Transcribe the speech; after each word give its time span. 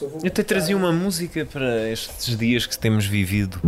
Eu 0.00 0.28
até 0.28 0.44
trazia 0.44 0.76
uma 0.76 0.92
música 0.92 1.44
para 1.44 1.90
estes 1.90 2.36
dias 2.36 2.66
que 2.66 2.78
temos 2.78 3.04
vivido. 3.04 3.60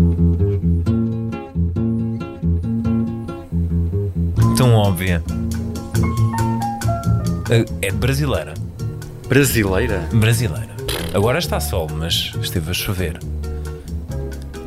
Tão 4.56 4.74
óbvia. 4.74 5.22
É 7.82 7.90
brasileira. 7.90 8.54
Brasileira? 9.28 10.08
Brasileira. 10.12 10.70
Agora 11.12 11.40
está 11.40 11.58
sol, 11.58 11.88
mas 11.92 12.32
esteve 12.40 12.70
a 12.70 12.74
chover. 12.74 13.18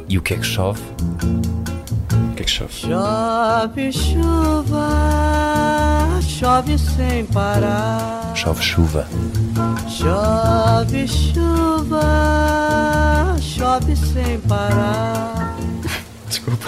E 0.09 0.17
o 0.17 0.21
que 0.21 0.33
é 0.33 0.37
que 0.37 0.45
chove? 0.45 0.81
O 2.31 2.35
que 2.35 2.41
é 2.41 2.45
que 2.45 2.51
chove? 2.51 2.73
Chove 2.73 3.91
chuva, 3.93 4.89
chove 6.21 6.77
sem 6.77 7.25
parar. 7.27 8.33
Chove 8.35 8.61
chuva. 8.61 9.07
Chove 9.95 11.07
chuva, 11.07 12.01
chove 13.39 13.95
sem 13.95 14.39
parar. 14.39 15.55
Desculpa. 16.27 16.65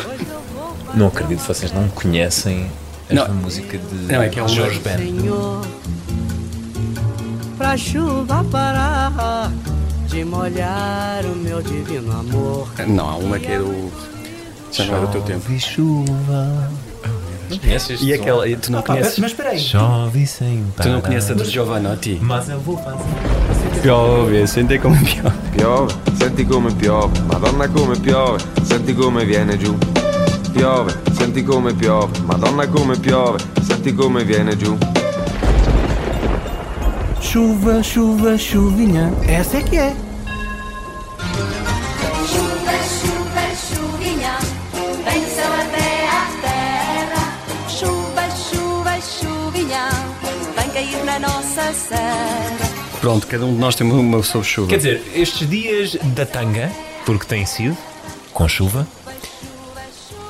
Não 0.94 1.08
acredito 1.08 1.42
que 1.42 1.48
vocês 1.48 1.72
não 1.72 1.88
conhecem 1.90 2.70
esta 3.10 3.28
Não. 3.28 3.36
música 3.42 3.80
de 3.80 3.96
Não, 4.14 4.22
é 4.22 4.30
que 4.30 4.40
é 4.40 4.48
Jorge 4.48 4.80
Ben. 4.80 4.98
Senhor, 4.98 5.66
pra 7.58 7.76
chuva 7.76 8.46
parar 8.52 9.52
de 10.08 10.24
molhar 10.24 11.26
o 11.26 11.36
meu 11.36 11.64
divino 11.64 12.12
amor. 12.12 12.70
Não, 12.88 13.10
há 13.10 13.16
uma 13.16 13.40
que 13.40 13.48
é 13.48 13.58
do. 13.58 13.92
Já 14.72 14.86
não 14.86 14.98
era 14.98 15.06
o 15.06 15.08
teu 15.10 15.22
tempo. 15.24 15.42
Chove 15.42 15.60
chuva. 15.60 16.72
Não 17.50 17.58
conheces 17.58 18.02
E 18.02 18.14
aquela. 18.14 18.48
e 18.48 18.56
Tu 18.56 18.72
não 18.72 18.82
conheces. 18.82 19.18
Mas 19.20 19.32
espera 19.32 19.50
aí. 19.52 19.60
Chove 19.60 20.26
sem 20.26 20.66
Tu 20.82 20.90
não 20.90 21.02
conheces 21.02 21.32
a 21.32 21.34
do 21.34 21.46
Giovanotti? 21.46 22.20
Mas 22.22 22.50
eu 22.50 22.60
vou 22.60 22.78
fazer. 22.78 22.98
Piove, 23.82 24.48
senti 24.48 24.80
come 24.80 24.98
piove. 25.04 25.36
Piove, 25.56 25.94
senti 26.18 26.46
come 26.46 26.72
piove, 26.74 27.20
Madonna 27.22 27.68
come 27.68 27.96
piove, 28.00 28.40
senti 28.64 28.94
come 28.94 29.26
viene 29.26 29.58
giù. 29.58 29.78
Piove, 30.54 30.94
senti 31.18 31.44
come 31.44 31.74
piove, 31.74 32.20
Madonna 32.22 32.68
come 32.68 32.98
piove, 32.98 33.38
senti 33.62 33.94
come 33.94 34.24
viene 34.24 34.56
giù. 34.56 34.78
Chuva, 37.22 37.82
chuva, 37.82 38.38
chuvinha. 38.38 39.12
Essa 39.28 39.58
é 39.58 39.62
que 39.64 39.78
é. 39.78 40.05
Pronto, 53.02 53.28
cada 53.28 53.46
um 53.46 53.54
de 53.54 53.60
nós 53.60 53.76
tem 53.76 53.86
uma, 53.90 54.00
uma 54.00 54.24
sob 54.24 54.44
chuva. 54.46 54.68
Quer 54.70 54.78
dizer, 54.78 55.02
estes 55.16 55.48
dias 55.50 55.96
da 56.16 56.26
tanga, 56.26 56.72
porque 57.06 57.26
tem 57.26 57.46
sido, 57.46 57.78
com 58.34 58.48
chuva, 58.48 58.88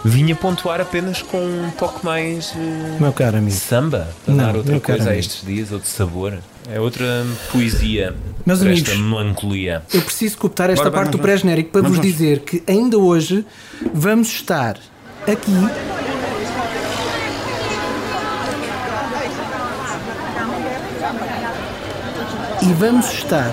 vinha 0.03 0.36
pontuar 0.36 0.81
apenas 0.81 1.22
com 1.22 1.38
um 1.38 1.72
toque 1.77 2.03
mais 2.05 2.53
eh, 2.55 2.97
Meu 3.00 3.14
caro 3.14 3.38
amigo. 3.38 3.55
samba, 3.55 4.09
para 4.25 4.33
Não, 4.33 4.45
dar 4.45 4.55
outra 4.58 4.80
coisa 4.80 5.09
a 5.11 5.17
estes 5.17 5.45
dias, 5.45 5.72
outro 5.72 5.89
sabor. 5.89 6.38
É 6.69 6.80
outra 6.80 7.25
poesia 7.52 8.16
Meus 8.45 8.59
para 8.59 8.70
amigos. 8.72 8.89
esta 8.89 9.02
melancolia. 9.02 9.83
Eu 9.94 10.02
preciso 10.02 10.38
cooptar 10.38 10.70
esta 10.70 10.83
Bora, 10.86 10.92
parte 10.95 11.05
vamos, 11.11 11.20
do 11.20 11.22
pré-genérico 11.22 11.70
para 11.72 11.81
vamos, 11.81 11.97
vos 11.97 12.05
vamos. 12.05 12.17
dizer 12.20 12.39
que 12.39 12.64
ainda 12.67 12.97
hoje 12.97 13.45
vamos 13.94 14.30
estar 14.30 14.77
aqui. 15.27 16.05
E 22.67 22.73
vamos 22.73 23.11
estar 23.13 23.52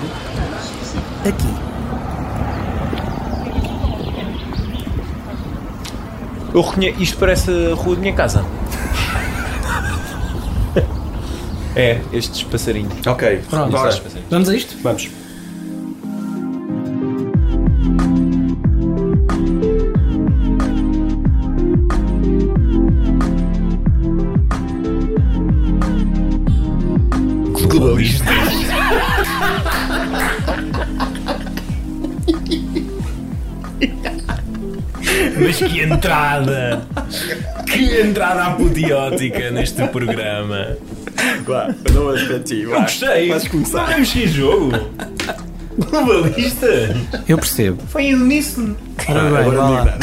aqui. 1.27 1.53
Eu 6.53 6.61
reconheço, 6.61 7.01
isto 7.01 7.17
parece 7.17 7.51
a 7.71 7.75
rua 7.75 7.95
da 7.95 8.01
minha 8.01 8.13
casa. 8.13 8.43
é, 11.75 12.01
estes 12.11 12.43
passarinhos. 12.43 13.05
Ok, 13.05 13.41
Pronto. 13.49 13.71
bora. 13.71 13.89
Estes 13.89 14.03
passarinhos. 14.03 14.31
Vamos 14.31 14.49
a 14.49 14.55
isto? 14.55 14.77
Vamos. 14.81 15.09
Entrada! 36.03 36.85
Que 37.65 38.01
entrada 38.01 38.43
apoteótica 38.47 39.49
neste 39.51 39.87
programa! 39.87 40.75
Vá, 41.45 41.73
não 41.93 42.11
és 42.13 42.23
para 42.23 42.39
ti, 42.39 42.61
Eu 42.63 42.71
vá. 42.71 42.81
gostei! 42.81 43.29
Vais 43.29 43.47
começar. 43.47 43.85
Vamos 43.85 44.11
que 44.11 44.27
jogo! 44.27 44.71
Globalista! 45.77 46.67
Eu 47.27 47.37
percebo. 47.37 47.81
Foi 47.87 48.03
em 48.07 48.15
uníssono! 48.15 48.75
Ora 49.07 49.21
bem, 49.21 49.37
Agora 49.37 49.57
não 49.57 49.71
lá. 49.71 49.97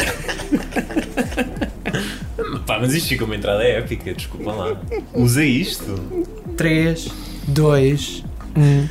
Pá, 2.65 2.79
mas 2.79 2.93
isto 2.95 3.09
fica 3.09 3.23
uma 3.25 3.35
entrada 3.35 3.63
épica, 3.63 4.13
desculpa 4.13 4.51
lá. 4.51 4.75
Usa 5.13 5.43
isto. 5.45 6.25
3, 6.57 7.09
2, 7.47 8.23
1. 8.57 8.89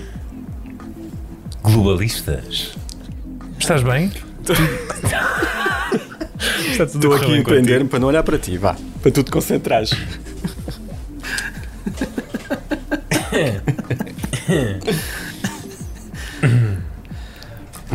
Globalistas. 1.63 2.75
Estás 3.59 3.83
bem? 3.83 4.13
Está 6.81 6.87
tudo 6.87 7.13
Estou 7.13 7.15
aqui 7.15 7.35
a 7.35 7.39
empreender 7.39 7.85
para 7.85 7.99
não 7.99 8.09
olhar 8.09 8.23
para 8.23 8.39
ti, 8.39 8.57
vá. 8.57 8.75
Para 9.03 9.11
tu 9.13 9.23
te 9.23 9.31
concentrares. 9.31 9.91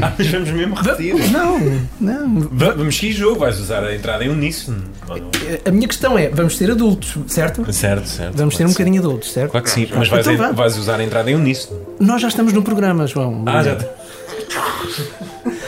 Ah, 0.01 0.12
mas 0.18 0.28
vamos 0.28 0.50
mesmo 0.51 0.75
repetir. 0.75 1.16
Não, 1.31 1.57
não. 2.01 2.41
Va- 2.51 2.73
Vamos 2.73 3.00
que 3.00 3.13
jogo, 3.13 3.40
vais 3.40 3.57
usar 3.59 3.81
a 3.81 3.96
entrada 3.96 4.25
em 4.25 4.29
uníssono. 4.29 4.84
ou 5.07 5.17
não? 5.17 5.29
A 5.66 5.72
minha 5.72 5.88
questão 5.88 6.17
é: 6.19 6.28
vamos 6.29 6.57
ser 6.57 6.69
adultos, 6.69 7.16
certo? 7.28 7.72
Certo, 7.72 8.06
certo. 8.07 8.35
Vamos 8.35 8.56
ser 8.56 8.63
claro 8.63 8.72
um 8.72 8.73
que 8.73 8.78
sim. 8.78 8.84
bocadinho 8.84 9.00
adultos, 9.02 9.31
certo? 9.31 9.52
Claro 9.52 9.63
que 9.63 9.69
sim, 9.72 9.88
mas 9.96 10.09
vais, 10.09 10.28
Então 10.28 10.38
vá. 10.47 10.52
vais 10.52 10.78
usar 10.78 11.00
a 11.00 11.03
entrada 11.03 11.31
em 11.31 11.35
uníssono. 11.35 11.79
Nós 12.00 12.22
já 12.22 12.28
estamos 12.28 12.52
no 12.52 12.62
programa, 12.62 13.07
João. 13.07 13.41
Ah, 13.46 13.63
já 13.63 13.73
está. 13.73 13.88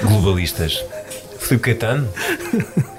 Globalistas. 0.03 0.83
Filipe 1.39 1.63
Caetano, 1.75 2.09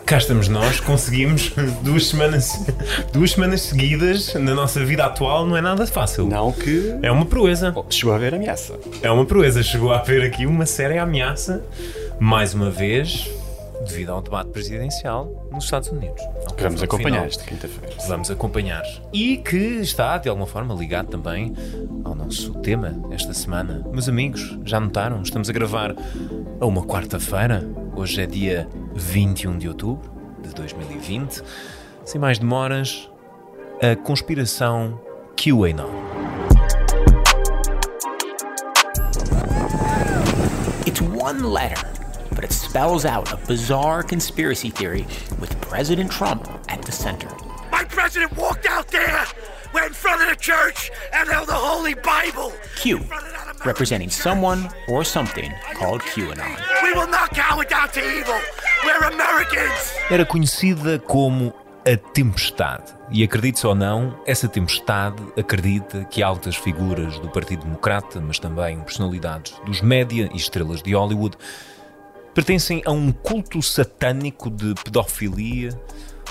cá 0.08 0.16
estamos 0.16 0.48
nós, 0.48 0.80
conseguimos 0.80 1.52
duas 1.84 2.06
semanas, 2.06 2.64
duas 3.12 3.32
semanas 3.32 3.60
seguidas 3.60 4.32
na 4.32 4.54
nossa 4.54 4.82
vida 4.82 5.04
atual, 5.04 5.44
não 5.44 5.54
é 5.54 5.60
nada 5.60 5.86
fácil. 5.86 6.26
Não 6.26 6.50
que. 6.50 6.96
É 7.02 7.12
uma 7.12 7.26
proeza. 7.26 7.74
Chegou 7.91 8.14
a 8.14 8.16
haver 8.16 8.34
ameaça. 8.34 8.80
É 9.02 9.10
uma 9.10 9.26
proeza. 9.26 9.62
Chegou 9.62 9.92
a 9.92 9.98
haver 9.98 10.24
aqui 10.24 10.47
uma 10.47 10.64
séria 10.64 11.02
ameaça, 11.02 11.62
mais 12.18 12.54
uma 12.54 12.70
vez, 12.70 13.30
devido 13.87 14.11
ao 14.11 14.22
debate 14.22 14.50
presidencial 14.50 15.49
nos 15.50 15.65
Estados 15.65 15.89
Unidos. 15.91 16.22
Que 16.56 16.62
vamos 16.62 16.83
acompanhar 16.83 17.11
final. 17.11 17.27
esta 17.27 17.44
quinta-feira. 17.44 17.94
Vamos 18.09 18.31
acompanhar. 18.31 18.83
E 19.12 19.37
que 19.39 19.56
está, 19.56 20.19
de 20.19 20.28
alguma 20.28 20.47
forma, 20.47 20.75
ligado 20.75 21.09
também 21.09 21.55
ao 22.05 22.15
nosso 22.15 22.53
tema 22.55 23.00
esta 23.11 23.33
semana. 23.33 23.84
Meus 23.91 24.09
amigos, 24.09 24.59
já 24.65 24.81
notaram? 24.81 25.22
Estamos 25.22 25.49
a 25.49 25.53
gravar 25.53 25.94
a 26.61 26.66
uma 26.66 26.84
quarta-feira. 26.84 27.65
Hoje 27.94 28.22
é 28.22 28.27
dia 28.27 28.69
21 28.94 29.59
de 29.59 29.69
outubro 29.69 30.10
de 30.43 30.55
2020. 30.55 31.43
Sem 32.05 32.21
mais 32.21 32.39
demoras, 32.39 33.10
a 33.83 33.95
conspiração 33.97 35.00
QAnon. 35.37 35.91
It's 40.87 41.00
one 41.03 41.43
letter, 41.43 41.78
but 42.38 42.44
it 42.44 42.52
spells 42.52 43.04
out 43.04 43.32
a 43.32 43.36
bizarre 43.48 44.00
conspiracy 44.00 44.70
theory 44.70 45.04
with 45.40 45.60
President 45.60 46.08
Trump 46.08 46.48
at 46.68 46.80
the 46.82 46.92
center. 46.92 47.28
My 47.72 47.82
president 47.82 48.30
walked 48.36 48.64
out 48.64 48.86
there, 48.86 49.26
went 49.74 49.88
in 49.88 49.92
front 49.92 50.22
of 50.22 50.28
the 50.28 50.36
church, 50.36 50.92
and 51.12 51.28
held 51.28 51.48
the 51.48 51.54
Holy 51.54 51.94
Bible. 51.94 52.52
Q, 52.76 53.00
representing 53.64 54.08
someone 54.08 54.70
or 54.86 55.02
something 55.02 55.52
called 55.74 56.00
QAnon. 56.02 56.54
We 56.84 56.92
will 56.92 57.08
not 57.08 57.30
cower 57.30 57.64
down 57.64 57.88
to 57.88 58.00
evil. 58.00 58.38
We're 58.84 59.02
Americans. 59.02 59.92
Era 60.08 60.24
conhecida 60.24 61.00
como 61.00 61.52
a 61.84 61.96
Tempestade. 61.96 62.94
E 63.10 63.24
acredite 63.24 63.66
ou 63.66 63.74
não, 63.74 64.14
essa 64.26 64.46
tempestade 64.46 65.16
acredita 65.36 66.04
que 66.04 66.22
altas 66.22 66.54
figuras 66.54 67.18
do 67.18 67.30
Partido 67.30 67.64
Democrata, 67.64 68.20
mas 68.20 68.38
também 68.38 68.78
personalidades 68.80 69.58
dos 69.64 69.80
média 69.80 70.28
e 70.32 70.36
estrelas 70.36 70.82
de 70.82 70.94
Hollywood, 70.94 71.36
pertencem 72.38 72.80
a 72.86 72.92
um 72.92 73.10
culto 73.10 73.60
satânico 73.60 74.48
de 74.48 74.72
pedofilia 74.84 75.70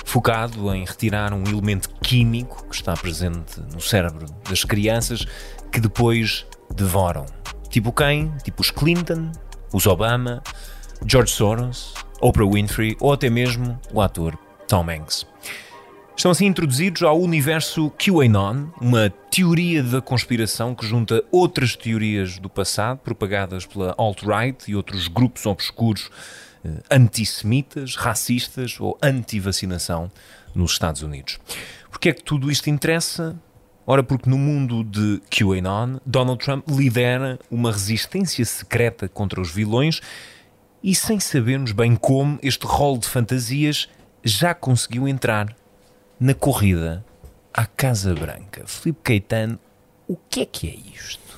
focado 0.06 0.74
em 0.74 0.86
retirar 0.86 1.33
um 1.33 1.44
elemento 1.44 1.89
químico 2.01 2.65
que 2.69 2.75
está 2.75 2.94
presente 2.94 3.59
no 3.74 3.81
cérebro 3.81 4.25
das 4.50 4.63
crianças 4.63 5.25
que 5.69 5.81
depois 5.81 6.45
devoram. 6.74 7.25
Tipo 7.69 7.92
quem? 7.92 8.31
Tipo 8.42 8.62
os 8.62 8.71
Clinton, 8.71 9.33
os 9.74 9.86
Obama, 9.86 10.42
George 11.06 11.33
Soros, 11.33 11.94
Oprah 12.21 12.48
Winfrey 12.50 12.95
ou 13.01 13.12
até 13.12 13.30
mesmo 13.30 13.77
o 13.92 14.00
ator 14.00 14.39
Tom 14.65 14.89
Hanks. 14.89 15.27
Estão 16.18 16.31
assim 16.31 16.48
introduzidos 16.48 17.04
ao 17.04 17.22
universo 17.22 17.92
QAnon, 17.92 18.69
uma 18.81 19.08
teoria 19.30 19.84
da 19.84 20.02
conspiração 20.02 20.74
que 20.74 20.84
junta 20.84 21.24
outras 21.31 21.75
teorias 21.75 22.40
do 22.40 22.50
passado, 22.50 22.98
propagadas 22.98 23.68
pela 23.68 23.94
alt-right 23.96 24.72
e 24.72 24.75
outros 24.75 25.08
grupos 25.08 25.46
obscuros 25.46 26.10
eh, 26.66 26.81
antissemitas, 26.90 27.96
racistas 27.96 28.80
ou 28.80 28.98
anti-vacinação 29.00 30.12
nos 30.56 30.72
Estados 30.72 31.04
Unidos. 31.04 31.40
Porquê 31.92 32.10
é 32.10 32.14
que 32.14 32.24
tudo 32.24 32.50
isto 32.50 32.68
interessa? 32.68 33.40
Ora, 33.86 34.02
porque 34.02 34.28
no 34.28 34.40
mundo 34.40 34.84
de 34.84 35.22
QAnon, 35.30 36.00
Donald 36.04 36.44
Trump 36.44 36.68
lidera 36.68 37.38
uma 37.52 37.72
resistência 37.72 38.44
secreta 38.44 39.08
contra 39.08 39.40
os 39.40 39.52
vilões 39.52 40.02
e 40.81 40.96
sem 40.96 41.19
sabermos 41.19 41.74
bem 41.74 41.96
como 41.96 42.40
este 42.42 42.66
rol 42.66 42.98
de 42.98 43.08
fantasias 43.08 43.88
já 44.24 44.56
conseguiu 44.56 45.08
entrar 45.08 45.56
na 46.19 46.34
corrida 46.34 47.06
à 47.54 47.66
Casa 47.66 48.14
Branca. 48.14 48.64
Filipe 48.66 49.00
Caetano, 49.04 49.60
o 50.08 50.16
que 50.30 50.42
é 50.42 50.46
que 50.46 50.68
é 50.68 50.75
isto? 50.96 51.38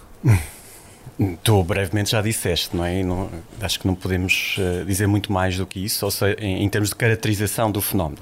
Tu 1.44 1.64
brevemente 1.64 2.12
já 2.12 2.22
disseste, 2.22 2.76
não 2.76 2.86
é? 2.86 3.04
Não, 3.04 3.30
acho 3.60 3.80
que 3.80 3.88
não 3.88 3.94
podemos 3.94 4.56
uh, 4.58 4.86
dizer 4.86 5.08
muito 5.08 5.34
mais 5.34 5.58
do 5.58 5.66
que 5.66 5.84
isso, 5.84 6.06
ou 6.06 6.12
seja, 6.12 6.38
em, 6.40 6.64
em, 6.64 6.70
termos 6.70 6.90
de 6.90 6.96
caracterização 6.96 7.70
do 7.72 7.82
fenómeno. 7.82 8.22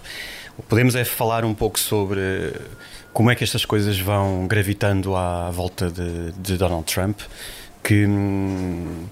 Podemos 0.68 0.96
é 0.96 1.06
falar 1.06 1.46
um 1.46 1.54
pouco 1.54 1.80
sobre 1.80 2.20
como 3.14 3.30
é 3.30 3.36
que 3.36 3.44
estas 3.44 3.66
coisas 3.66 4.00
vão 4.00 4.48
gravitando 4.48 5.16
à 5.16 5.52
volta 5.52 5.92
de, 5.92 6.32
de 6.32 6.58
Donald 6.58 6.92
Trump, 6.92 7.20
que. 7.84 8.06
Hum, 8.06 9.06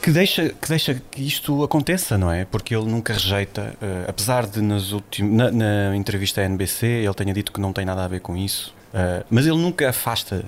que 0.00 0.10
deixa, 0.10 0.48
que 0.48 0.68
deixa 0.68 0.94
que 1.10 1.22
isto 1.22 1.62
aconteça, 1.62 2.16
não 2.16 2.32
é? 2.32 2.44
Porque 2.44 2.74
ele 2.74 2.86
nunca 2.86 3.12
rejeita, 3.12 3.74
uh, 3.80 4.08
apesar 4.08 4.46
de 4.46 4.60
nas 4.60 4.92
últimas, 4.92 5.32
na, 5.32 5.50
na, 5.90 5.96
entrevista 5.96 6.40
à 6.40 6.44
NBC 6.44 6.86
ele 6.86 7.14
tenha 7.14 7.34
dito 7.34 7.52
que 7.52 7.60
não 7.60 7.72
tem 7.72 7.84
nada 7.84 8.04
a 8.04 8.08
ver 8.08 8.20
com 8.20 8.36
isso, 8.36 8.74
uh, 8.94 9.24
mas 9.30 9.46
ele 9.46 9.58
nunca 9.58 9.88
afasta 9.88 10.44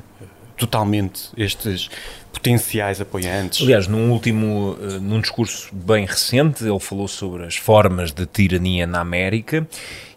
totalmente 0.56 1.31
estes 1.37 1.90
potenciais 2.32 3.00
apoiantes. 3.00 3.62
Aliás, 3.62 3.87
num 3.87 4.10
último, 4.12 4.76
num 5.00 5.20
discurso 5.20 5.75
bem 5.75 6.06
recente, 6.06 6.64
ele 6.64 6.78
falou 6.78 7.08
sobre 7.08 7.44
as 7.44 7.56
formas 7.56 8.12
de 8.12 8.26
tirania 8.26 8.87
na 8.87 9.00
América 9.00 9.66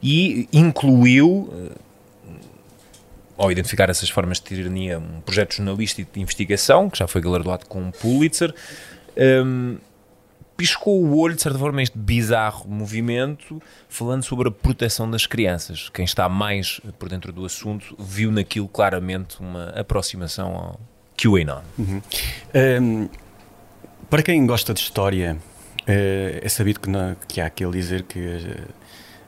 e 0.04 0.48
incluiu 0.54 1.50
ao 3.38 3.52
identificar 3.52 3.90
essas 3.90 4.10
formas 4.10 4.40
de 4.40 4.44
tirania, 4.46 5.00
um 5.00 5.22
projeto 5.22 5.56
jornalístico 5.56 6.14
de 6.14 6.22
investigação, 6.22 6.90
que 6.90 6.98
já 6.98 7.08
foi 7.08 7.22
galardoado 7.22 7.66
com 7.66 7.82
um 7.82 7.92
Pulitzer, 7.92 8.54
um, 9.18 9.78
piscou 10.58 11.04
o 11.04 11.18
olho, 11.18 11.36
de 11.36 11.42
certa 11.42 11.60
forma, 11.60 11.82
este 11.82 11.98
bizarro 11.98 12.70
movimento, 12.70 13.62
falando 13.90 14.24
sobre 14.24 14.48
a 14.48 14.52
proteção 14.52 15.10
das 15.10 15.26
crianças. 15.26 15.90
Quem 15.90 16.06
está 16.06 16.30
mais 16.30 16.80
por 16.98 17.10
dentro 17.10 17.32
do 17.32 17.46
assunto 17.46 17.96
viu 18.00 18.32
naquilo 18.32 18.68
claramente 18.68 19.40
uma 19.40 19.70
aproximação 19.70 20.56
ao 20.56 20.80
QAnon. 21.18 21.62
Uhum. 21.78 22.02
Um, 22.82 23.10
para 24.10 24.24
quem 24.24 24.46
gosta 24.46 24.74
de 24.74 24.80
história, 24.80 25.38
é, 25.86 26.40
é 26.42 26.50
sabido 26.50 26.80
que, 26.80 26.90
não, 26.90 27.16
que 27.28 27.42
há 27.42 27.48
aquele 27.48 27.72
dizer 27.72 28.04
que 28.04 28.20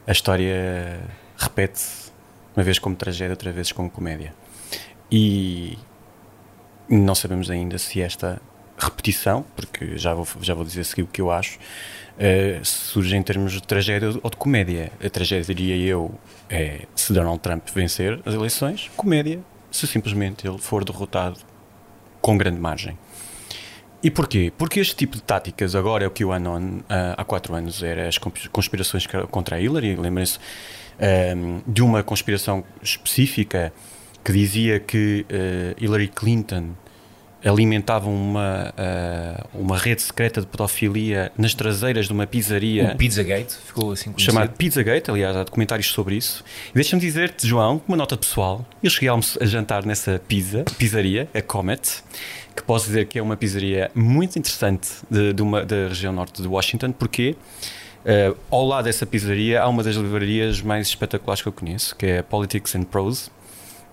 a 0.05 0.11
história 0.11 1.01
repete-se 1.37 2.11
uma 2.55 2.63
vez 2.63 2.79
como 2.79 2.95
tragédia, 2.95 3.33
outra 3.33 3.51
vez 3.51 3.71
como 3.71 3.89
comédia. 3.89 4.33
E 5.11 5.77
não 6.89 7.13
sabemos 7.13 7.49
ainda 7.49 7.77
se 7.77 8.01
esta 8.01 8.41
repetição, 8.77 9.43
porque 9.55 9.97
já 9.97 10.13
vou, 10.13 10.27
já 10.41 10.53
vou 10.53 10.63
dizer 10.63 10.81
a 10.81 10.83
seguir 10.83 11.03
o 11.03 11.07
que 11.07 11.21
eu 11.21 11.31
acho, 11.31 11.57
uh, 11.57 12.63
surge 12.63 13.15
em 13.15 13.23
termos 13.23 13.53
de 13.53 13.63
tragédia 13.63 14.09
ou 14.21 14.29
de 14.29 14.37
comédia. 14.37 14.91
A 15.03 15.09
tragédia, 15.09 15.53
diria 15.53 15.75
eu, 15.75 16.13
é 16.49 16.81
se 16.95 17.11
Donald 17.13 17.39
Trump 17.39 17.67
vencer 17.73 18.19
as 18.25 18.33
eleições, 18.33 18.89
comédia, 18.95 19.39
se 19.71 19.87
simplesmente 19.87 20.47
ele 20.47 20.57
for 20.57 20.85
derrotado 20.85 21.39
com 22.21 22.37
grande 22.37 22.59
margem. 22.59 22.97
E 24.03 24.11
porquê? 24.11 24.53
Porque 24.55 24.79
este 24.79 24.95
tipo 24.95 25.15
de 25.15 25.23
táticas, 25.23 25.75
agora 25.75 26.05
é 26.05 26.07
o 26.07 26.11
que 26.11 26.23
o 26.23 26.31
Anon 26.31 26.77
uh, 26.77 26.83
há 27.17 27.25
quatro 27.25 27.55
anos 27.55 27.81
era 27.81 28.07
as 28.07 28.17
conspirações 28.17 29.07
contra 29.31 29.55
a 29.55 29.59
Hillary, 29.59 29.95
lembrem-se 29.95 30.37
um, 30.37 30.41
ehm, 30.99 31.61
de 31.67 31.81
uma 31.81 32.03
conspiração 32.03 32.63
específica 32.81 33.73
que 34.23 34.31
dizia 34.31 34.79
que 34.79 35.25
uh, 35.31 35.83
Hillary 35.83 36.09
Clinton 36.09 36.73
alimentavam 37.43 38.13
uma, 38.13 38.73
uh, 38.73 39.47
uma 39.53 39.77
rede 39.77 40.01
secreta 40.01 40.41
de 40.41 40.47
pedofilia 40.47 41.31
nas 41.37 41.53
traseiras 41.53 42.07
de 42.07 42.13
uma 42.13 42.25
pizzaria. 42.25 42.91
O 42.93 42.97
Pizzagate, 42.97 43.55
ficou 43.65 43.91
assim 43.91 44.11
conhecido. 44.11 44.33
Chamado 44.33 44.51
Pizzagate, 44.51 45.11
aliás, 45.11 45.35
há 45.35 45.43
documentários 45.43 45.87
sobre 45.87 46.15
isso. 46.15 46.43
E 46.71 46.73
deixa-me 46.73 47.01
dizer-te, 47.01 47.47
João, 47.47 47.81
uma 47.87 47.97
nota 47.97 48.17
pessoal. 48.17 48.65
Eu 48.81 48.89
cheguei 48.89 49.09
a 49.09 49.45
jantar 49.45 49.85
nessa 49.85 50.19
pizza, 50.27 50.63
pizzaria, 50.77 51.29
a 51.33 51.41
Comet, 51.41 52.03
que 52.55 52.63
posso 52.63 52.87
dizer 52.87 53.05
que 53.05 53.19
é 53.19 53.21
uma 53.21 53.37
pizzaria 53.37 53.91
muito 53.93 54.37
interessante 54.37 54.89
de, 55.09 55.33
de 55.33 55.41
uma, 55.41 55.63
da 55.63 55.87
região 55.89 56.11
norte 56.11 56.41
de 56.41 56.47
Washington, 56.47 56.91
porque 56.91 57.35
uh, 58.03 58.37
ao 58.49 58.65
lado 58.65 58.85
dessa 58.85 59.05
pizzaria 59.05 59.61
há 59.61 59.67
uma 59.67 59.83
das 59.83 59.95
livrarias 59.95 60.61
mais 60.61 60.87
espetaculares 60.87 61.41
que 61.41 61.47
eu 61.47 61.53
conheço, 61.53 61.95
que 61.95 62.05
é 62.07 62.21
Politics 62.23 62.75
and 62.75 62.83
Prose 62.83 63.29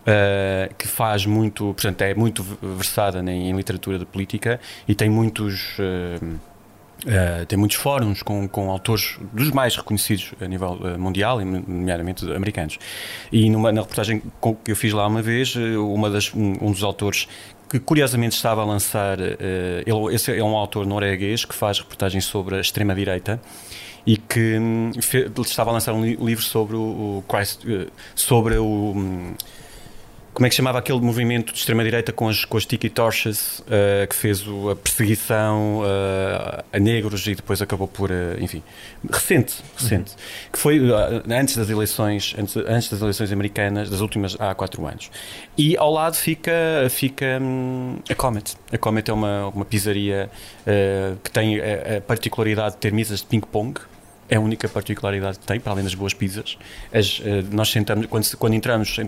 uh, 0.05 0.75
que 0.77 0.87
faz 0.87 1.27
muito, 1.27 1.65
portanto, 1.75 2.03
é 2.03 2.15
muito 2.15 2.43
versada 2.63 3.21
em, 3.31 3.53
literatura 3.53 3.99
de 3.99 4.07
política 4.07 4.61
e 4.87 4.95
tem 4.95 5.09
muitos. 5.09 5.79
Uh, 5.79 6.55
Uh, 7.05 7.45
tem 7.45 7.59
muitos 7.59 7.77
fóruns 7.77 8.23
com, 8.23 8.49
com 8.49 8.71
autores 8.71 9.19
dos 9.31 9.51
mais 9.51 9.77
reconhecidos 9.77 10.33
a 10.41 10.47
nível 10.47 10.73
uh, 10.73 10.99
mundial, 10.99 11.39
nomeadamente 11.39 12.25
americanos. 12.33 12.79
E 13.31 13.51
numa, 13.51 13.71
na 13.71 13.83
reportagem 13.83 14.23
que 14.65 14.71
eu 14.71 14.77
fiz 14.77 14.95
lá 14.95 15.07
uma 15.07 15.21
vez, 15.21 15.55
uma 15.55 16.09
das, 16.09 16.33
um, 16.33 16.55
um 16.63 16.73
dos 16.73 16.83
autores 16.83 17.29
que 17.69 17.79
curiosamente 17.79 18.37
estava 18.37 18.63
a 18.63 18.65
lançar, 18.65 19.21
uh, 19.21 19.23
ele, 19.85 20.15
esse 20.15 20.35
é 20.35 20.43
um 20.43 20.57
autor 20.57 20.87
norueguês 20.87 21.45
que 21.45 21.55
faz 21.55 21.79
reportagens 21.79 22.25
sobre 22.25 22.57
a 22.57 22.61
extrema-direita 22.61 23.39
e 24.07 24.17
que 24.17 24.57
um, 24.59 24.91
estava 25.43 25.71
a 25.71 25.73
lançar 25.75 25.93
um 25.93 26.05
livro 26.05 26.45
sobre 26.45 26.77
o, 26.77 27.19
o 27.19 27.25
Christ, 27.29 27.67
sobre 28.15 28.57
o. 28.57 28.93
Um, 28.97 29.35
como 30.35 30.47
é 30.47 30.49
que 30.49 30.57
chamava 30.57 30.81
aquele 30.81 31.01
movimento 31.01 31.53
de 31.53 31.61
extrema-direita 31.61 32.13
com 32.13 32.29
as, 32.29 32.45
com 32.45 32.57
as 32.57 32.67
tiki 32.67 32.91
torches 32.91 33.61
uh, 33.61 34.07
que 34.09 34.17
fez 34.17 34.45
o, 34.47 34.71
a 34.71 34.77
perseguição 34.77 35.81
uh, 35.81 36.65
a 36.73 36.79
negros 36.81 37.25
e 37.29 37.37
depois 37.37 37.63
acabou 37.63 37.87
por, 37.87 38.11
uh, 38.11 38.37
enfim, 38.41 38.61
recente, 39.09 39.55
recente, 39.77 40.11
uhum. 40.11 40.51
que 40.53 40.59
foi 40.59 40.81
antes 41.31 41.57
das 41.57 41.71
eleições, 41.71 42.35
antes, 42.37 42.57
antes, 42.57 42.91
das 42.91 43.01
eleições 43.01 43.31
americanas, 43.31 43.89
das 43.89 44.01
últimas 44.01 44.37
há 44.41 44.53
quatro 44.57 44.85
anos. 44.85 45.09
E 45.57 45.77
ao 45.77 45.93
lado 45.93 46.17
fica, 46.17 46.53
fica 46.91 47.39
um, 47.41 47.99
a 48.11 48.15
Comet. 48.17 48.57
A 48.73 48.79
Comet 48.79 49.09
é 49.09 49.15
uma, 49.15 49.47
uma 49.49 49.65
pizzaria 49.65 50.29
que 51.23 51.31
tem 51.31 51.61
a, 51.61 51.99
a 51.99 52.01
particularidade 52.01 52.75
de 52.75 52.81
ter 52.81 52.93
mesas 52.93 53.21
de 53.21 53.27
ping-pong, 53.27 53.81
é 54.29 54.37
a 54.37 54.41
única 54.41 54.69
particularidade 54.69 55.39
que 55.39 55.47
tem, 55.47 55.61
para 55.61 55.73
além 55.73 55.85
das 55.85 55.95
boas 55.95 56.15
pizzas. 56.15 56.59
As, 56.93 57.21
nós 57.53 57.71
sentamos, 57.71 58.07
quando, 58.07 58.37
quando 58.37 58.55
entramos, 58.55 58.99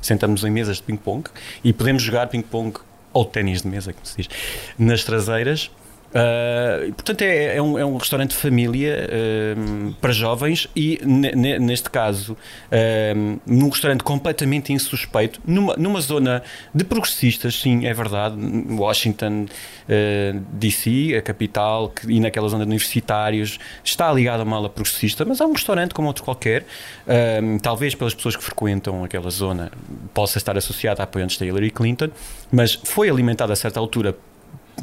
sentamos 0.00 0.44
em 0.44 0.50
mesas 0.50 0.76
de 0.76 0.82
ping-pong 0.82 1.28
e 1.62 1.72
podemos 1.72 2.02
jogar 2.02 2.26
ping-pong 2.28 2.78
ou 3.12 3.24
ténis 3.24 3.62
de 3.62 3.68
mesa, 3.68 3.92
como 3.92 4.06
se 4.06 4.16
diz, 4.16 4.28
nas 4.78 5.04
traseiras 5.04 5.70
Uh, 6.08 6.90
portanto, 6.94 7.20
é, 7.20 7.56
é, 7.56 7.62
um, 7.62 7.78
é, 7.78 7.84
um, 7.84 7.98
restaurante 7.98 8.30
de 8.30 8.36
família 8.36 9.06
uh, 9.10 9.92
para 10.00 10.10
jovens 10.10 10.66
e, 10.74 10.98
neste 11.04 11.90
caso, 11.90 12.32
uh, 12.32 13.40
num 13.46 13.68
restaurante 13.68 14.02
completamente 14.02 14.72
insuspeito, 14.72 15.38
numa, 15.46 15.76
numa 15.76 16.00
zona 16.00 16.42
de 16.74 16.82
progressistas, 16.82 17.60
sim, 17.60 17.86
é 17.86 17.92
verdade, 17.92 18.36
Washington, 18.70 19.46
DC, 20.52 21.14
a 21.16 21.22
capital, 21.22 21.88
que, 21.88 22.10
e 22.10 22.20
naquela 22.20 22.48
zona 22.48 22.64
de 22.64 22.70
universitários, 22.70 23.58
está 23.82 24.12
ligado 24.12 24.40
a 24.40 24.44
uma 24.44 24.56
ala 24.56 24.68
progressista, 24.68 25.24
mas 25.24 25.40
é 25.40 25.46
um 25.46 25.52
restaurante 25.52 25.94
como 25.94 26.08
outro 26.08 26.24
qualquer, 26.24 26.66
talvez 27.62 27.94
pelas 27.94 28.14
pessoas 28.14 28.36
que 28.36 28.44
frequentam 28.44 29.02
aquela 29.02 29.30
zona 29.30 29.70
possa 30.12 30.36
estar 30.36 30.56
associado 30.58 31.00
a 31.00 31.04
apoiantes 31.04 31.38
da 31.38 31.46
Hillary 31.46 31.70
Clinton, 31.70 32.10
mas 32.52 32.74
foi 32.84 33.08
alimentado 33.08 33.52
a 33.52 33.56
certa 33.56 33.80
altura 33.80 34.14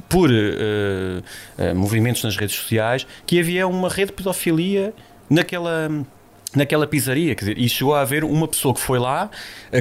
por 0.10 0.30
uh, 0.30 1.76
movimentos 1.76 2.24
nas 2.24 2.36
redes 2.36 2.56
sociais 2.56 3.06
que 3.26 3.40
havia 3.40 3.68
uma 3.68 3.90
rede 3.90 4.08
de 4.08 4.14
pedofilia 4.14 4.94
naquela 5.30 5.90
naquela 6.56 6.88
pizzaria, 6.88 7.36
quer 7.36 7.42
dizer, 7.42 7.58
e 7.58 7.68
chegou 7.68 7.94
a 7.94 8.02
haver 8.02 8.24
uma 8.24 8.48
pessoa 8.48 8.74
que 8.74 8.80
foi 8.80 8.98
lá, 8.98 9.30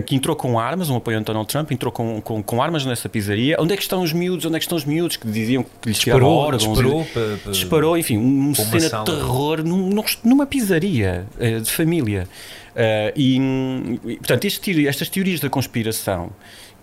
que 0.07 0.15
entrou 0.15 0.35
com 0.35 0.59
armas, 0.59 0.91
um 0.91 0.97
apoiante 0.97 1.23
de 1.23 1.27
Donald 1.27 1.49
Trump, 1.49 1.71
entrou 1.71 1.93
com, 1.93 2.21
com, 2.21 2.43
com, 2.43 2.63
armas 2.63 2.85
nessa 2.85 3.09
pizzaria. 3.09 3.57
Onde 3.61 3.75
é 3.75 3.77
que 3.77 3.83
estão 3.83 4.03
os 4.03 4.13
miúdos? 4.13 4.45
Onde 4.45 4.57
é 4.57 4.59
que 4.59 4.65
estão 4.65 4.77
os 4.77 4.85
miúdos? 4.85 5.17
Que 5.17 5.29
diziam 5.29 5.63
que 5.63 5.89
lhes 5.89 5.99
disparou, 5.99 6.33
órgãos. 6.33 6.63
Disparou, 6.63 7.07
e, 7.47 7.51
disparou, 7.51 7.97
enfim, 7.97 8.17
uma 8.17 8.55
cena 8.55 9.05
de 9.05 9.05
terror 9.05 9.63
num, 9.63 10.03
numa 10.25 10.47
pizzaria 10.47 11.27
de 11.63 11.71
família. 11.71 12.27
E, 13.17 13.39
portanto, 14.19 14.47
estas 14.89 15.09
teorias 15.09 15.41
da 15.41 15.49
conspiração 15.49 16.33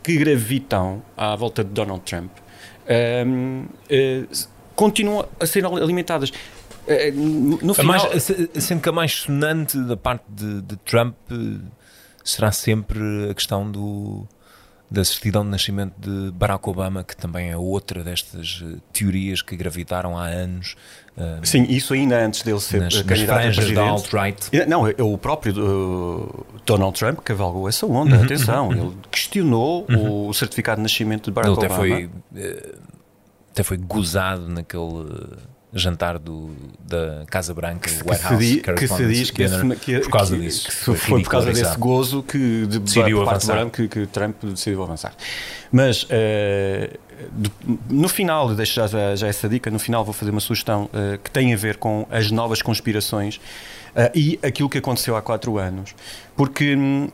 que 0.01 0.17
gravitam 0.17 1.01
à 1.15 1.35
volta 1.35 1.63
de 1.63 1.69
Donald 1.69 2.01
Trump 2.05 2.31
ehm, 2.87 3.65
eh, 3.89 4.23
continuam 4.75 5.27
a 5.39 5.45
ser 5.45 5.65
alimentadas. 5.65 6.31
Eh, 6.87 7.11
no 7.11 7.71
A 7.71 7.75
final, 7.75 7.85
mais, 8.09 8.23
se- 8.23 8.49
sendo 8.59 8.81
que 8.81 8.89
a 8.89 8.91
mais 8.91 9.11
sonante 9.13 9.77
da 9.77 9.95
parte 9.95 10.23
de, 10.29 10.61
de 10.61 10.75
Trump 10.77 11.15
eh, 11.31 11.59
será 12.23 12.51
sempre 12.51 13.29
a 13.29 13.33
questão 13.33 13.69
do, 13.69 14.27
da 14.91 15.05
certidão 15.05 15.43
de 15.43 15.49
nascimento 15.49 15.93
de 15.97 16.31
Barack 16.31 16.67
Obama, 16.67 17.03
que 17.03 17.15
também 17.15 17.49
é 17.49 17.55
outra 17.57 18.03
destas 18.03 18.61
eh, 18.61 18.77
teorias 18.91 19.41
que 19.41 19.55
gravitaram 19.55 20.17
há 20.17 20.25
anos 20.25 20.75
eh, 21.17 21.39
sim, 21.43 21.63
isso 21.63 21.93
ainda 21.93 22.25
antes 22.25 22.41
dele 22.41 22.59
ser 22.59 22.81
nas, 22.81 22.93
eh, 22.93 22.97
nas 22.97 23.05
candidato 23.05 23.37
a 23.37 23.41
franjas 23.41 23.55
da 23.55 23.61
presidente. 23.61 23.89
alt-right. 23.89 24.67
Não, 24.67 24.87
é 24.87 24.95
o 24.99 25.17
próprio 25.17 25.53
uh, 25.53 26.45
Donald 26.65 26.97
Trump 26.97 27.19
cavalgou 27.19 27.67
essa 27.67 27.85
onda. 27.85 28.15
Uhum, 28.15 28.23
Atenção, 28.23 28.71
ele 28.71 28.97
questionou 29.09 29.85
o 29.89 30.33
certificado 30.33 30.77
de 30.77 30.83
nascimento 30.83 31.25
de 31.25 31.31
Barack 31.31 31.51
Ele 31.51 31.65
até 31.65 31.73
Obama. 31.73 31.81
foi, 31.81 32.09
eh, 32.35 32.75
até 33.51 33.63
foi 33.63 33.77
gozado 33.77 34.47
naquele 34.47 35.37
jantar 35.73 36.19
do, 36.19 36.49
da 36.85 37.23
Casa 37.29 37.53
Branca, 37.53 37.89
o 37.89 38.03
que 38.03 38.09
White 38.11 38.17
se, 38.21 38.23
House 38.27 38.39
que 38.39 38.53
se 38.55 38.61
Correspondents' 38.61 39.17
diz 39.17 39.31
que, 39.31 39.45
Dinner, 39.47 39.77
que- 39.79 39.99
por 39.99 40.09
causa 40.11 40.35
que- 40.35 40.41
disso. 40.41 40.67
que 40.67 40.73
foi, 40.95 41.23
por 41.23 41.29
causa 41.29 41.51
desse 41.53 41.77
gozo 41.77 42.23
que 42.23 42.65
de, 42.67 42.79
Decidiu 42.79 43.21
avançar. 43.21 43.69
Que, 43.69 43.87
que 43.87 44.05
Trump 44.07 44.35
decidiu 44.43 44.83
avançar. 44.83 45.13
Mas 45.71 46.05
eh, 46.09 46.97
do- 47.31 47.51
no 47.89 48.09
final, 48.09 48.53
deixo 48.53 48.73
já, 48.75 48.87
já, 48.87 49.15
já 49.15 49.27
essa 49.27 49.47
dica, 49.47 49.71
no 49.71 49.79
final 49.79 50.03
vou 50.03 50.13
fazer 50.13 50.31
uma 50.31 50.41
sugestão 50.41 50.89
eh, 50.93 51.17
que 51.23 51.31
tem 51.31 51.53
a 51.53 51.57
ver 51.57 51.77
com 51.77 52.05
as 52.11 52.29
novas 52.31 52.61
conspirações 52.61 53.39
eh, 53.95 54.11
e 54.13 54.39
aquilo 54.43 54.67
que 54.69 54.77
aconteceu 54.77 55.15
há 55.15 55.21
quatro 55.21 55.57
anos. 55.57 55.95
Porque 56.35 56.75
hum, 56.75 57.07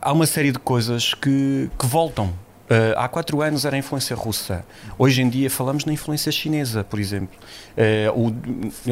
há 0.00 0.12
uma 0.12 0.26
série 0.26 0.50
de 0.50 0.58
coisas 0.58 1.14
que, 1.14 1.70
que 1.78 1.86
voltam. 1.86 2.32
Eh, 2.70 2.94
há 2.96 3.06
quatro 3.08 3.42
anos 3.42 3.64
era 3.64 3.76
a 3.76 3.78
influência 3.78 4.14
russa. 4.16 4.64
Hoje 4.98 5.20
em 5.20 5.28
dia 5.28 5.50
falamos 5.50 5.84
na 5.84 5.92
influência 5.92 6.30
chinesa, 6.32 6.82
por 6.84 6.98
exemplo. 7.00 7.36
Eh, 7.76 8.10
o- 8.14 8.32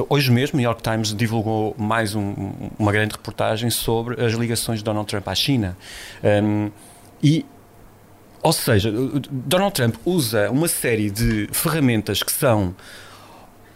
hoje 0.08 0.30
mesmo, 0.30 0.56
o 0.56 0.60
New 0.60 0.64
York 0.68 0.82
Times 0.82 1.14
divulgou 1.14 1.74
mais 1.78 2.14
um- 2.14 2.52
uma 2.78 2.92
grande 2.92 3.12
reportagem 3.12 3.70
sobre 3.70 4.22
as 4.22 4.32
ligações 4.34 4.80
de 4.80 4.84
Donald 4.84 5.06
Trump 5.08 5.26
à 5.28 5.34
China. 5.34 5.76
Um, 6.22 6.70
e, 7.22 7.46
ou 8.42 8.52
seja, 8.52 8.92
Donald 9.30 9.72
Trump 9.72 9.94
usa 10.04 10.50
uma 10.50 10.68
série 10.68 11.10
de 11.10 11.48
ferramentas 11.52 12.22
que 12.22 12.32
são 12.32 12.74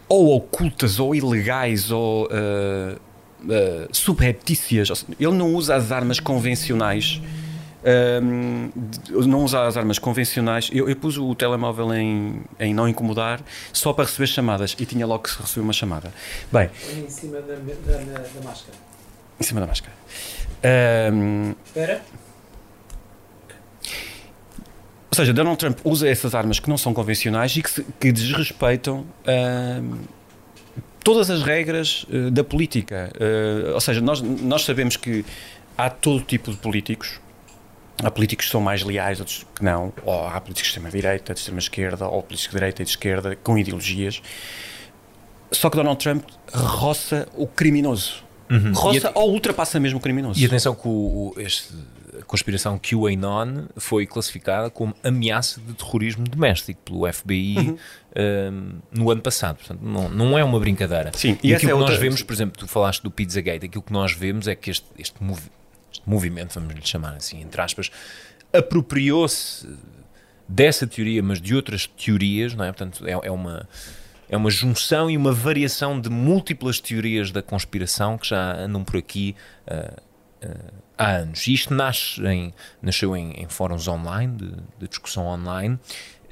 ou 0.07 0.35
ocultas, 0.35 0.99
ou 0.99 1.15
ilegais, 1.15 1.89
ou 1.89 2.27
eh, 2.31 2.95
subreptícias. 3.91 5.05
Ele 5.19 5.31
não 5.33 5.53
usa 5.55 5.75
as 5.75 5.91
armas 5.91 6.19
convencionais. 6.19 7.21
De- 7.85 9.27
não 9.27 9.43
usa 9.43 9.65
as 9.67 9.77
armas 9.77 9.99
convencionais. 9.99 10.69
Eu, 10.73 10.89
eu 10.89 10.95
pus 10.95 11.17
o 11.17 11.35
telemóvel 11.35 11.93
em, 11.93 12.41
em 12.59 12.73
não 12.73 12.87
incomodar 12.89 13.39
só 13.71 13.93
para 13.93 14.05
receber 14.05 14.27
chamadas 14.27 14.75
e 14.79 14.85
tinha 14.85 15.05
logo 15.05 15.23
que 15.23 15.41
receber 15.41 15.61
uma 15.61 15.73
chamada. 15.73 16.11
Bem, 16.51 16.69
Em 16.97 17.09
cima 17.09 17.39
da, 17.41 17.53
da, 17.55 17.97
da 17.99 18.41
máscara. 18.43 18.77
em 19.39 19.43
cima 19.43 19.61
da 19.61 19.67
máscara. 19.67 19.93
Ahm, 20.63 21.53
Espera. 21.65 22.01
ou 25.11 25.15
seja, 25.15 25.31
Donald 25.33 25.57
Trump 25.57 25.77
usa 25.83 26.07
essas 26.09 26.33
armas 26.35 26.59
que 26.59 26.67
não 26.69 26.77
são 26.77 26.93
convencionais 26.93 27.55
e 27.55 27.61
que, 27.61 27.69
se- 27.69 27.85
que 27.99 28.11
desrespeitam 28.11 29.05
todas 31.03 31.29
as 31.29 31.43
regras 31.43 32.05
eh, 32.11 32.31
da 32.31 32.43
política. 32.43 33.11
Eh, 33.19 33.71
ou 33.73 33.79
seja, 33.79 34.01
nós, 34.01 34.21
nós 34.21 34.65
sabemos 34.65 34.97
que 34.97 35.23
há 35.77 35.87
todo 35.89 36.19
tipo 36.23 36.49
de 36.51 36.57
políticos. 36.57 37.19
Há 38.03 38.11
políticos 38.11 38.45
que 38.47 38.51
são 38.51 38.59
mais 38.61 38.83
leais, 38.83 39.19
outros 39.19 39.45
que 39.55 39.63
não. 39.63 39.93
Ou 40.03 40.27
há 40.27 40.39
políticos 40.41 40.63
de 40.63 40.67
extrema-direita, 40.77 41.33
de 41.33 41.39
extrema-esquerda, 41.39 42.07
ou 42.07 42.21
políticos 42.21 42.51
de 42.53 42.59
direita 42.59 42.81
e 42.81 42.85
de 42.85 42.91
esquerda 42.91 43.35
com 43.37 43.57
ideologias. 43.57 44.21
Só 45.51 45.69
que 45.69 45.77
Donald 45.77 45.99
Trump 46.03 46.23
roça 46.53 47.27
o 47.35 47.47
criminoso. 47.47 48.23
Roça 48.73 49.11
ou 49.15 49.31
ultrapassa 49.31 49.79
mesmo 49.79 49.97
o 49.99 50.01
criminoso. 50.01 50.39
E 50.39 50.45
atenção 50.45 50.75
que 50.75 50.87
o, 50.87 50.91
o- 50.91 51.33
este, 51.37 51.73
a 52.19 52.23
conspiração 52.25 52.77
QAnon 52.79 53.65
foi 53.77 54.05
classificada 54.05 54.69
como 54.69 54.93
ameaça 55.03 55.59
de 55.61 55.73
terrorismo 55.73 56.23
doméstico 56.25 56.79
pelo 56.85 57.11
FBI 57.11 57.57
Uhum. 57.57 57.77
um, 58.17 58.71
no 58.91 59.09
ano 59.09 59.21
passado. 59.21 59.57
Portanto, 59.57 59.79
não, 59.81 60.09
não 60.09 60.37
é 60.37 60.43
uma 60.43 60.59
brincadeira. 60.59 61.11
Sim, 61.15 61.37
e 61.41 61.49
e 61.49 61.55
aquilo 61.55 61.71
é 61.71 61.73
que 61.73 61.79
outra- 61.79 61.91
nós 61.93 61.99
vemos, 61.99 62.21
por 62.21 62.33
exemplo, 62.33 62.59
tu 62.59 62.67
falaste 62.67 63.01
do 63.01 63.09
Pizzagate, 63.09 63.65
aquilo 63.65 63.81
que 63.83 63.93
nós 63.93 64.11
vemos 64.13 64.47
é 64.47 64.53
que 64.55 64.69
este, 64.69 64.85
este, 64.99 65.15
movi- 65.23 65.41
este 65.41 65.64
movimento, 66.05 66.53
vamos 66.53 66.73
lhe 66.73 66.85
chamar 66.85 67.15
assim, 67.15 67.41
entre 67.41 67.61
aspas, 67.61 67.91
apropriou-se 68.51 69.67
dessa 70.47 70.85
teoria, 70.85 71.21
mas 71.23 71.41
de 71.41 71.55
outras 71.55 71.87
teorias, 71.87 72.53
não 72.53 72.63
é? 72.65 72.71
Portanto, 72.71 73.05
é, 73.07 73.11
é 73.11 73.31
uma 73.31 73.67
é 74.27 74.35
uma 74.35 74.49
junção 74.49 75.09
e 75.09 75.15
uma 75.15 75.31
variação 75.31 75.99
de 75.99 76.09
múltiplas 76.09 76.79
teorias 76.79 77.31
da 77.31 77.43
conspiração 77.43 78.17
que 78.17 78.27
já 78.27 78.55
andam 78.57 78.83
por 78.83 78.97
aqui 78.97 79.35
ah, 79.67 79.93
ah, 80.41 80.47
há 80.97 81.11
anos. 81.17 81.45
E 81.47 81.53
isto 81.53 81.73
nasce 81.73 82.19
em, 82.25 82.53
nasceu 82.81 83.15
em, 83.15 83.33
em 83.33 83.47
fóruns 83.47 83.87
online, 83.87 84.35
de, 84.35 84.51
de 84.79 84.87
discussão 84.87 85.27
online, 85.27 85.79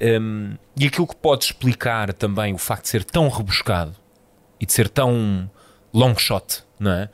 Um, 0.00 0.56
e 0.76 0.88
aquilo 0.88 1.06
que 1.06 1.14
pode 1.14 1.44
explicar 1.44 2.12
também 2.12 2.52
o 2.52 2.58
facto 2.58 2.82
de 2.82 2.88
ser 2.88 3.04
tão 3.04 3.28
rebuscado 3.28 3.94
e 4.60 4.66
de 4.66 4.72
ser 4.72 4.88
tão 4.88 5.48
long 5.92 6.16
shot, 6.16 6.64
não 6.80 6.90
é? 6.90 7.08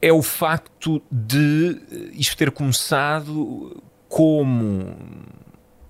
É 0.00 0.12
o 0.12 0.22
facto 0.22 1.02
de 1.10 1.80
eh, 1.90 2.10
isto 2.12 2.36
ter 2.36 2.50
começado 2.50 3.82
como 4.08 4.96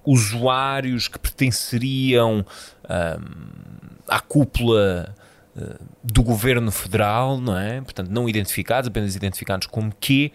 usuários 0.04 1.06
que 1.06 1.18
pertenceriam 1.18 2.44
ahm, 2.88 3.98
à 4.08 4.20
cúpula 4.20 5.14
eh, 5.56 5.76
do 6.02 6.22
governo 6.22 6.70
federal, 6.70 7.38
não 7.38 7.56
é? 7.56 7.80
Portanto, 7.82 8.08
não 8.08 8.28
identificados, 8.28 8.88
apenas 8.88 9.14
identificados 9.14 9.66
como 9.66 9.92
quê, 10.00 10.32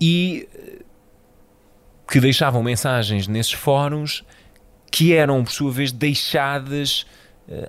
e 0.00 0.48
eh, 0.54 0.82
que 2.10 2.20
deixavam 2.20 2.62
mensagens 2.62 3.28
nesses 3.28 3.52
fóruns 3.52 4.24
que 4.90 5.12
eram, 5.12 5.44
por 5.44 5.52
sua 5.52 5.70
vez, 5.70 5.92
deixadas 5.92 7.04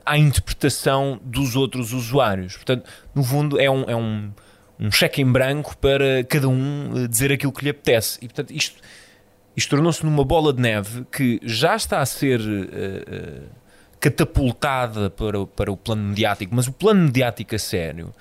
à 0.06 0.18
interpretação 0.18 1.20
dos 1.24 1.56
outros 1.56 1.94
usuários. 1.94 2.56
Portanto, 2.56 2.90
no 3.16 3.24
fundo, 3.24 3.60
é 3.60 3.70
um, 3.70 3.84
é 3.90 3.96
um, 3.96 4.32
um 4.80 4.92
cheque 4.92 5.22
em 5.22 5.26
branco 5.32 5.78
para 5.78 6.24
cada 6.26 6.48
um 6.50 6.92
eh, 7.04 7.08
dizer 7.08 7.32
aquilo 7.32 7.52
que 7.52 7.64
lhe 7.64 7.70
apetece. 7.70 8.18
E, 8.22 8.28
portanto, 8.28 8.52
isto, 8.52 8.80
isto 9.56 9.70
tornou-se 9.70 10.06
numa 10.06 10.24
bola 10.24 10.52
de 10.54 10.62
neve 10.62 11.06
que 11.12 11.40
já 11.44 11.76
está 11.76 12.00
a 12.02 12.06
ser 12.06 12.40
eh, 12.40 13.04
eh, 13.08 13.42
catapultada 14.00 15.10
para, 15.10 15.40
o- 15.40 15.48
para 15.48 15.72
o 15.72 15.78
plano 15.78 16.04
mediático, 16.10 16.54
mas 16.56 16.68
o 16.68 16.72
plano 16.72 17.04
mediático 17.06 17.56
a 17.56 17.60
sério. 17.60 18.14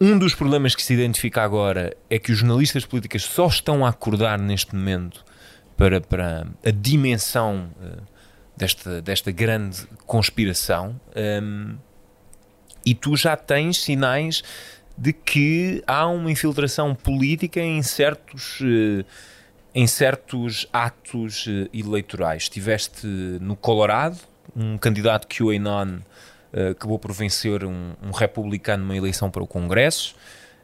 Um 0.00 0.18
dos 0.18 0.34
problemas 0.34 0.74
que 0.74 0.82
se 0.82 0.94
identifica 0.94 1.42
agora 1.42 1.96
é 2.10 2.18
que 2.18 2.32
os 2.32 2.38
jornalistas 2.38 2.84
políticos 2.84 3.22
só 3.22 3.46
estão 3.46 3.84
a 3.86 3.88
acordar 3.90 4.38
neste 4.38 4.74
momento 4.74 5.24
para, 5.76 6.00
para 6.00 6.46
a 6.64 6.70
dimensão 6.70 7.70
eh, 7.82 7.98
desta, 8.62 9.02
desta 9.02 9.30
grande 9.30 9.86
conspiração. 10.06 11.00
Hum, 11.16 11.76
e 12.84 12.94
tu 12.94 13.16
já 13.16 13.36
tens 13.36 13.82
sinais 13.82 14.42
de 14.96 15.12
que 15.12 15.82
há 15.86 16.06
uma 16.06 16.30
infiltração 16.30 16.94
política 16.94 17.60
em 17.60 17.82
certos, 17.82 18.60
eh, 18.62 19.04
em 19.74 19.86
certos 19.86 20.66
atos 20.72 21.46
eh, 21.48 21.68
eleitorais. 21.72 22.44
Estiveste 22.44 23.06
no 23.40 23.56
Colorado, 23.56 24.18
um 24.54 24.76
candidato 24.76 25.26
QAnon 25.26 26.00
eh, 26.52 26.70
acabou 26.70 26.98
por 26.98 27.12
vencer 27.12 27.64
um, 27.64 27.94
um 28.02 28.10
republicano 28.10 28.82
numa 28.84 28.96
eleição 28.96 29.30
para 29.30 29.42
o 29.42 29.46
Congresso. 29.46 30.14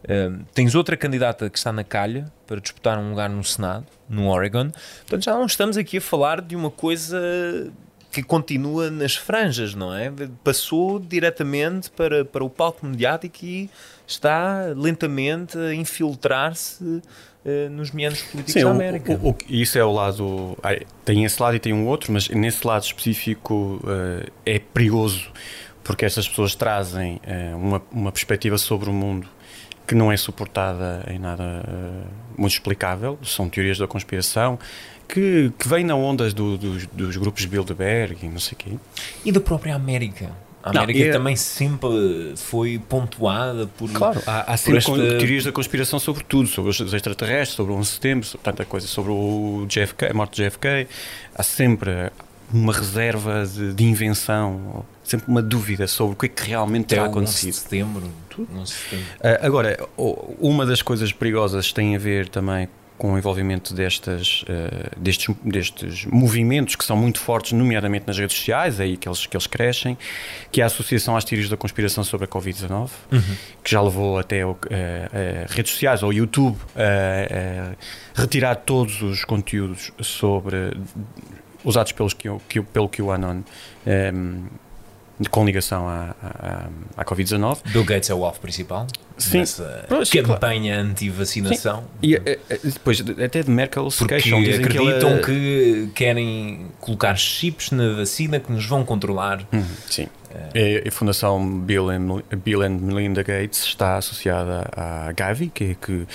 Eh, 0.04 0.30
tens 0.54 0.74
outra 0.74 0.96
candidata 0.96 1.48
que 1.48 1.58
está 1.58 1.72
na 1.72 1.84
calha 1.84 2.30
para 2.46 2.60
disputar 2.60 2.98
um 2.98 3.10
lugar 3.10 3.30
no 3.30 3.42
Senado, 3.42 3.86
no 4.08 4.28
Oregon. 4.28 4.70
Portanto, 5.00 5.24
já 5.24 5.32
não 5.32 5.46
estamos 5.46 5.76
aqui 5.76 5.98
a 5.98 6.00
falar 6.00 6.40
de 6.40 6.54
uma 6.54 6.70
coisa 6.70 7.72
que 8.10 8.22
continua 8.22 8.90
nas 8.90 9.14
franjas, 9.14 9.74
não 9.74 9.94
é? 9.94 10.10
Passou 10.42 10.98
diretamente 10.98 11.90
para, 11.90 12.24
para 12.24 12.42
o 12.42 12.48
palco 12.48 12.86
mediático 12.86 13.44
e 13.44 13.68
está 14.06 14.72
lentamente 14.74 15.58
a 15.58 15.74
infiltrar-se 15.74 17.02
eh, 17.44 17.68
nos 17.68 17.90
meandros 17.90 18.22
políticos 18.22 18.54
Sim, 18.54 18.60
da 18.62 18.68
o- 18.68 18.70
América. 18.70 19.12
o- 19.22 19.30
o- 19.30 19.36
isso 19.48 19.78
é 19.78 19.84
o 19.84 19.92
lado. 19.92 20.56
Tem 21.04 21.24
esse 21.24 21.40
lado 21.40 21.56
e 21.56 21.60
tem 21.60 21.72
um 21.72 21.86
outro, 21.86 22.12
mas 22.12 22.28
nesse 22.30 22.66
lado 22.66 22.82
específico 22.84 23.80
eh, 23.86 24.30
é 24.46 24.58
perigoso 24.58 25.30
porque 25.84 26.04
estas 26.04 26.28
pessoas 26.28 26.54
trazem 26.54 27.20
eh, 27.24 27.52
uma, 27.54 27.80
uma 27.92 28.12
perspectiva 28.12 28.56
sobre 28.58 28.88
o 28.90 28.92
mundo 28.92 29.28
que 29.86 29.94
não 29.94 30.12
é 30.12 30.16
suportada 30.18 31.02
em 31.08 31.18
nada 31.18 31.64
muito 32.36 32.52
explicável. 32.52 33.18
São 33.22 33.48
teorias 33.48 33.78
da 33.78 33.86
conspiração 33.86 34.58
que, 35.08 35.50
que 35.58 35.66
vêm 35.68 35.82
na 35.84 35.94
onda 35.96 36.30
do- 36.30 36.58
dos, 36.58 36.86
dos 36.86 37.16
grupos 37.16 37.44
Bilderberg 37.46 38.18
e 38.24 38.28
não 38.28 38.38
sei 38.38 38.52
o 38.54 38.56
quê. 38.56 38.70
E 39.24 39.32
da 39.32 39.40
própria 39.40 39.74
América. 39.74 40.30
A 40.62 40.72
Não, 40.72 40.82
América 40.82 41.04
e 41.06 41.08
é- 41.08 41.12
também 41.12 41.34
sempre 41.36 42.34
foi 42.36 42.78
pontuada 42.78 43.66
por. 43.68 43.90
Claro, 43.90 44.20
há, 44.26 44.40
há 44.40 44.44
por 44.44 44.58
sempre 44.58 44.78
esta- 44.78 44.96
teorias 45.18 45.44
da 45.44 45.52
conspiração 45.52 45.98
sobre 45.98 46.24
tudo, 46.24 46.48
sobre 46.48 46.70
os 46.70 46.92
extraterrestres, 46.92 47.56
sobre 47.56 47.72
o 47.72 47.76
11 47.76 47.88
de 47.88 47.94
setembro, 47.94 48.26
sobre 48.26 48.44
tanta 48.44 48.64
coisa, 48.64 48.86
sobre 48.86 49.12
o 49.12 49.64
JFK, 49.68 50.06
a 50.10 50.14
morte 50.14 50.36
de 50.36 50.42
JFK. 50.48 50.86
Há 51.34 51.42
sempre, 51.42 52.10
uma 52.52 52.72
reserva 52.72 53.46
de, 53.46 53.72
de 53.72 53.84
invenção, 53.84 54.84
sempre 55.04 55.30
uma 55.30 55.40
dúvida 55.40 55.86
sobre 55.86 56.14
o 56.14 56.16
que 56.16 56.26
é 56.26 56.28
que 56.28 56.48
realmente 56.48 56.86
terá 56.86 57.02
o 57.02 57.06
11 57.06 57.12
de 57.14 57.18
acontecido. 57.20 57.52
setembro. 57.54 58.02
11 58.38 58.72
de 58.72 58.78
setembro. 58.78 59.06
Ah, 59.22 59.46
agora, 59.46 59.88
uma 60.38 60.66
das 60.66 60.82
coisas 60.82 61.12
perigosas 61.12 61.72
tem 61.72 61.94
a 61.94 61.98
ver 61.98 62.28
também 62.28 62.68
com 62.98 63.12
o 63.14 63.18
envolvimento 63.18 63.72
destas, 63.72 64.44
ah, 64.48 64.90
destes, 64.96 65.34
destes 65.44 66.04
movimentos 66.06 66.74
que 66.76 66.84
são 66.84 66.96
muito 66.96 67.20
fortes, 67.20 67.52
nomeadamente 67.52 68.06
nas 68.08 68.18
redes 68.18 68.36
sociais, 68.36 68.80
é 68.80 68.82
aí 68.82 68.96
que 68.96 69.08
eles, 69.08 69.24
que 69.24 69.36
eles 69.36 69.46
crescem, 69.46 69.96
que 70.50 70.60
é 70.60 70.64
a 70.64 70.66
Associação 70.66 71.16
às 71.16 71.24
Teorias 71.24 71.48
da 71.48 71.56
Conspiração 71.56 72.02
sobre 72.02 72.24
a 72.24 72.28
Covid-19, 72.28 72.90
que 73.62 73.70
já 73.70 73.80
levou 73.80 74.18
até 74.18 74.42
ah, 74.42 74.48
ah, 74.50 75.46
redes 75.48 75.72
sociais 75.72 76.02
ou 76.02 76.12
YouTube 76.12 76.58
a 76.76 78.20
retirar 78.20 78.56
todos 78.56 79.00
os 79.02 79.24
conteúdos 79.24 79.92
sobre 80.00 80.76
usados 81.64 81.92
pelos, 81.92 82.14
Q- 82.14 82.40
Q- 82.48 82.62
pelo 82.72 82.88
QAnon 82.88 83.42
ehm, 83.86 84.44
com 85.30 85.44
ligação 85.44 85.88
à, 85.88 86.14
à, 86.22 86.68
à 86.96 87.04
Covid-19. 87.04 87.58
Bill 87.72 87.84
Gates 87.84 88.10
é 88.10 88.14
o 88.14 88.24
alvo 88.24 88.38
principal 88.40 88.86
Sim. 89.18 89.38
nessa 89.38 89.84
Pois, 89.88 90.08
campanha 90.10 90.80
anti-vacinação. 90.80 91.84
E 92.02 92.14
eh, 92.14 92.38
eh, 92.48 92.58
depois 92.64 93.00
até 93.22 93.42
de 93.42 93.50
Merkel 93.50 93.90
se 93.90 93.98
Porque 93.98 94.14
queixam, 94.14 94.42
dizem 94.42 94.60
que 94.62 94.66
acreditam 94.78 95.10
ela- 95.10 95.20
que 95.22 95.88
querem 95.94 96.66
colocar 96.80 97.16
chips 97.16 97.70
na 97.70 97.94
vacina 97.94 98.38
que 98.40 98.50
nos 98.52 98.64
vão 98.66 98.84
controlar. 98.84 99.40
Hum, 99.52 99.64
sim. 99.88 100.06
É, 100.54 100.84
a 100.86 100.90
Fundação 100.92 101.58
Bill 101.60 101.88
and, 101.90 102.22
Bill 102.44 102.62
and 102.62 102.78
Melinda 102.80 103.22
Gates 103.22 103.64
está 103.64 103.96
associada 103.96 104.68
à 104.76 105.10
Gavi, 105.12 105.48
que, 105.48 105.74
que, 105.74 106.06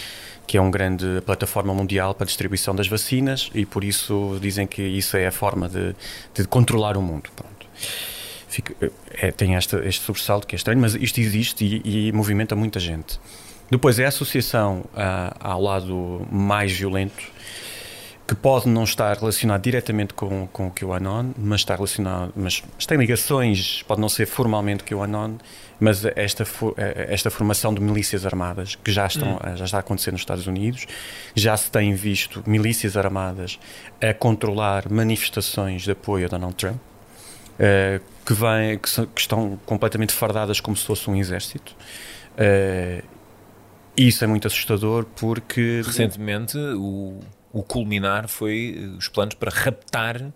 que 0.46 0.56
é 0.56 0.62
uma 0.62 0.70
grande 0.72 1.20
plataforma 1.26 1.74
mundial 1.74 2.14
para 2.14 2.24
a 2.24 2.28
distribuição 2.28 2.76
das 2.76 2.88
vacinas 2.88 3.50
e 3.56 3.66
por 3.66 3.84
isso 3.84 4.38
dizem 4.40 4.68
que 4.68 4.82
isso 4.84 5.18
é 5.18 5.26
a 5.28 5.32
forma 5.32 5.68
de, 5.68 5.96
de 6.36 6.48
controlar 6.48 6.96
o 6.96 7.02
mundo. 7.02 7.30
Pronto. 7.36 7.66
Fica- 8.54 8.92
é, 9.10 9.32
tem 9.32 9.56
esta, 9.56 9.84
este 9.84 10.04
sobressalto 10.06 10.46
que 10.46 10.54
é 10.54 10.58
estranho, 10.58 10.80
mas 10.80 10.94
isto 10.94 11.20
existe 11.20 11.66
e, 11.66 12.10
e 12.10 12.12
movimenta 12.12 12.56
muita 12.56 12.80
gente. 12.80 13.20
Depois 13.72 13.98
é 13.98 14.06
a 14.06 14.10
associação 14.10 14.86
ah, 14.96 15.36
ao 15.40 15.60
lado 15.60 16.28
mais 16.32 16.72
violento, 16.72 17.24
que 18.28 18.36
pode 18.36 18.70
não 18.70 18.84
estar 18.84 19.18
relacionado 19.18 19.64
diretamente 19.64 20.14
com, 20.14 20.48
com 20.48 20.68
o 20.68 20.72
QAnon, 20.72 21.32
mas 21.36 21.62
está 21.62 21.76
relacionado, 21.76 22.32
mas, 22.36 22.64
mas 22.76 22.86
tem 22.86 22.96
ligações, 22.98 23.82
pode 23.88 24.00
não 24.00 24.08
ser 24.08 24.28
formalmente 24.28 24.84
QAnon, 24.84 25.38
mas 25.80 26.06
esta, 26.16 26.44
eh, 26.78 27.08
esta 27.10 27.32
formação 27.32 27.74
de 27.74 27.82
milícias 27.82 28.26
armadas 28.26 28.76
que 28.76 28.92
já, 28.92 29.08
estão, 29.08 29.40
eh, 29.44 29.56
já 29.58 29.66
está 29.66 29.78
a 29.78 29.80
acontecer 29.80 30.12
nos 30.12 30.22
Estados 30.22 30.46
Unidos, 30.46 30.86
já 31.36 31.58
se 31.58 31.72
tem 31.72 31.94
visto 31.96 32.44
milícias 32.46 32.96
armadas 32.96 33.60
a 34.00 34.14
controlar 34.14 34.90
manifestações 34.90 35.82
de 35.82 35.92
apoio 35.92 36.28
a 36.28 36.30
Donald 36.30 36.56
Trump, 36.56 36.78
eh, 37.60 38.00
que, 38.26 38.34
vêm, 38.34 38.78
que, 38.78 39.06
que 39.08 39.22
estão 39.22 39.60
completamente 39.66 40.14
fardadas 40.14 40.60
como 40.60 40.76
se 40.76 40.86
fosse 40.86 41.10
um 41.10 41.16
exército. 41.16 41.76
E 43.96 44.08
isso 44.08 44.24
é 44.24 44.28
muito 44.28 44.48
assustador 44.48 45.06
porque 45.16 45.82
Recentemente, 45.86 46.58
o, 46.58 47.20
o 47.52 47.62
culminar 47.62 48.28
foi 48.28 48.76
eh, 48.78 48.98
os 48.98 49.08
planos 49.08 49.36
para 49.36 49.52
raptar 49.52 50.34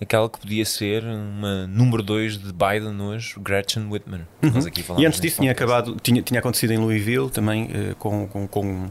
aquela 0.00 0.28
que 0.30 0.38
podia 0.38 0.64
ser 0.64 1.04
uma 1.04 1.66
número 1.66 2.02
2 2.02 2.38
de 2.38 2.52
Biden 2.52 3.00
hoje, 3.00 3.34
Gretchen 3.40 3.88
Whitmer. 3.90 4.20
Aqui 4.66 4.84
Uhum. 4.88 5.00
E 5.00 5.06
antes 5.06 5.20
disso 5.20 5.40
tinha 5.40 5.52
acabado, 5.52 5.96
tinha, 6.02 6.22
tinha 6.22 6.40
acontecido 6.40 6.72
em 6.72 6.78
Louisville 6.78 7.30
também 7.30 7.68
eh, 7.72 7.94
com, 7.98 8.26
com, 8.26 8.48
com 8.48 8.90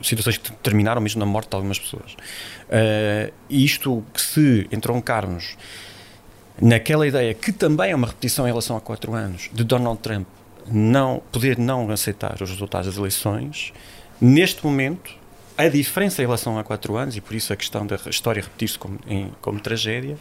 situações 0.00 0.36
que 0.36 0.52
terminaram 0.52 1.00
mesmo 1.00 1.18
na 1.18 1.26
morte 1.26 1.48
de 1.48 1.56
algumas 1.56 1.78
pessoas. 1.78 2.16
E 3.50 3.64
isto 3.64 4.04
que 4.12 4.20
se 4.20 4.68
entroncarmos 4.70 5.56
naquela 6.60 7.06
ideia 7.06 7.34
que 7.34 7.52
também 7.52 7.90
é 7.90 7.96
uma 7.96 8.06
repetição 8.06 8.44
em 8.46 8.50
relação 8.50 8.76
a 8.76 8.80
quatro 8.80 9.12
anos 9.14 9.50
de 9.52 9.64
Donald 9.64 10.00
Trump 10.00 10.26
não 10.70 11.22
poder 11.30 11.58
não 11.58 11.90
aceitar 11.90 12.40
os 12.42 12.48
resultados 12.50 12.86
das 12.86 12.96
eleições, 12.96 13.72
neste 14.20 14.64
momento 14.64 15.12
a 15.58 15.68
diferença 15.68 16.20
em 16.22 16.24
relação 16.24 16.58
a 16.58 16.64
quatro 16.64 16.96
anos, 16.96 17.16
e 17.16 17.20
por 17.20 17.34
isso 17.34 17.52
a 17.52 17.56
questão 17.56 17.86
da 17.86 17.96
história 18.08 18.42
repetir-se 18.42 18.78
como, 18.78 18.98
em- 19.06 19.30
como 19.40 19.60
tragédia, 19.60 20.16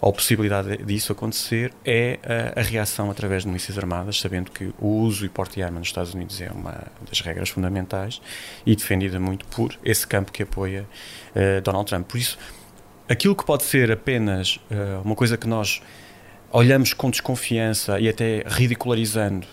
ou 0.00 0.12
possibilidade 0.12 0.78
disso 0.78 1.12
acontecer, 1.12 1.72
é 1.84 2.18
a, 2.56 2.58
a 2.58 2.62
reação 2.64 3.08
através 3.08 3.42
de 3.42 3.48
milícias 3.48 3.78
armadas, 3.78 4.18
sabendo 4.18 4.50
que 4.50 4.72
o 4.80 4.88
uso 4.88 5.24
e 5.24 5.28
porte 5.28 5.54
de 5.56 5.62
arma 5.62 5.78
nos 5.78 5.86
Estados 5.88 6.12
Unidos 6.14 6.40
é 6.40 6.50
uma 6.50 6.74
das 7.08 7.20
regras 7.20 7.50
fundamentais 7.50 8.20
e 8.66 8.74
defendida 8.74 9.20
muito 9.20 9.44
por 9.46 9.78
esse 9.84 10.04
campo 10.04 10.32
que 10.32 10.42
apoia 10.42 10.84
eh, 11.36 11.60
Donald 11.60 11.88
Trump. 11.88 12.08
Por 12.08 12.18
isso, 12.18 12.36
aquilo 13.12 13.36
que 13.36 13.44
pode 13.44 13.64
ser 13.64 13.92
apenas 13.92 14.58
eh, 14.70 15.00
uma 15.04 15.14
coisa 15.14 15.36
que 15.36 15.46
nós 15.46 15.82
olhamos 16.50 16.94
com 16.94 17.10
desconfiança 17.10 18.00
e 18.00 18.08
até 18.08 18.42
ridicularizando 18.46 19.46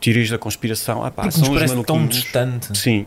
teorias 0.00 0.28
da 0.30 0.38
conspiração, 0.38 1.04
ah, 1.04 1.10
pá, 1.10 1.22
Porque 1.22 1.38
são 1.38 1.54
parece 1.54 1.82
tão 1.84 2.06
distante. 2.06 2.76
Sim, 2.76 3.06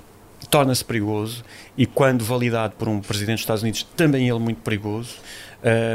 torna-se 0.49 0.83
perigoso 0.83 1.43
e 1.77 1.85
quando 1.85 2.23
validado 2.23 2.73
por 2.77 2.87
um 2.87 2.99
presidente 2.99 3.35
dos 3.35 3.41
Estados 3.41 3.61
Unidos, 3.61 3.83
também 3.95 4.27
ele 4.27 4.39
muito 4.39 4.61
perigoso, 4.61 5.17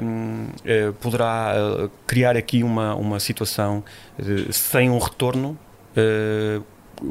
hum, 0.03 0.49
eh, 0.65 0.93
poderá 1.01 1.55
eh, 1.57 1.89
criar 2.07 2.37
aqui 2.37 2.63
uma, 2.63 2.95
uma 2.95 3.19
situação 3.19 3.83
eh, 4.19 4.53
sem 4.53 4.91
um 4.91 4.99
retorno, 4.99 5.59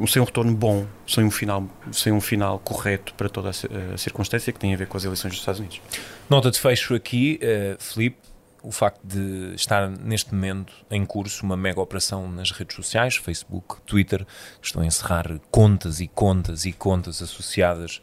sem 0.08 0.20
um 0.22 0.24
retorno 0.24 0.54
bom, 0.54 0.86
sem 1.06 1.24
um 1.24 1.30
final, 1.30 1.66
sem 1.92 2.12
um 2.12 2.20
final 2.20 2.58
correto 2.58 3.14
para 3.14 3.28
toda 3.28 3.50
a, 3.50 3.94
a 3.94 3.98
circunstância 3.98 4.52
que 4.52 4.58
tem 4.58 4.72
a 4.74 4.76
ver 4.76 4.86
com 4.86 4.96
as 4.96 5.04
eleições 5.04 5.30
dos 5.30 5.40
Estados 5.40 5.60
Unidos. 5.60 5.80
Nota 6.28 6.50
de 6.50 6.58
fecho 6.60 6.94
aqui, 6.94 7.38
eh, 7.42 7.76
Filipe, 7.78 8.18
o 8.62 8.70
facto 8.70 9.00
de 9.02 9.54
estar 9.54 9.88
neste 9.88 10.34
momento 10.34 10.72
em 10.90 11.04
curso 11.06 11.44
uma 11.46 11.56
mega 11.56 11.80
operação 11.80 12.30
nas 12.30 12.50
redes 12.50 12.76
sociais, 12.76 13.16
Facebook, 13.16 13.80
Twitter, 13.86 14.26
que 14.60 14.66
estão 14.66 14.82
a 14.82 14.86
encerrar 14.86 15.40
contas 15.50 15.98
e 16.00 16.06
contas 16.06 16.66
e 16.66 16.72
contas 16.72 17.22
associadas 17.22 18.02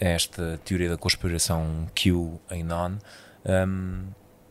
a 0.00 0.04
esta 0.04 0.60
teoria 0.64 0.90
da 0.90 0.98
conspiração 0.98 1.86
QAnon. 1.94 2.98
Um, 3.44 4.02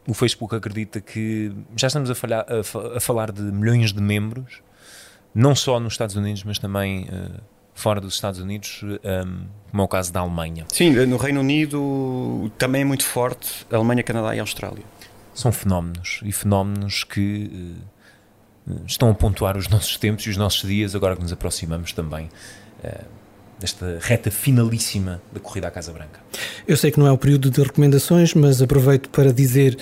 o 0.08 0.14
Facebook 0.16 0.56
acredita 0.56 1.00
que 1.00 1.52
já 1.76 1.86
estamos 1.88 2.10
a, 2.10 2.16
falhar- 2.16 2.48
a 2.50 2.98
a 2.98 3.00
falar 3.00 3.32
de 3.32 3.44
milhões 3.44 3.94
de 3.94 4.02
membros, 4.02 4.62
não 5.34 5.56
só 5.56 5.80
nos 5.80 5.94
Estados 5.94 6.16
Unidos, 6.16 6.44
mas 6.44 6.60
também 6.60 7.08
eh, 7.12 7.40
fora 7.74 8.02
dos 8.02 8.14
Estados 8.16 8.40
Unidos, 8.40 8.82
um, 8.84 9.46
como 9.72 9.82
é 9.84 9.86
o 9.86 9.88
caso 9.88 10.12
da 10.12 10.20
Alemanha. 10.20 10.66
Sim, 10.72 10.92
no 11.06 11.18
Reino 11.18 11.40
Unido 11.40 12.52
também 12.58 12.82
é 12.82 12.86
muito 12.86 13.06
forte, 13.06 13.66
Alemanha, 13.72 14.04
Canadá 14.04 14.36
e 14.36 14.40
Austrália. 14.40 14.84
são 15.34 15.52
fenómenos 15.52 16.20
e 16.24 16.32
fenómenos 16.32 17.04
que 17.04 17.76
eh, 18.70 18.74
estão 18.86 19.10
a 19.10 19.14
pontuar 19.14 19.56
os 19.58 19.68
nossos 19.70 19.98
tempos 19.98 20.26
e 20.26 20.30
os 20.30 20.38
nossos 20.38 20.68
dias, 20.68 20.96
agora 20.96 21.16
que 21.16 21.22
nos 21.22 21.32
aproximamos 21.32 21.94
também 21.94 22.30
eh, 22.84 23.02
desta 23.60 23.98
reta 24.00 24.32
finalíssima 24.32 25.22
da 25.34 25.40
corrida 25.40 25.68
à 25.68 25.72
Casa 25.72 25.92
Branca. 25.92 26.20
Eu 26.68 26.78
sei 26.78 26.92
que 26.92 27.00
não 27.00 27.06
é 27.06 27.12
o 27.12 27.18
período 27.18 27.50
de 27.50 27.62
recomendações, 27.62 28.34
mas 28.34 28.62
aproveito 28.62 29.10
para 29.10 29.34
dizer 29.34 29.78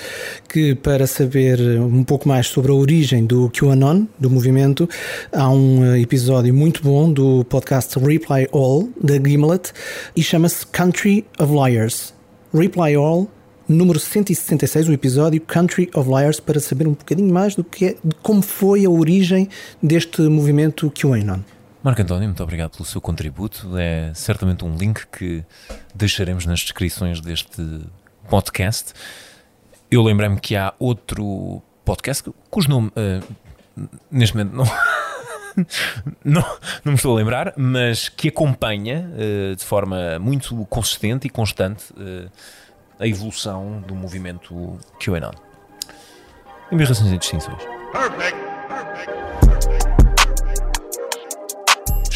que, 0.49 0.73
para 0.73 1.05
saber 1.05 1.59
um 1.79 2.03
pouco 2.03 2.27
mais 2.27 2.47
sobre 2.47 2.71
a 2.71 2.75
origem 2.75 3.25
do 3.25 3.49
QAnon, 3.51 4.05
do 4.19 4.29
movimento, 4.29 4.89
há 5.31 5.49
um 5.49 5.85
eh, 5.85 5.99
episódio 5.99 6.53
muito 6.53 6.81
bom 6.81 7.11
do 7.11 7.43
podcast 7.45 7.97
Reply 7.99 8.47
All, 8.51 8.89
da 9.01 9.15
Gimlet, 9.15 9.71
e 10.15 10.23
chama-se 10.23 10.65
Country 10.65 11.25
of 11.39 11.53
Liars. 11.53 12.13
Reply 12.53 12.95
All, 12.95 13.27
número 13.67 13.99
166, 13.99 14.87
o 14.89 14.93
episódio 14.93 15.41
Country 15.41 15.89
of 15.93 16.09
Liars, 16.09 16.39
para 16.39 16.59
saber 16.59 16.87
um 16.87 16.93
bocadinho 16.93 17.31
mais 17.31 17.53
do 17.53 17.63
que 17.63 17.85
é, 17.85 17.95
de 18.03 18.15
como 18.23 18.41
foi 18.41 18.85
a 18.85 18.89
origem 18.89 19.49
deste 19.83 20.21
movimento 20.21 20.91
QAnon. 20.91 21.41
Marco 21.83 22.01
António, 22.01 22.27
muito 22.27 22.43
obrigado 22.43 22.71
pelo 22.71 22.85
seu 22.85 22.99
contributo. 22.99 23.77
É 23.77 24.11
certamente 24.13 24.65
um 24.65 24.75
link 24.75 25.05
que 25.07 25.43
deixaremos 25.93 26.45
nas 26.45 26.59
descrições 26.61 27.21
deste 27.21 27.81
podcast. 28.29 28.93
Eu 29.89 30.03
lembrei-me 30.03 30.39
que 30.39 30.55
há 30.55 30.73
outro 30.79 31.61
podcast 31.85 32.29
cujo 32.49 32.69
nome 32.69 32.91
eh, 32.95 33.21
neste 34.11 34.35
momento 34.35 34.55
não, 34.55 34.65
não, 36.25 36.41
não 36.83 36.91
me 36.91 36.95
estou 36.95 37.13
a 37.13 37.17
lembrar, 37.17 37.53
mas 37.55 38.09
que 38.09 38.27
acompanha 38.27 39.09
eh, 39.17 39.55
de 39.55 39.63
forma 39.63 40.19
muito 40.19 40.65
consistente 40.65 41.27
e 41.27 41.29
constante 41.29 41.93
eh, 41.97 42.27
a 42.99 43.07
evolução 43.07 43.81
do 43.87 43.95
movimento 43.95 44.77
QAnon. 44.99 45.31
Embirrações 46.71 47.11
e 47.11 47.17
distinções. 47.17 47.63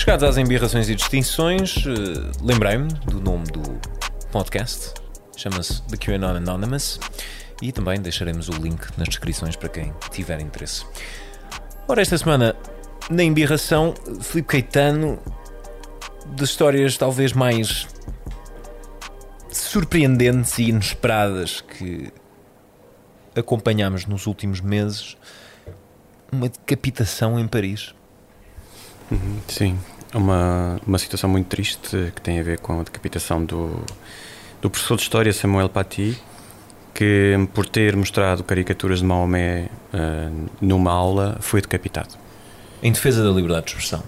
Chegados 0.02 0.24
às 0.28 0.36
embirrações 0.36 0.90
e 0.90 0.96
distinções, 0.96 1.86
eh, 1.86 2.32
lembrei-me 2.42 2.88
do 3.06 3.22
nome 3.22 3.46
do 3.52 3.62
podcast, 4.32 4.96
chama-se 5.38 5.80
The 5.84 5.96
QAnon 5.96 6.38
Anonymous, 6.38 7.00
e 7.62 7.72
também 7.72 8.02
deixaremos 8.02 8.50
o 8.50 8.54
link 8.54 8.82
nas 8.98 9.10
descrições 9.10 9.56
para 9.56 9.70
quem 9.70 9.94
tiver 10.10 10.42
interesse. 10.42 10.88
Ora, 11.88 12.02
esta 12.02 12.18
semana, 12.18 12.56
na 13.12 13.24
embirração, 13.24 13.94
Filipe 14.22 14.48
Caetano, 14.48 15.20
das 16.36 16.50
histórias 16.50 16.98
talvez 16.98 17.32
mais 17.32 17.88
surpreendentes 19.52 20.58
e 20.58 20.64
inesperadas 20.64 21.62
que 21.62 22.12
acompanhámos 23.36 24.08
nos 24.08 24.26
últimos 24.26 24.62
meses 24.62 25.16
uma 26.32 26.50
decapitação 26.50 27.40
em 27.40 27.48
Paris. 27.48 27.94
Uhum, 29.12 29.40
sim, 29.48 29.78
uma, 30.14 30.80
uma 30.88 30.98
situação 30.98 31.30
muito 31.30 31.48
triste 31.48 32.12
que 32.16 32.22
tem 32.22 32.40
a 32.40 32.44
ver 32.44 32.60
com 32.60 32.80
a 32.80 32.84
decapitação 32.84 33.44
do, 33.44 33.84
do 34.62 34.70
professor 34.70 34.96
de 34.96 35.04
História 35.04 35.34
Samuel 35.34 35.70
Paty, 35.70 36.18
que 36.94 37.36
por 37.54 37.68
ter 37.68 37.96
mostrado 37.96 38.44
caricaturas 38.44 39.00
de 39.00 39.06
Maomé 39.06 39.70
uh, 39.94 40.50
numa 40.62 40.92
aula 40.92 41.38
foi 41.42 41.62
decapitado. 41.62 42.16
Em 42.82 42.92
defesa 42.92 43.24
da 43.24 43.30
liberdade 43.30 43.66
de 43.66 43.72
expressão. 43.72 44.04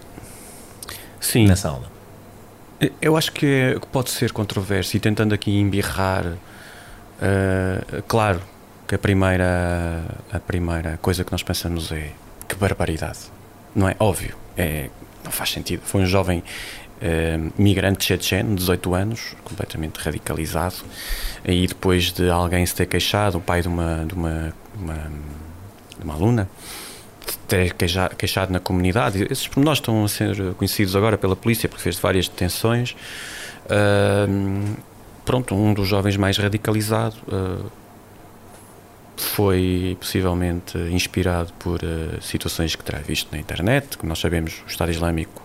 Sim. 1.19 1.47
Nessa 1.47 1.69
aula. 1.69 1.91
Eu 3.01 3.15
acho 3.15 3.31
que, 3.31 3.45
é, 3.45 3.79
que 3.79 3.87
pode 3.87 4.09
ser 4.09 4.31
controverso 4.33 4.97
e 4.97 4.99
tentando 4.99 5.33
aqui 5.33 5.57
embirrar, 5.57 6.25
uh, 6.25 8.01
claro 8.07 8.41
que 8.87 8.95
a 8.95 8.97
primeira, 8.97 10.03
a 10.31 10.39
primeira 10.39 10.97
coisa 11.01 11.23
que 11.23 11.31
nós 11.31 11.43
pensamos 11.43 11.91
é 11.91 12.11
que 12.47 12.55
barbaridade. 12.55 13.19
Não 13.73 13.87
é? 13.87 13.95
Óbvio. 13.99 14.42
É, 14.57 14.89
não 15.23 15.31
faz 15.31 15.51
sentido. 15.51 15.81
Foi 15.85 16.01
um 16.01 16.05
jovem 16.05 16.39
uh, 16.39 17.53
migrante 17.57 18.05
checheno, 18.05 18.55
18 18.55 18.93
anos, 18.93 19.35
completamente 19.43 19.97
radicalizado, 19.97 20.75
e 21.45 21.67
depois 21.67 22.11
de 22.11 22.29
alguém 22.29 22.65
se 22.65 22.75
ter 22.75 22.85
queixado, 22.85 23.37
o 23.37 23.41
pai 23.41 23.61
de 23.61 23.67
uma, 23.67 24.05
de 24.05 24.13
uma, 24.13 24.53
uma, 24.75 25.11
de 25.97 26.03
uma 26.03 26.13
aluna, 26.13 26.49
ter 27.47 27.73
queixado 27.73 28.51
na 28.51 28.59
comunidade. 28.59 29.25
Esses 29.29 29.47
pormenores 29.47 29.79
estão 29.79 30.03
a 30.03 30.07
ser 30.07 30.53
conhecidos 30.55 30.95
agora 30.95 31.17
pela 31.17 31.35
polícia 31.35 31.69
porque 31.69 31.83
fez 31.83 31.97
várias 31.97 32.27
detenções. 32.27 32.95
Uh, 33.65 34.75
pronto, 35.23 35.55
um 35.55 35.73
dos 35.73 35.87
jovens 35.87 36.17
mais 36.17 36.37
radicalizado 36.37 37.15
uh, 37.27 37.71
foi 39.34 39.98
possivelmente 40.00 40.78
inspirado 40.91 41.52
por 41.54 41.80
uh, 41.82 42.22
situações 42.22 42.76
que 42.76 42.84
terá 42.84 43.00
visto 43.00 43.32
na 43.32 43.39
internet, 43.39 43.98
que 43.98 44.06
nós 44.06 44.19
sabemos 44.19 44.62
o 44.63 44.69
Estado 44.69 44.91
Islâmico 44.91 45.41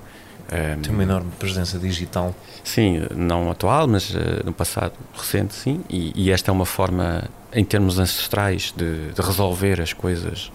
um, 0.51 0.83
tem 0.83 0.92
uma 0.92 1.03
enorme 1.03 1.31
presença 1.38 1.79
digital. 1.79 2.35
Sim, 2.62 3.03
não 3.14 3.51
atual, 3.51 3.87
mas 3.88 4.11
uh, 4.11 4.18
no 4.44 4.53
passado 4.53 4.92
recente, 5.14 5.55
sim. 5.55 5.83
E, 5.88 6.12
e, 6.14 6.31
esta 6.31 6.51
é 6.51 6.53
uma 6.53 6.66
forma, 6.66 7.24
em 7.53 7.64
termos 7.64 7.98
ancestrais, 7.98 8.74
de, 8.77 9.11
de 9.12 9.22
resolver 9.22 9.81
as 9.81 9.94
coisas 9.94 10.53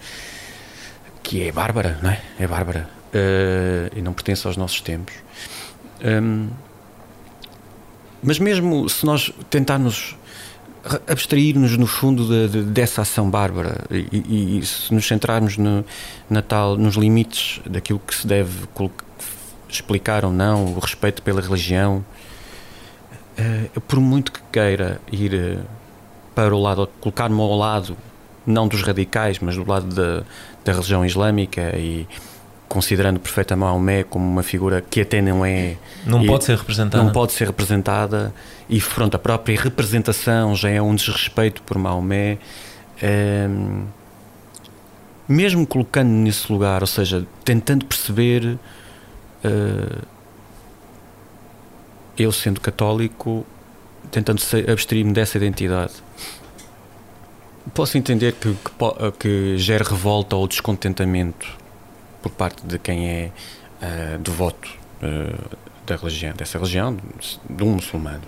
que 1.22 1.42
é 1.42 1.50
bárbara, 1.50 1.98
não 2.02 2.10
é? 2.10 2.20
É 2.38 2.46
bárbara 2.46 2.88
uh, 3.14 3.98
e 3.98 4.00
não 4.00 4.12
pertence 4.12 4.46
aos 4.46 4.56
nossos 4.56 4.80
tempos. 4.80 5.14
Um, 6.04 6.50
mas 8.22 8.38
mesmo 8.38 8.88
se 8.88 9.04
nós 9.04 9.32
tentarmos 9.50 10.16
abstrair-nos 11.08 11.76
no 11.76 11.86
fundo 11.86 12.26
de, 12.26 12.48
de, 12.48 12.62
dessa 12.62 13.02
ação 13.02 13.30
bárbara 13.30 13.84
e, 13.90 14.58
e, 14.58 14.66
se 14.66 14.92
nos 14.92 15.06
centrarmos 15.06 15.56
no, 15.56 15.84
na 16.28 16.42
tal, 16.42 16.76
nos 16.76 16.94
limites 16.94 17.60
daquilo 17.64 17.98
que 17.98 18.14
se 18.14 18.26
deve 18.26 18.68
explicar 19.68 20.24
ou 20.24 20.32
não, 20.32 20.66
o 20.66 20.78
respeito 20.78 21.22
pela 21.22 21.40
religião, 21.40 22.04
uh, 23.38 23.80
por 23.82 23.98
muito 23.98 24.30
que 24.30 24.40
queira 24.52 25.00
ir 25.10 25.34
uh, 25.34 25.64
para 26.34 26.54
o 26.54 26.60
lado, 26.60 26.88
colocar-me 27.00 27.40
ao 27.40 27.56
lado, 27.56 27.96
não 28.46 28.68
dos 28.68 28.82
radicais, 28.82 29.38
mas 29.38 29.56
do 29.56 29.68
lado 29.68 29.86
da, 29.94 30.22
da 30.64 30.72
religião 30.72 31.04
islâmica 31.04 31.76
e 31.78 32.06
considerando 32.68 33.20
perfeitamente 33.20 33.64
Maomé 33.64 34.02
como 34.04 34.24
uma 34.28 34.42
figura 34.42 34.80
que 34.82 35.00
até 35.00 35.20
não 35.20 35.44
é 35.44 35.76
não 36.04 36.24
pode 36.26 36.44
ser 36.44 36.56
representada. 36.56 37.04
não 37.04 37.12
pode 37.12 37.32
ser 37.32 37.46
representada 37.46 38.34
e 38.68 38.80
pronto 38.80 39.14
a 39.14 39.18
própria 39.18 39.60
representação 39.60 40.54
já 40.54 40.70
é 40.70 40.80
um 40.80 40.94
desrespeito 40.94 41.62
por 41.62 41.78
Maomé. 41.78 42.38
Ehm, 43.02 43.84
mesmo 45.28 45.66
colocando 45.66 46.08
nesse 46.08 46.50
lugar 46.52 46.82
ou 46.82 46.86
seja 46.86 47.26
tentando 47.44 47.84
perceber 47.86 48.58
uh, 49.44 50.06
eu 52.18 52.30
sendo 52.30 52.60
católico 52.60 53.46
tentando 54.10 54.40
abstrair-me 54.70 55.12
dessa 55.12 55.36
identidade. 55.38 55.92
Posso 57.72 57.96
entender 57.96 58.32
que, 58.32 58.54
que, 58.54 59.12
que 59.18 59.58
gere 59.58 59.82
revolta 59.82 60.36
ou 60.36 60.46
descontentamento 60.46 61.63
por 62.24 62.30
parte 62.30 62.66
de 62.66 62.78
quem 62.78 63.06
é 63.06 63.30
uh, 63.82 64.18
devoto 64.18 64.70
uh, 65.02 65.56
da 65.84 65.94
religião, 65.94 66.32
dessa 66.32 66.56
religião, 66.56 66.96
de 67.50 67.62
um 67.62 67.74
muçulmano. 67.74 68.22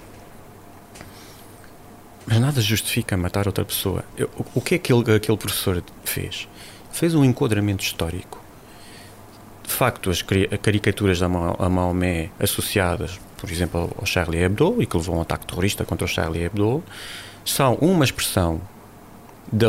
Mas 2.26 2.38
nada 2.38 2.60
justifica 2.60 3.16
matar 3.16 3.46
outra 3.46 3.64
pessoa. 3.64 4.04
Eu, 4.14 4.28
o 4.54 4.60
que 4.60 4.74
é 4.74 4.78
que 4.78 4.92
aquele, 4.92 5.16
aquele 5.16 5.38
professor 5.38 5.82
fez? 6.04 6.46
Fez 6.92 7.14
um 7.14 7.24
enquadramento 7.24 7.82
histórico. 7.82 8.38
De 9.66 9.72
facto, 9.72 10.10
as 10.10 10.20
caricaturas 10.20 11.22
a 11.22 11.28
Maomé 11.28 12.30
associadas, 12.38 13.18
por 13.38 13.50
exemplo, 13.50 13.90
ao 13.98 14.04
Charlie 14.04 14.42
Hebdo, 14.42 14.82
e 14.82 14.86
que 14.86 14.94
levou 14.94 15.14
a 15.14 15.18
um 15.18 15.22
ataque 15.22 15.46
terrorista 15.46 15.86
contra 15.86 16.04
o 16.04 16.08
Charlie 16.08 16.44
Hebdo, 16.44 16.84
são 17.46 17.74
uma 17.76 18.04
expressão 18.04 18.60
da, 19.50 19.68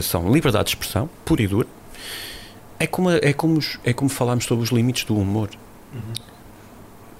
são 0.00 0.32
liberdade 0.32 0.64
de 0.64 0.70
expressão, 0.70 1.10
pura 1.26 1.42
e 1.42 1.46
dura. 1.46 1.68
É 2.78 2.86
como, 2.86 3.10
é 3.10 3.32
como, 3.32 3.58
é 3.84 3.92
como 3.92 4.10
falarmos 4.10 4.44
sobre 4.44 4.64
os 4.64 4.70
limites 4.70 5.04
do 5.04 5.16
humor. 5.16 5.50
Uhum. 5.92 6.00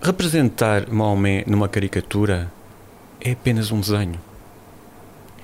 Representar 0.02 0.90
Maomé 0.90 1.44
numa 1.46 1.68
caricatura 1.68 2.52
é 3.20 3.32
apenas 3.32 3.70
um 3.70 3.80
desenho. 3.80 4.20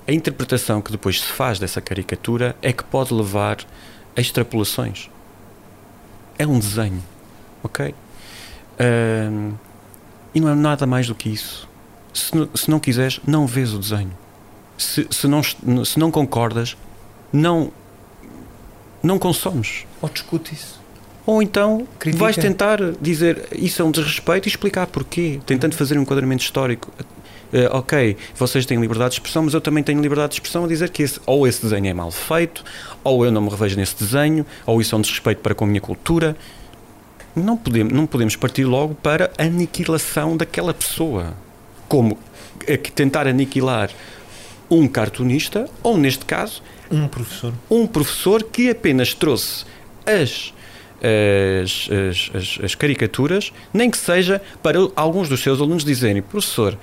A 0.06 0.12
interpretação 0.12 0.82
que 0.82 0.92
depois 0.92 1.20
se 1.20 1.26
faz 1.26 1.58
dessa 1.58 1.80
caricatura 1.80 2.56
é 2.60 2.72
que 2.72 2.84
pode 2.84 3.14
levar 3.14 3.58
a 4.16 4.20
extrapolações. 4.20 5.08
É 6.38 6.46
um 6.46 6.58
desenho, 6.58 7.02
ok? 7.62 7.94
Uh, 8.74 9.54
e 10.34 10.40
não 10.40 10.48
é 10.48 10.54
nada 10.54 10.86
mais 10.86 11.06
do 11.06 11.14
que 11.14 11.28
isso. 11.28 11.68
Se, 12.12 12.30
se 12.54 12.70
não 12.70 12.78
quiseres, 12.78 13.20
não 13.26 13.46
vês 13.46 13.72
o 13.72 13.78
desenho 13.78 14.12
se, 14.82 15.06
se, 15.10 15.26
não, 15.28 15.42
se 15.42 15.98
não 15.98 16.10
concordas, 16.10 16.76
não, 17.32 17.72
não 19.02 19.18
consomes. 19.18 19.86
Ou 20.02 20.08
discute 20.08 20.54
isso. 20.54 20.82
Ou 21.24 21.40
então 21.40 21.86
Critica. 21.98 22.24
vais 22.24 22.36
tentar 22.36 22.78
dizer 23.00 23.46
isso 23.52 23.80
é 23.80 23.84
um 23.84 23.92
desrespeito 23.92 24.48
e 24.48 24.50
explicar 24.50 24.88
porquê, 24.88 25.40
tentando 25.46 25.76
fazer 25.76 25.96
um 25.96 26.02
enquadramento 26.02 26.42
histórico. 26.42 26.90
Uh, 27.52 27.68
ok, 27.70 28.16
vocês 28.34 28.64
têm 28.64 28.80
liberdade 28.80 29.10
de 29.10 29.20
expressão, 29.20 29.42
mas 29.42 29.54
eu 29.54 29.60
também 29.60 29.84
tenho 29.84 30.00
liberdade 30.00 30.30
de 30.30 30.34
expressão 30.36 30.64
a 30.64 30.68
dizer 30.68 30.88
que 30.88 31.02
esse, 31.02 31.20
ou 31.26 31.46
esse 31.46 31.62
desenho 31.62 31.86
é 31.86 31.94
mal 31.94 32.10
feito, 32.10 32.64
ou 33.04 33.24
eu 33.24 33.30
não 33.30 33.42
me 33.42 33.50
revejo 33.50 33.76
nesse 33.76 33.94
desenho, 33.96 34.44
ou 34.64 34.80
isso 34.80 34.94
é 34.94 34.98
um 34.98 35.02
desrespeito 35.02 35.42
para 35.42 35.54
com 35.54 35.64
a 35.64 35.68
minha 35.68 35.80
cultura. 35.80 36.34
Não 37.36 37.56
podemos, 37.56 37.92
não 37.92 38.06
podemos 38.06 38.36
partir 38.36 38.64
logo 38.64 38.94
para 38.94 39.30
a 39.38 39.44
aniquilação 39.44 40.36
daquela 40.36 40.72
pessoa. 40.72 41.34
Como 41.88 42.18
é 42.66 42.76
que 42.76 42.90
tentar 42.90 43.26
aniquilar 43.26 43.90
um 44.70 44.88
cartunista, 44.88 45.68
ou 45.82 45.98
neste 45.98 46.24
caso, 46.24 46.62
um 46.90 47.06
professor. 47.08 47.52
Um 47.70 47.86
professor 47.86 48.42
que 48.42 48.70
apenas 48.70 49.14
trouxe 49.14 49.64
as, 50.06 50.52
as, 51.02 51.88
as, 51.90 52.30
as, 52.34 52.64
as 52.64 52.74
caricaturas, 52.74 53.52
nem 53.72 53.90
que 53.90 53.98
seja 53.98 54.40
para 54.62 54.78
alguns 54.94 55.28
dos 55.28 55.42
seus 55.42 55.60
alunos 55.60 55.84
dizerem, 55.84 56.22
professor, 56.22 56.78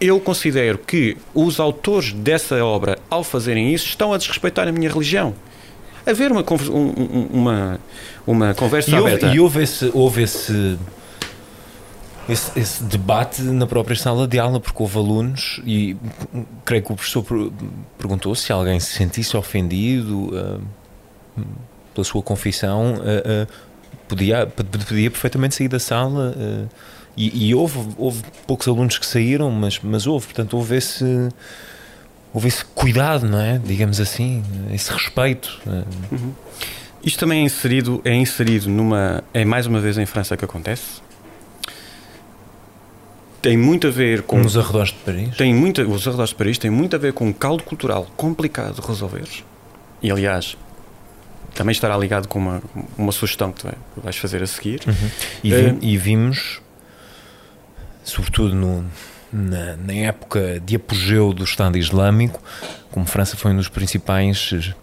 eu 0.00 0.20
considero 0.20 0.78
que 0.78 1.16
os 1.32 1.60
autores 1.60 2.12
dessa 2.12 2.62
obra, 2.64 2.98
ao 3.08 3.24
fazerem 3.24 3.72
isso, 3.72 3.86
estão 3.86 4.12
a 4.12 4.18
desrespeitar 4.18 4.68
a 4.68 4.72
minha 4.72 4.90
religião. 4.90 5.34
Haver 6.06 6.30
uma, 6.30 6.44
uma, 7.32 7.80
uma 8.26 8.54
conversa 8.54 8.90
e 8.90 8.94
houve, 8.94 9.06
aberta. 9.06 9.34
E 9.34 9.40
houve 9.40 9.62
esse, 9.62 9.90
houve 9.94 10.22
esse 10.22 10.78
esse, 12.28 12.58
esse, 12.58 12.82
debate 12.84 13.42
na 13.42 13.66
própria 13.66 13.96
sala 13.96 14.26
de 14.26 14.38
aula, 14.38 14.58
porque 14.58 14.82
houve 14.82 14.96
alunos 14.96 15.60
e 15.64 15.96
creio 16.64 16.82
que 16.82 16.92
o 16.92 16.96
professor 16.96 17.24
perguntou 17.98 18.34
se 18.34 18.52
alguém 18.52 18.80
se 18.80 18.92
sentisse 18.94 19.36
ofendido 19.36 20.30
uh, 20.34 20.60
pela 21.94 22.04
sua 22.04 22.22
confissão, 22.22 22.94
uh, 22.94 23.46
podia, 24.08 24.46
podia 24.46 25.10
perfeitamente 25.10 25.54
sair 25.54 25.68
da 25.68 25.78
sala. 25.78 26.34
E, 27.16 27.48
e, 27.48 27.54
houve, 27.54 27.78
houve 27.96 28.22
poucos 28.44 28.66
alunos 28.66 28.98
que 28.98 29.06
saíram, 29.06 29.48
mas, 29.50 29.78
mas 29.80 30.04
houve, 30.04 30.26
portanto, 30.26 30.56
houve 30.56 30.76
esse, 30.76 31.28
houve 32.32 32.48
esse 32.48 32.64
cuidado, 32.64 33.28
não 33.28 33.40
é? 33.40 33.60
Digamos 33.64 34.00
assim, 34.00 34.42
esse 34.72 34.92
respeito. 34.92 35.60
Uhum. 35.64 36.32
Isto 37.04 37.20
também 37.20 37.42
é 37.42 37.44
inserido, 37.44 38.02
é 38.04 38.14
inserido 38.14 38.68
numa. 38.68 39.22
É 39.32 39.44
mais 39.44 39.66
uma 39.66 39.78
vez 39.78 39.96
em 39.96 40.06
França 40.06 40.36
que 40.36 40.44
acontece 40.44 41.04
tem 43.44 43.58
muito 43.58 43.88
a 43.88 43.90
ver 43.90 44.22
com. 44.22 44.40
Os 44.40 44.56
arredores 44.56 44.88
de 44.88 44.98
Paris? 45.00 45.36
Tem 45.36 45.52
muito, 45.52 45.82
os 45.82 46.08
arredores 46.08 46.30
de 46.30 46.36
Paris 46.36 46.56
têm 46.56 46.70
muito 46.70 46.96
a 46.96 46.98
ver 46.98 47.12
com 47.12 47.26
um 47.26 47.32
caldo 47.32 47.62
cultural 47.62 48.06
complicado 48.16 48.80
de 48.80 48.86
resolver. 48.86 49.28
E 50.00 50.10
aliás, 50.10 50.56
também 51.54 51.72
estará 51.72 51.96
ligado 51.96 52.28
com 52.28 52.38
uma, 52.38 52.62
uma 52.98 53.12
sugestão 53.12 53.52
que 53.52 53.62
tu 53.62 53.68
vais 53.96 54.16
fazer 54.16 54.42
a 54.42 54.46
seguir. 54.46 54.80
Uhum. 54.86 55.10
E, 55.42 55.50
vi, 55.50 55.66
uh, 55.66 55.78
e, 55.80 55.96
vimos, 55.96 56.60
sobretudo 58.02 58.54
no, 58.54 58.84
na, 59.32 59.76
na, 59.76 59.92
época 59.92 60.60
de 60.64 60.76
apogeu 60.76 61.32
do 61.32 61.44
Estado 61.44 61.78
Islâmico, 61.78 62.42
como 62.90 63.06
França 63.06 63.36
foi 63.36 63.52
um 63.52 63.56
dos 63.56 63.68
principais 63.68 64.50
eh, 64.52 64.74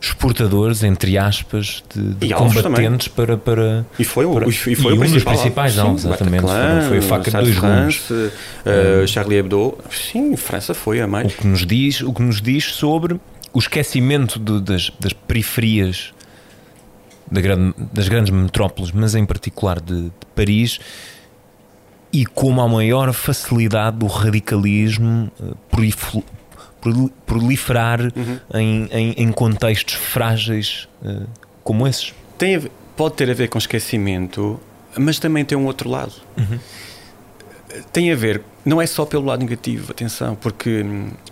exportadores, 0.00 0.82
entre 0.82 1.16
aspas, 1.16 1.82
de, 1.94 2.14
de 2.14 2.34
combatentes 2.34 3.08
para, 3.08 3.36
para. 3.36 3.86
E 3.98 4.04
foi, 4.04 4.24
o, 4.24 4.34
para- 4.34 4.48
e 4.48 4.52
foi 4.52 4.72
e 4.92 4.98
o 4.98 5.02
um 5.02 5.10
dos 5.10 5.24
principais 5.24 5.72
Sim, 5.74 5.80
alvos, 5.80 6.04
exatamente. 6.04 6.42
Bataclan, 6.42 6.80
Foi- 6.80 6.88
foi 6.88 6.98
a 6.98 7.02
faca 7.02 7.30
de 7.30 7.36
dois 7.36 7.58
gumes. 7.58 7.96
France, 7.96 8.32
eh, 8.66 9.06
Charlie 9.06 9.38
Hebdo. 9.38 9.78
Sim, 9.90 10.36
França 10.36 10.74
foi 10.74 11.00
a 11.00 11.06
O 11.06 11.10
mais. 11.10 11.32
que 11.34 11.46
nos 11.46 11.64
diz, 11.66 12.00
o 12.02 12.12
que 12.12 12.22
nos 12.22 12.42
diz 12.42 12.72
sobre 12.74 13.18
o 13.54 13.58
esquecimento 13.58 14.38
de- 14.38 14.60
das, 14.60 14.90
das 15.00 15.12
periferias 15.12 16.12
da 17.30 17.40
grande- 17.40 17.74
das 17.92 18.08
grandes 18.08 18.30
metrópoles, 18.32 18.90
mas 18.92 19.14
em 19.14 19.24
particular 19.24 19.80
de, 19.80 20.02
de 20.04 20.12
Paris, 20.34 20.78
e 22.12 22.26
como 22.26 22.60
a 22.60 22.68
maior 22.68 23.12
facilidade 23.12 23.96
do 23.98 24.06
radicalismo 24.06 25.30
eh, 25.40 25.52
prolif- 25.70 26.22
proli- 26.80 27.12
proliferar 27.26 28.00
em, 28.52 28.88
em- 28.92 29.12
em 29.16 29.32
contextos 29.32 29.94
frágeis 29.94 30.88
eh, 31.04 31.22
como 31.62 31.86
esses. 31.86 32.12
Tem 32.36 32.58
ver- 32.58 32.70
pode 32.96 33.14
ter 33.14 33.30
a 33.30 33.34
ver 33.34 33.48
com 33.48 33.56
esquecimento, 33.58 34.60
mas 34.98 35.18
também 35.18 35.44
tem 35.44 35.56
um 35.56 35.64
outro 35.66 35.88
lado. 35.88 36.12
Tem 37.92 38.12
a 38.12 38.16
ver, 38.16 38.42
não 38.64 38.80
é 38.80 38.86
só 38.86 39.04
pelo 39.04 39.24
lado 39.26 39.40
negativo, 39.40 39.90
atenção, 39.90 40.34
porque, 40.36 40.84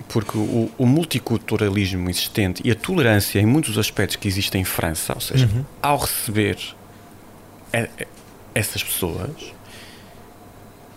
porque 0.09 0.37
o, 0.37 0.71
o 0.77 0.87
multiculturalismo 0.87 2.09
existente 2.11 2.61
e 2.65 2.71
a 2.71 2.75
tolerância 2.75 3.39
em 3.41 3.47
muitos 3.47 3.79
aspectos 3.79 4.17
que 4.17 4.27
existem 4.29 4.63
em 4.63 4.65
França, 4.65 5.13
ou 5.15 5.21
seja, 5.21 5.49
ao 5.81 5.99
receber 5.99 6.59
essas 8.55 8.83
pessoas, 8.83 9.31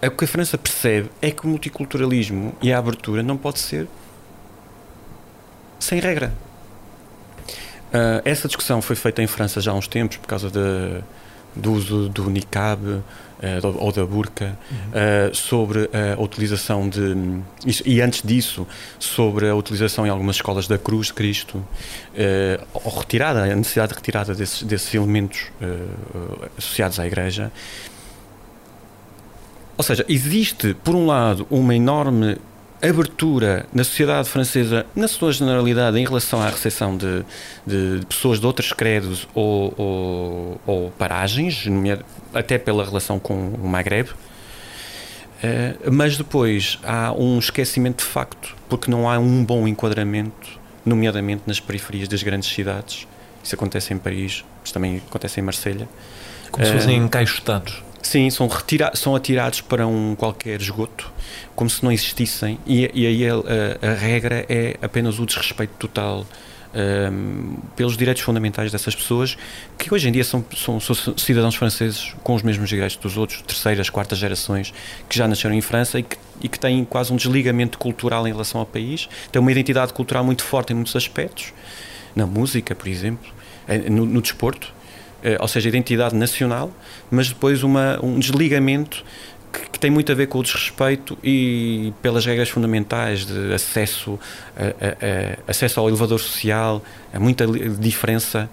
é 0.02 0.08
o 0.08 0.12
que 0.12 0.26
a 0.26 0.28
França 0.28 0.58
percebe 0.58 1.10
é 1.22 1.32
que 1.32 1.46
o 1.46 1.48
multiculturalismo 1.50 2.54
e 2.62 2.72
a 2.74 2.78
abertura 2.78 3.24
não 3.24 3.38
pode 3.38 3.60
ser 3.60 3.88
sem 5.80 6.00
regra. 6.00 6.34
Ah, 7.94 8.22
essa 8.26 8.48
discussão 8.48 8.82
foi 8.82 8.96
feita 8.96 9.22
em 9.22 9.28
França 9.28 9.62
já 9.62 9.72
há 9.72 9.76
uns 9.76 9.88
tempos 9.88 10.18
por 10.18 10.28
causa 10.28 10.50
de- 10.50 11.02
do 11.56 11.74
uso 11.74 12.10
do 12.10 12.30
niqab 12.30 13.02
eh, 13.42 13.60
ou 13.64 13.92
da 13.92 14.06
burca, 14.06 14.58
ah, 14.94 15.30
sobre 15.34 15.90
a 15.94 16.20
utilização 16.22 16.88
de. 16.88 17.16
e 17.86 18.02
antes 18.02 18.22
disso, 18.24 18.68
sobre 18.98 19.50
a 19.50 19.56
utilização 19.56 20.06
em 20.06 20.10
algumas 20.10 20.38
escolas 20.38 20.68
da 20.68 20.78
Cruz 20.78 21.08
de 21.08 21.14
Cristo, 21.14 21.64
eh, 22.16 22.60
ou 22.74 23.00
retirada, 23.00 23.44
a 23.44 23.56
necessidade 23.56 23.90
de 23.90 23.96
retirada 23.96 24.34
desses, 24.34 24.64
desses 24.64 24.94
elementos 24.94 25.48
eh, 25.62 25.66
eh, 25.66 26.50
associados 26.58 27.00
à 27.00 27.06
Igreja. 27.06 27.52
Ou 29.78 29.84
seja, 29.84 30.06
existe, 30.08 30.74
por 30.74 30.96
um 30.96 31.06
lado, 31.06 31.46
uma 31.50 31.76
enorme 31.76 32.38
abertura 32.82 33.66
na 33.74 33.84
sociedade 33.84 34.30
francesa, 34.30 34.86
na 34.96 35.08
sua 35.08 35.32
generalidade, 35.32 35.98
em 36.00 36.06
relação 36.06 36.42
à 36.42 36.50
recepção 36.50 36.96
de, 36.96 37.24
de- 37.66 38.00
de 38.00 38.06
pessoas 38.06 38.40
de 38.40 38.46
outros 38.46 38.72
credos 38.74 39.28
ou, 39.34 39.74
ou- 39.78 40.62
ou 40.66 40.92
paragens, 40.92 41.66
até 42.34 42.58
pela 42.58 42.84
relação 42.86 43.18
com 43.20 43.34
o 43.50 43.68
Maghreb. 43.68 44.10
Eh, 45.44 45.76
mas 45.92 46.18
depois 46.18 46.80
há 46.84 47.12
um 47.12 47.38
esquecimento 47.40 48.04
de 48.04 48.10
facto, 48.10 48.56
porque 48.70 48.90
não 48.90 49.10
há 49.10 49.18
um 49.20 49.44
bom 49.44 49.68
enquadramento, 49.68 50.60
nomeadamente 50.86 51.44
nas 51.46 51.60
periferias 51.60 52.08
das 52.08 52.24
grandes 52.24 52.50
cidades. 52.50 53.08
Isso 53.44 53.54
acontece 53.56 53.94
em 53.94 53.98
Paris, 53.98 54.44
mas 54.62 54.72
também 54.72 55.02
acontece 55.08 55.40
em 55.40 55.44
Marselha. 55.44 55.88
Como 56.52 56.66
se 56.66 56.72
Eh, 56.72 56.78
fossem 56.78 56.98
encaixotados. 56.98 57.84
Sim, 58.06 58.30
são, 58.30 58.48
retira 58.48 58.92
são 58.94 59.16
atirados 59.16 59.62
para 59.62 59.88
um 59.88 60.14
qualquer 60.16 60.62
esgoto, 60.62 61.12
como 61.56 61.68
se 61.68 61.84
não 61.84 61.92
existissem, 61.92 62.60
e, 62.68 62.88
e 62.94 63.08
aí 63.08 63.28
a, 63.28 63.34
a- 63.34 63.94
regra 63.96 64.46
é 64.48 64.78
apenas 64.80 65.18
o 65.18 65.26
desrespeito 65.26 65.74
total 65.80 66.24
ahm, 66.72 67.56
pelos 67.76 67.98
direitos 67.98 68.22
fundamentais 68.22 68.72
dessas 68.72 68.94
pessoas, 68.94 69.36
que 69.76 69.92
hoje 69.92 70.08
em 70.08 70.12
dia 70.12 70.24
são, 70.24 70.46
são- 70.56 70.80
são 70.80 71.18
cidadãos 71.18 71.56
franceses 71.56 72.14
com 72.22 72.36
os 72.36 72.44
mesmos 72.44 72.70
direitos 72.70 72.96
dos 72.98 73.18
outros, 73.18 73.42
terceiras, 73.42 73.90
quartas 73.90 74.20
gerações, 74.20 74.72
que 75.10 75.18
já 75.18 75.28
nasceram 75.28 75.56
em 75.56 75.62
França 75.62 75.98
e 75.98 76.04
que, 76.04 76.16
e 76.44 76.48
que 76.48 76.60
têm 76.60 76.86
quase 76.86 77.12
um 77.12 77.16
desligamento 77.16 77.80
cultural 77.80 78.28
em 78.28 78.32
relação 78.32 78.60
ao 78.62 78.68
país, 78.68 79.10
têm 79.32 79.42
uma 79.42 79.52
identidade 79.52 79.94
cultural 79.94 80.24
muito 80.24 80.44
forte 80.44 80.72
em 80.74 80.76
muitos 80.76 80.96
aspectos, 80.96 81.54
na 82.16 82.28
música, 82.28 82.76
por 82.76 82.88
exemplo, 82.88 83.28
eh, 83.68 83.90
no, 83.90 84.06
no 84.06 84.22
desporto, 84.22 84.75
ou 85.40 85.48
seja, 85.48 85.68
identidade 85.70 86.16
nacional, 86.16 86.72
mas 87.12 87.30
depois 87.30 87.64
uma, 87.64 88.00
um 88.04 88.20
desligamento 88.20 89.04
que, 89.52 89.70
que 89.72 89.80
tem 89.80 89.90
muito 89.90 90.12
a 90.12 90.16
ver 90.16 90.28
com 90.28 90.40
o 90.40 90.44
desrespeito 90.44 91.18
e 91.24 91.94
pelas 92.02 92.26
regras 92.26 92.50
fundamentais 92.50 93.26
de 93.26 93.54
acesso, 93.54 94.20
a, 94.58 94.64
a- 94.64 94.68
a- 94.68 95.52
acesso 95.52 95.80
ao 95.80 95.88
elevador 95.88 96.20
social, 96.20 96.84
há 97.14 97.20
muita 97.20 97.46
diferença 97.80 98.50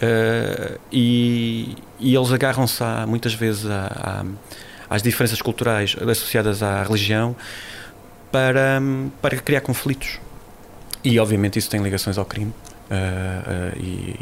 eh, 0.00 0.78
e, 0.90 1.76
e 2.00 2.14
eles 2.14 2.32
agarram-se 2.32 2.82
a- 2.82 3.06
muitas 3.06 3.34
vezes 3.34 3.66
a- 3.66 4.22
a- 4.22 4.94
às 4.94 5.02
diferenças 5.02 5.40
culturais 5.40 5.96
associadas 6.00 6.62
à 6.62 6.82
religião 6.82 7.34
para, 8.30 8.80
para 9.20 9.36
criar 9.38 9.60
conflitos. 9.60 10.18
E 11.04 11.18
obviamente 11.18 11.58
isso 11.58 11.68
tem 11.70 11.82
ligações 11.82 12.18
ao 12.18 12.24
crime. 12.24 12.52
eh, 12.90 13.42
eh, 13.74 13.78
e 13.78 14.16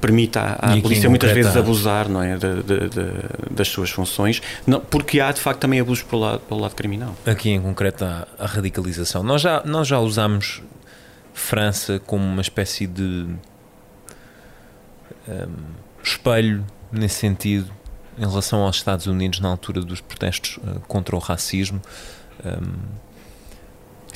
permite 0.00 0.38
à, 0.38 0.52
à 0.54 0.80
polícia 0.80 1.08
muitas 1.10 1.30
concreto 1.30 1.34
vezes 1.34 1.56
abusar 1.56 2.08
não 2.08 2.22
é, 2.22 2.36
de- 2.36 2.62
de- 2.62 2.88
de- 2.88 3.54
das 3.54 3.68
suas 3.68 3.90
funções, 3.90 4.40
não, 4.66 4.80
porque 4.80 5.20
há 5.20 5.30
de 5.32 5.40
facto 5.40 5.60
também 5.60 5.80
abusos 5.80 6.02
pelo 6.02 6.22
lado, 6.22 6.40
pelo 6.40 6.60
lado 6.60 6.74
criminal. 6.74 7.14
Aqui 7.26 7.50
em 7.50 7.60
concreto 7.60 8.04
a, 8.04 8.26
a 8.38 8.46
radicalização. 8.46 9.22
Nós 9.22 9.42
já, 9.42 9.62
nós 9.64 9.86
já 9.86 9.98
usámos 10.00 10.62
França 11.34 12.00
como 12.06 12.24
uma 12.24 12.40
espécie 12.40 12.86
de 12.86 13.26
hum, 15.28 15.48
espelho 16.02 16.64
nesse 16.90 17.16
sentido 17.16 17.70
em 18.18 18.26
relação 18.26 18.60
aos 18.62 18.76
Estados 18.76 19.06
Unidos 19.06 19.40
na 19.40 19.48
altura 19.48 19.82
dos 19.82 20.00
protestos 20.00 20.58
eh, 20.66 20.78
contra 20.88 21.14
o 21.14 21.18
racismo. 21.18 21.82
Hum, 22.44 22.72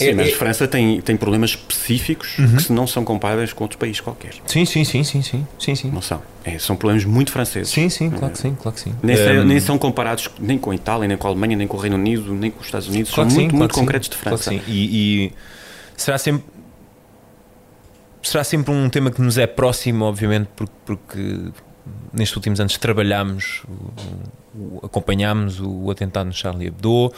Sim, 0.01 0.09
É- 0.11 0.15
mas 0.15 0.29
é- 0.29 0.33
a 0.33 0.37
França 0.37 0.67
tem, 0.67 1.01
tem 1.01 1.17
problemas 1.17 1.51
específicos 1.51 2.39
Uhum. 2.39 2.57
que 2.57 2.73
não 2.73 2.87
são 2.87 3.05
comparáveis 3.05 3.53
com 3.53 3.65
outro 3.65 3.79
país 3.79 4.01
qualquer. 4.01 4.33
sim, 4.47 4.65
sim, 4.65 4.83
sim, 4.85 5.05
sim, 5.05 5.23
sim, 5.23 5.47
sim, 5.59 5.75
sim. 5.75 5.91
Não 5.91 6.01
são. 6.03 6.23
É, 6.45 6.59
são 6.59 6.75
problemas 6.75 7.05
muito 7.05 7.31
franceses. 7.31 7.69
Sim, 7.73 7.89
sim, 7.89 8.09
claro 8.11 8.33
que 8.33 8.39
sim, 8.41 8.55
claro 8.61 8.75
que 8.75 8.81
sim. 8.81 8.95
Nem, 9.03 9.17
são- 9.17 9.33
Hum, 9.33 9.45
nem 9.45 9.61
são 9.61 9.79
comparados 9.79 10.29
nem 10.39 10.59
com 10.59 10.71
a 10.71 10.75
Itália, 10.75 11.07
nem 11.07 11.17
com 11.17 11.27
a 11.27 11.31
Alemanha, 11.31 11.57
nem 11.57 11.67
com 11.69 11.77
o 11.77 11.81
Reino 11.81 11.97
Unido, 11.97 12.33
nem 12.35 12.51
com 12.51 12.61
os 12.61 12.67
Estados 12.67 12.89
Unidos. 12.89 13.13
Claro 13.13 13.29
são 13.31 13.39
muito, 13.39 13.51
sim, 13.53 13.57
muito 13.57 13.59
claro 13.59 13.69
que 13.69 13.75
sim, 13.75 13.81
concretos 13.81 14.09
de 14.09 14.17
claro 14.17 14.39
França. 14.39 14.51
sim. 14.51 14.63
E, 14.67 15.25
e 15.27 15.33
será 15.97 16.17
sempre 16.19 16.45
será 18.23 18.45
sempre 18.45 18.73
um 18.73 18.89
tema 18.91 19.11
que 19.11 19.21
nos 19.23 19.39
é 19.39 19.47
próximo, 19.47 20.05
obviamente, 20.05 20.49
porque, 20.55 20.73
porque 20.85 21.49
nestes 22.13 22.37
últimos 22.37 22.61
anos 22.61 22.77
trabalhámos, 22.77 23.63
acompanhámos 24.83 25.61
o 25.61 25.91
atentado 25.91 26.27
no 26.27 26.33
Charlie 26.33 26.67
Hebdo, 26.69 27.13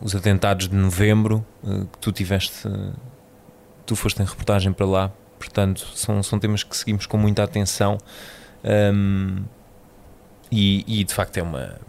os 0.00 0.14
atentados 0.14 0.68
de 0.68 0.74
novembro, 0.74 1.44
eh, 1.64 1.84
que 1.92 1.98
tu 1.98 2.12
tiveste, 2.12 2.66
eh, 2.66 2.92
tu 3.86 3.94
foste 3.94 4.20
em 4.22 4.24
reportagem 4.24 4.72
para 4.72 4.86
lá, 4.86 5.12
portanto, 5.38 5.86
são, 5.94 6.22
são 6.22 6.38
temas 6.38 6.62
que 6.62 6.76
seguimos 6.76 7.06
com 7.06 7.16
muita 7.16 7.42
atenção. 7.42 7.98
Ahm, 8.64 9.44
e, 10.50 11.00
e, 11.00 11.04
de 11.04 11.14
facto 11.14 11.38
é 11.38 11.42
uma 11.42 11.80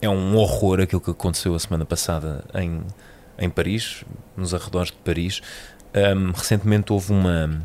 é 0.00 0.08
um 0.08 0.36
horror 0.36 0.80
aquilo 0.80 1.00
que 1.00 1.10
aconteceu 1.10 1.54
a 1.54 1.58
semana 1.58 1.86
passada 1.86 2.44
em, 2.54 2.82
em 3.38 3.48
Paris, 3.48 4.04
nos 4.36 4.52
arredores 4.52 4.90
de 4.90 4.98
Paris. 4.98 5.40
Ahm, 5.94 6.32
recentemente 6.32 6.92
houve 6.92 7.12
uma 7.12 7.62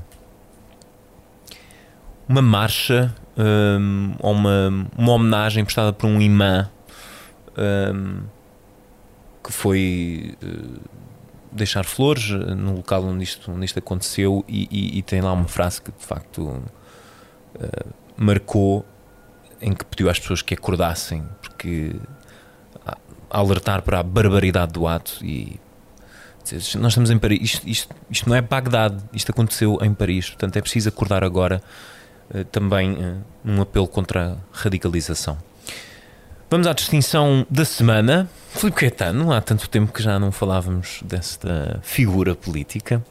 uma 2.29 2.41
marcha 2.41 3.13
ou 4.19 4.31
uma, 4.33 4.89
uma 4.97 5.11
homenagem 5.13 5.63
prestada 5.63 5.93
por 5.93 6.07
um 6.07 6.19
imã 6.19 6.69
ahm, 7.57 8.21
que 9.43 9.51
foi 9.51 10.35
eh, 10.41 10.79
deixar 11.51 11.85
flores 11.85 12.29
eh, 12.31 12.53
no 12.55 12.75
local 12.75 13.03
onde 13.03 13.23
isto, 13.23 13.51
onde 13.51 13.65
isto 13.65 13.79
aconteceu 13.79 14.43
e, 14.47 14.67
e- 14.71 14.97
e 14.99 15.01
tem 15.01 15.21
lá 15.21 15.31
uma 15.33 15.47
frase 15.47 15.81
que 15.81 15.91
de 15.91 16.05
facto 16.05 16.61
eh, 17.59 17.85
marcou 18.17 18.85
em 19.61 19.73
que 19.73 19.83
pediu 19.85 20.09
às 20.09 20.19
pessoas 20.19 20.41
que 20.41 20.53
acordassem 20.53 21.23
porque 21.41 21.95
a- 22.85 22.97
a 23.29 23.37
alertar 23.39 23.81
para 23.81 23.99
a 23.99 24.03
barbaridade 24.03 24.73
do 24.73 24.85
ato 24.87 25.19
e 25.23 25.59
nós 26.79 26.93
estamos 26.93 27.09
em 27.11 27.17
Paris, 27.19 27.39
isto, 27.41 27.67
isto, 27.67 27.95
isto 28.09 28.29
não 28.29 28.35
é 28.35 28.41
Bagdade, 28.41 29.03
isto 29.11 29.31
aconteceu 29.31 29.77
em 29.81 29.93
Paris, 29.93 30.29
portanto 30.29 30.55
é 30.55 30.61
preciso 30.61 30.87
acordar 30.89 31.21
agora 31.23 31.61
eh, 32.33 32.43
também 32.45 32.97
eh, 33.01 33.15
um 33.43 33.61
apelo 33.61 33.87
contra 33.87 34.33
a 34.33 34.37
radicalização. 34.57 35.37
Vamos 36.49 36.65
à 36.65 36.71
distinção 36.71 37.45
da 37.49 37.65
semana. 37.65 38.29
Filipe 38.51 38.79
Caetano, 38.79 39.33
há 39.33 39.41
tanto 39.41 39.69
tempo 39.69 39.91
que 39.91 40.01
já 40.01 40.17
não 40.17 40.31
falávamos 40.31 41.01
desta 41.03 41.81
figura 41.83 42.35
política. 42.35 43.03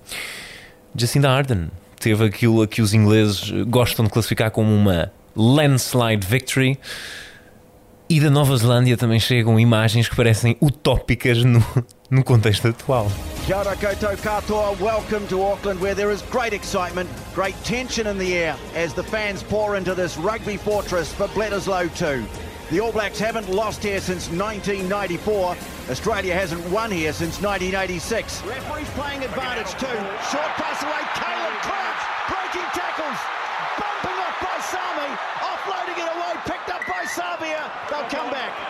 Jacinda 0.94 1.30
Ardern 1.30 1.68
teve 2.00 2.24
aquilo 2.24 2.62
a 2.62 2.66
que 2.66 2.80
os 2.80 2.94
ingleses 2.94 3.50
gostam 3.68 4.06
de 4.06 4.10
classificar 4.10 4.50
como 4.50 4.74
uma 4.74 5.12
landslide 5.36 6.26
victory. 6.26 6.78
E 8.08 8.20
da 8.20 8.30
Nova 8.30 8.56
Zelândia 8.56 8.96
também 8.96 9.20
chegam 9.20 9.60
imagens 9.60 10.08
que 10.08 10.16
parecem 10.16 10.56
utópicas 10.58 11.44
no, 11.44 11.62
no 12.08 12.24
contexto 12.24 12.68
atual. 12.68 13.12
Kia 13.44 13.58
ora 13.58 13.76
koutou 13.76 14.16
katoa, 14.16 14.70
welcome 14.80 15.26
to 15.26 15.42
Auckland 15.42 15.78
where 15.82 15.94
there 15.94 16.10
is 16.10 16.22
great 16.30 16.54
excitement, 16.54 17.10
great 17.34 17.56
tension 17.64 18.06
in 18.10 18.16
the 18.16 18.32
air 18.32 18.56
as 18.74 18.94
the 18.94 19.02
fans 19.02 19.42
pour 19.42 19.76
into 19.76 19.94
this 19.94 20.16
rugby 20.16 20.56
fortress 20.56 21.12
for 21.12 21.28
Bledisloe 21.28 21.90
2. 21.94 22.45
The 22.68 22.80
All 22.80 22.90
Blacks 22.90 23.20
haven't 23.20 23.48
lost 23.48 23.84
here 23.84 24.00
since 24.00 24.26
1994. 24.26 25.54
Australia 25.88 26.34
hasn't 26.34 26.66
won 26.66 26.90
here 26.90 27.12
since 27.12 27.40
1986. 27.40 28.42
Referee's 28.42 28.90
playing 28.98 29.22
advantage 29.22 29.70
too. 29.78 29.86
Short 30.34 30.50
pass 30.58 30.82
away, 30.82 30.98
Caleb 31.14 31.54
Crouch 31.62 32.02
breaking 32.26 32.66
tackles, 32.74 33.20
bumping 33.78 34.18
off 34.18 34.36
by 34.42 34.58
Sami, 34.66 35.14
offloading 35.46 35.94
it 35.94 36.10
away, 36.10 36.34
picked 36.42 36.68
up 36.74 36.82
by 36.90 37.06
Sabia. 37.06 37.70
They'll 37.88 38.10
come 38.10 38.30
back. 38.34 38.65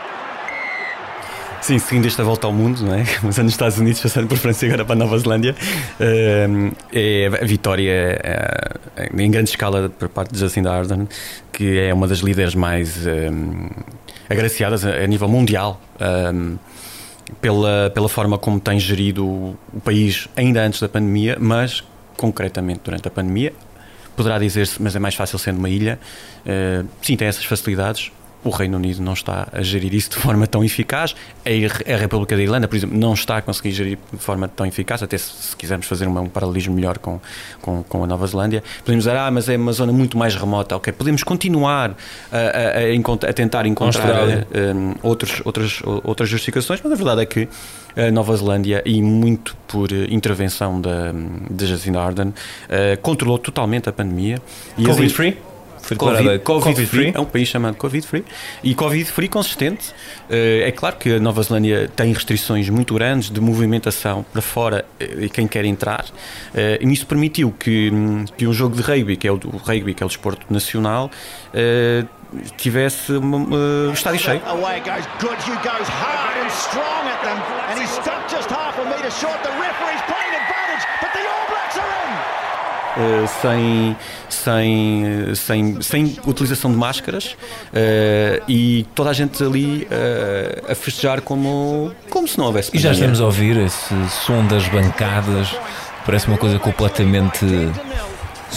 Sim, 1.60 1.78
seguindo 1.78 2.06
esta 2.06 2.22
volta 2.22 2.46
ao 2.46 2.52
mundo, 2.52 2.82
não 2.82 2.94
é? 2.94 3.04
Começando 3.20 3.44
nos 3.44 3.54
Estados 3.54 3.78
Unidos, 3.78 4.00
passando 4.00 4.28
por 4.28 4.38
França 4.38 4.64
e 4.64 4.68
agora 4.68 4.84
para 4.84 4.94
a 4.94 4.98
Nova 4.98 5.18
Zelândia, 5.18 5.54
é 5.98 7.26
a 7.26 7.44
vitória 7.44 8.20
eh, 8.22 9.10
em 9.16 9.30
grande 9.30 9.50
escala 9.50 9.88
por 9.88 10.08
parte 10.08 10.32
de 10.32 10.40
Jacinda 10.40 10.72
Ardern, 10.72 11.08
que 11.52 11.78
é 11.78 11.92
uma 11.92 12.06
das 12.06 12.18
líderes 12.18 12.54
mais 12.54 13.06
agraciadas 14.28 14.84
a, 14.84 15.06
nível 15.06 15.28
mundial. 15.28 15.80
pela, 17.40 17.90
pela 17.92 18.08
forma 18.08 18.38
como 18.38 18.60
tem 18.60 18.78
gerido 18.78 19.26
o, 19.26 19.80
país 19.84 20.28
ainda 20.36 20.62
antes 20.62 20.80
da 20.80 20.88
pandemia, 20.88 21.36
mas 21.40 21.82
concretamente 22.16 22.80
durante 22.84 23.08
a 23.08 23.10
pandemia. 23.10 23.52
Poderá 24.16 24.38
dizer-se, 24.38 24.80
mas 24.80 24.96
é 24.96 24.98
mais 24.98 25.14
fácil 25.14 25.38
sendo 25.38 25.58
uma 25.58 25.68
ilha. 25.68 25.98
Eh, 26.44 26.84
sim, 27.02 27.16
tem 27.16 27.28
essas 27.28 27.44
facilidades. 27.44 28.10
O 28.46 28.50
Reino 28.50 28.76
Unido 28.76 29.02
não 29.02 29.12
está 29.14 29.48
a 29.52 29.60
gerir 29.62 29.92
isso 29.94 30.10
de 30.10 30.16
forma 30.16 30.46
tão 30.46 30.62
eficaz. 30.64 31.14
A, 31.44 31.92
a 31.92 31.96
República 31.96 32.36
da 32.36 32.42
Irlanda, 32.42 32.68
por 32.68 32.76
exemplo, 32.76 32.96
não 32.96 33.12
está 33.14 33.38
a 33.38 33.42
conseguir 33.42 33.72
gerir 33.72 33.98
de 34.12 34.18
forma 34.18 34.46
tão 34.48 34.64
eficaz. 34.64 35.02
Até 35.02 35.18
se, 35.18 35.30
se 35.30 35.56
quisermos 35.56 35.86
fazer 35.86 36.06
um 36.06 36.28
paralelismo 36.28 36.74
melhor 36.74 36.98
com, 36.98 37.20
com, 37.60 37.82
com 37.82 38.04
a 38.04 38.06
Nova 38.06 38.26
Zelândia, 38.26 38.62
podemos 38.84 39.04
dizer, 39.04 39.16
ah, 39.16 39.30
mas 39.30 39.48
é 39.48 39.56
uma 39.56 39.72
zona 39.72 39.92
muito 39.92 40.16
mais 40.16 40.34
remota. 40.36 40.76
Ok, 40.76 40.92
podemos 40.92 41.22
continuar 41.24 41.96
a, 42.32 42.36
a- 42.36 43.30
a 43.30 43.32
tentar 43.32 43.66
encontrar 43.66 44.02
Austrália. 44.02 44.46
eh, 44.52 44.72
um, 44.74 44.94
outros, 45.02 45.42
outras, 45.44 45.82
outras 46.04 46.28
justificações, 46.28 46.80
mas 46.82 46.92
a 46.92 46.96
verdade 46.96 47.22
é 47.22 47.26
que 47.26 47.48
a 47.96 48.10
Nova 48.10 48.36
Zelândia, 48.36 48.82
e 48.84 49.00
muito 49.02 49.56
por 49.66 49.90
eh, 49.92 50.06
intervenção 50.10 50.80
da, 50.80 51.12
da 51.50 51.66
Jacinda 51.66 52.00
Ardern, 52.00 52.32
eh, 52.68 52.96
controlou 53.02 53.38
totalmente 53.38 53.88
a 53.88 53.92
pandemia. 53.92 54.38
Covid-free? 54.84 55.36
Foi 55.86 55.96
declarada 55.96 56.22
Covid, 56.22 56.42
Covid 56.44 56.64
Covid-free? 56.74 57.02
free, 57.12 57.12
é 57.16 57.20
um 57.20 57.24
país 57.24 57.48
chamado 57.48 57.76
Covid 57.76 58.06
free 58.06 58.24
e 58.62 58.74
Covid 58.74 59.10
free 59.10 59.28
consistente. 59.28 59.94
Eh, 60.28 60.64
É 60.68 60.72
claro 60.72 60.96
que 60.96 61.14
a 61.14 61.20
Nova 61.20 61.42
Zelândia 61.42 61.88
tem 61.94 62.12
restrições 62.12 62.68
muito 62.68 62.92
grandes 62.94 63.30
de 63.30 63.40
movimentação 63.40 64.24
para 64.32 64.42
fora 64.42 64.84
eh, 64.98 65.24
e 65.26 65.28
quem 65.28 65.46
quer 65.46 65.64
entrar. 65.64 66.04
Eh, 66.54 66.78
E 66.82 66.92
isso 66.92 67.06
permitiu 67.06 67.52
que, 67.52 67.90
hum, 67.92 68.24
que 68.36 68.46
um 68.46 68.52
jogo 68.52 68.74
de 68.74 68.82
rugby, 68.82 69.16
que 69.16 69.28
é 69.28 69.32
o, 69.32 69.36
do- 69.36 69.54
o 69.54 69.58
rugby, 69.58 69.94
que 69.94 70.02
é 70.02 70.06
o 70.06 70.08
desporto 70.08 70.44
nacional, 70.50 71.10
tivesse 72.56 73.12
uma- 73.12 73.38
o 73.88 73.92
estádio 73.92 74.20
cheio. 74.20 74.42
Away 74.46 74.80
goes. 74.80 75.06
Goodhue 75.20 75.56
goes 75.62 75.88
hard 75.88 76.36
and 76.42 76.48
strong 76.50 77.02
at 77.08 77.20
them, 77.22 77.38
and 77.70 77.80
he's 77.80 77.90
stuck 77.90 78.22
just 78.28 78.50
half 78.50 78.78
a 78.78 78.84
metre 78.84 79.10
short. 79.10 79.38
The 79.42 79.50
referee's 79.50 80.02
playing 80.10 80.34
advantage, 80.34 80.84
but 81.00 81.10
the 81.12 81.20
All 81.20 81.46
Blacks 81.48 81.76
are 81.78 81.92
in. 82.04 82.12
Uh, 82.96 83.28
sem, 83.42 83.96
sem, 84.30 85.34
sem, 85.34 85.82
sem 85.82 86.16
utilização 86.26 86.70
de 86.70 86.78
máscaras 86.78 87.36
uh, 87.74 88.42
e 88.48 88.86
toda 88.94 89.10
a 89.10 89.12
gente 89.12 89.42
ali 89.44 89.86
uh, 89.90 90.72
a 90.72 90.74
festejar 90.74 91.20
como, 91.20 91.92
como 92.08 92.26
se 92.26 92.38
não 92.38 92.46
houvesse 92.46 92.70
E 92.74 92.78
já 92.78 92.88
pandemia. 92.88 93.12
estamos 93.12 93.20
a 93.20 93.24
ouvir 93.26 93.56
esse 93.58 93.94
som 94.24 94.46
das 94.46 94.66
bancadas. 94.68 95.54
Parece 96.06 96.26
uma 96.28 96.38
coisa 96.38 96.58
completamente 96.58 97.44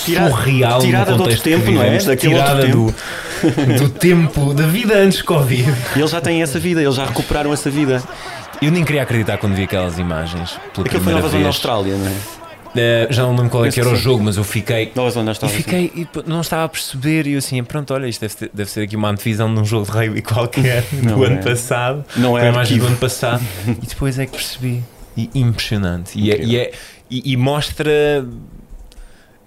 Tira- 0.06 0.30
surreal 0.30 0.80
tirada 0.80 1.16
de 1.16 1.22
outro 1.22 1.42
tempo, 1.42 1.72
não 1.72 1.84
é? 1.84 1.98
Daquele 1.98 2.34
tirada 2.36 2.68
do, 2.68 2.96
do 3.78 3.90
tempo 3.90 4.54
da 4.54 4.68
vida 4.68 4.96
antes 5.00 5.22
Covid. 5.22 5.70
E 5.98 6.00
eles 6.00 6.12
já 6.12 6.22
têm 6.22 6.42
essa 6.42 6.58
vida, 6.60 6.82
eles 6.82 6.96
já 6.96 7.06
recuperaram 7.06 7.52
essa 7.52 7.70
vida. 7.70 8.02
Eu 8.62 8.72
nem 8.72 8.86
queria 8.86 9.04
acreditar 9.04 9.38
quando 9.38 9.56
vi 9.56 9.64
aquelas 9.64 9.98
imagens. 10.00 10.58
Pela 10.74 10.88
Aquilo 10.88 11.04
foi 11.04 11.12
Nova 11.14 11.28
Zelândia 11.28 11.40
vez. 11.40 11.48
Austrália, 11.48 11.96
não 11.98 12.08
é? 12.08 12.39
Eh, 12.76 13.08
já 13.10 13.24
não 13.24 13.32
lembro 13.36 13.50
qual 13.50 13.66
é 13.66 13.72
que 13.72 13.80
era 13.80 13.90
o 13.90 13.96
jogo, 13.96 14.24
mas 14.24 14.38
eu 14.38 14.44
fiquei. 14.44 14.92
Nova 14.96 15.10
Zelândia 15.10 15.30
E 15.30 15.34
Austrália. 15.34 15.58
sim. 15.58 15.64
fiquei 15.64 15.92
e 15.96 16.06
pô, 16.06 16.24
não 16.28 16.42
estava 16.42 16.66
a 16.66 16.70
perceber 16.70 17.26
e 17.28 17.34
eu 17.34 17.40
assim, 17.40 17.64
pronto, 17.64 17.94
olha, 17.94 18.08
isto 18.08 18.22
deve, 18.22 18.36
ter- 18.36 18.52
deve 18.54 18.70
ser 18.70 18.82
aqui 18.82 18.96
uma 18.96 19.10
antevisão 19.10 19.54
de 19.54 19.60
um 19.60 19.66
jogo 19.66 19.86
de 19.86 19.92
rugby 19.92 20.22
qualquer 20.24 20.84
Não 21.02 21.18
do 21.18 21.24
é. 21.26 21.28
ano 21.28 21.44
passado. 21.44 22.06
Não 22.16 22.38
é 22.38 22.48
imagem 22.50 22.78
do 22.78 22.86
ano 22.86 22.98
passado. 22.98 23.44
e 23.68 23.86
depois 23.86 24.20
é 24.20 24.26
que 24.26 24.32
percebi. 24.34 24.84
E 25.18 25.30
impressionante. 25.36 26.18
E, 26.18 26.32
é- 26.32 26.44
e, 26.44 26.58
é- 26.58 26.72
e- 27.10 27.32
e 27.34 27.38
mostra 27.38 28.26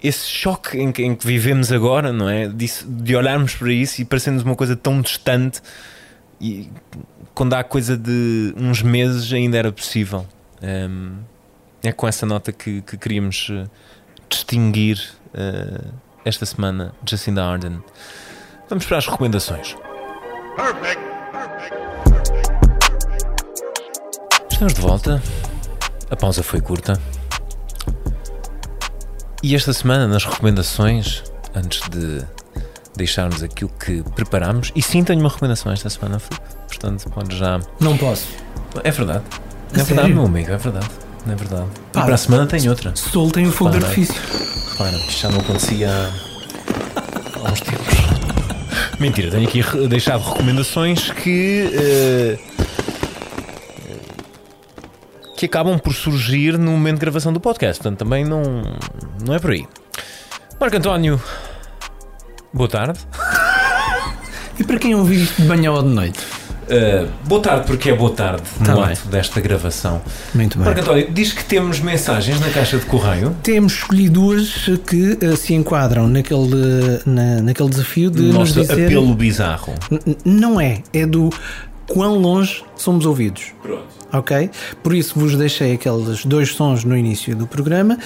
esse 0.03 0.27
choque 0.27 0.77
em 0.77 0.91
que, 0.91 1.01
em 1.03 1.15
que 1.15 1.25
vivemos 1.25 1.71
agora, 1.71 2.11
não 2.11 2.27
é? 2.29 2.47
Disso- 2.47 2.85
de 2.87 3.15
olharmos 3.15 3.55
para 3.55 3.71
isso 3.71 4.01
e 4.01 4.05
parecendo 4.05 4.43
uma 4.43 4.55
coisa 4.55 4.75
tão 4.75 5.01
distante 5.01 5.61
e 6.41 6.69
quando 7.33 7.53
há 7.53 7.63
coisa 7.63 7.95
de 7.97 8.53
uns 8.57 8.81
meses 8.81 9.31
ainda 9.31 9.57
era 9.57 9.71
possível. 9.71 10.25
Hum, 10.61 11.13
é 11.83 11.91
com 11.91 12.07
essa 12.07 12.25
nota 12.25 12.51
que, 12.51 12.81
que 12.81 12.97
queríamos 12.97 13.49
eh, 13.51 13.65
distinguir 14.29 14.99
eh, 15.33 15.81
esta 16.23 16.45
semana 16.45 16.93
Jacinda 17.05 17.43
Ardern. 17.43 17.83
Vamos 18.69 18.85
para 18.85 18.97
as 18.97 19.05
recomendações. 19.05 19.75
Estamos 24.49 24.73
de 24.73 24.81
volta. 24.81 25.21
A 26.09 26.15
pausa 26.15 26.41
foi 26.41 26.61
curta. 26.61 26.99
E 29.41 29.53
esta 29.53 29.73
semana, 29.73 30.07
nas 30.07 30.23
recomendações, 30.23 31.21
antes 31.53 31.81
de 31.89 32.23
deixarmos 32.95 33.43
aquilo 33.43 33.69
que 33.71 34.01
preparámos, 34.11 34.71
e 34.73 34.81
sim 34.81 35.03
tenho 35.03 35.19
uma 35.19 35.29
recomendação 35.29 35.69
esta 35.69 35.89
semana, 35.89 36.21
portanto, 36.67 37.09
pode 37.09 37.35
já. 37.35 37.59
Não 37.81 37.97
posso. 37.97 38.27
É 38.85 38.89
verdade. 38.89 39.25
É 39.73 39.83
verdade, 39.83 40.13
meu 40.13 40.25
amigo, 40.25 40.51
é 40.51 40.57
verdade. 40.57 41.02
É 41.27 41.35
verdade. 41.35 41.67
Pá, 41.91 42.01
e 42.01 42.03
para 42.03 42.15
a 42.15 42.17
semana 42.17 42.45
tem 42.45 42.67
outra. 42.69 42.93
Soltem 42.95 43.47
o 43.47 43.51
fogo 43.51 43.71
de 43.71 43.77
artifício. 43.77 44.15
Repara, 44.71 44.97
isto 44.97 45.21
já 45.21 45.29
não 45.29 45.39
acontecia 45.39 45.89
há, 45.89 46.11
há 47.47 47.51
uns 47.51 47.61
tempos. 47.61 47.93
Mentira, 48.99 49.31
tenho 49.31 49.47
aqui 49.47 49.63
deixado 49.87 50.21
recomendações 50.21 51.11
que. 51.11 51.69
eh, 51.73 52.37
que 55.37 55.45
acabam 55.45 55.77
por 55.77 55.93
surgir 55.93 56.57
no 56.57 56.71
momento 56.71 56.95
de 56.95 57.01
gravação 57.01 57.33
do 57.33 57.39
podcast. 57.39 57.81
Portanto, 57.81 57.99
também 57.99 58.23
não, 58.23 58.43
não 59.25 59.33
é 59.33 59.39
por 59.39 59.51
aí. 59.51 59.67
Marco 60.59 60.77
António, 60.77 61.21
boa 62.53 62.69
tarde. 62.69 62.99
E 64.57 64.63
para 64.63 64.77
quem 64.79 64.95
ouviu 64.95 65.21
isto 65.21 65.41
de 65.41 65.47
manhã 65.47 65.71
ou 65.71 65.81
de 65.83 65.89
noite? 65.89 66.19
Uh, 66.63 67.09
boa 67.27 67.41
tarde, 67.41 67.67
porque 67.67 67.89
é 67.89 67.95
boa 67.95 68.11
tarde 68.11 68.43
Tá 68.63 68.73
no 68.73 68.81
bem. 68.83 68.93
ato 68.93 69.07
desta 69.07 69.41
gravação. 69.41 70.01
Muito 70.33 70.57
bem. 70.57 70.65
Marco 70.65 70.81
António, 70.81 71.11
diz 71.11 71.33
que 71.33 71.43
temos 71.43 71.79
mensagens 71.79 72.39
na 72.39 72.49
caixa 72.49 72.77
de 72.77 72.85
correio. 72.85 73.35
Temos 73.43 73.73
escolhido 73.73 74.13
duas 74.21 74.69
que 74.87 75.17
eh, 75.21 75.35
se 75.35 75.53
enquadram 75.53 76.07
naquele, 76.07 77.01
na- 77.05 77.41
naquele 77.41 77.69
desafio 77.69 78.09
de 78.09 78.21
Nosso 78.23 78.57
nos 78.59 78.67
dizer. 78.67 78.85
apelo 78.85 79.13
bizarro. 79.13 79.73
N- 79.91 80.17
Não 80.23 80.59
é, 80.61 80.81
é 80.93 81.05
do 81.05 81.29
quão 81.87 82.17
longe 82.17 82.63
somos 82.75 83.05
ouvidos. 83.05 83.47
Pronto. 83.61 83.83
Ok? 84.13 84.49
Por 84.83 84.93
isso 84.93 85.19
vos 85.19 85.35
deixei 85.35 85.73
aqueles 85.73 86.23
dois 86.23 86.49
sons 86.53 86.83
no 86.83 86.95
início 86.95 87.35
do 87.35 87.47
programa. 87.47 87.97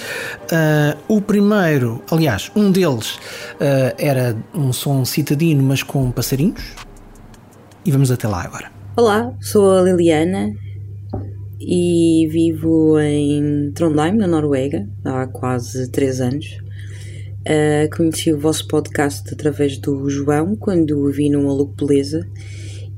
Ah, 0.50 0.96
o 1.06 1.20
primeiro, 1.20 2.02
aliás, 2.10 2.50
um 2.56 2.70
deles 2.72 3.18
ah, 3.60 3.94
era 3.98 4.34
um 4.54 4.72
som 4.72 5.04
citadino, 5.04 5.62
mas 5.62 5.82
com 5.82 6.10
passarinhos. 6.10 6.62
E 7.88 7.90
vamos 7.90 8.10
até 8.10 8.28
lá 8.28 8.42
agora. 8.42 8.70
Olá, 8.94 9.34
sou 9.40 9.70
a 9.70 9.80
Liliana 9.80 10.54
e 11.58 12.28
vivo 12.30 13.00
em 13.00 13.72
Trondheim, 13.72 14.14
na 14.14 14.26
Noruega, 14.26 14.86
há 15.02 15.26
quase 15.26 15.90
três 15.90 16.20
anos. 16.20 16.58
Uh, 17.48 17.88
conheci 17.96 18.30
o 18.30 18.38
vosso 18.38 18.68
podcast 18.68 19.32
através 19.32 19.78
do 19.78 20.06
João, 20.10 20.54
quando 20.54 20.98
o 20.98 21.10
vi 21.10 21.30
no 21.30 21.44
Maluco 21.44 21.82
Beleza, 21.82 22.28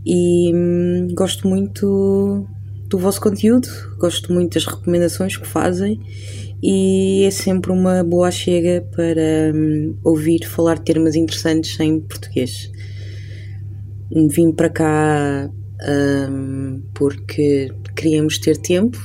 e 0.05 0.51
hum, 0.53 1.07
gosto 1.15 1.47
muito 1.47 2.45
do 2.89 2.99
vosso 2.99 3.21
conteúdo, 3.21 3.69
gosto 3.97 4.33
muito 4.33 4.55
das 4.55 4.67
recomendações 4.67 5.37
que 5.37 5.47
fazem 5.47 6.01
e 6.61 7.23
é 7.23 7.31
sempre 7.31 7.71
uma 7.71 8.03
boa 8.03 8.33
chega 8.33 8.85
para 8.91 9.53
hum, 9.55 9.97
ouvir 10.03 10.45
falar 10.47 10.81
termos 10.81 11.15
interessantes 11.15 11.79
em 11.79 12.01
português. 12.01 12.73
Vim 14.13 14.53
para 14.53 14.69
cá 14.69 15.51
hum, 16.31 16.83
porque 16.95 17.73
queríamos 17.97 18.39
ter 18.39 18.57
tempo. 18.57 18.99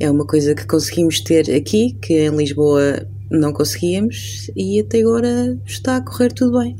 É 0.00 0.10
uma 0.10 0.26
coisa 0.26 0.54
que 0.54 0.66
conseguimos 0.66 1.20
ter 1.20 1.50
aqui, 1.54 1.96
que 2.02 2.14
em 2.14 2.36
Lisboa 2.36 3.06
não 3.30 3.52
conseguíamos, 3.52 4.50
e 4.56 4.80
até 4.80 5.00
agora 5.00 5.56
está 5.64 5.96
a 5.96 6.00
correr 6.00 6.32
tudo 6.32 6.58
bem. 6.58 6.76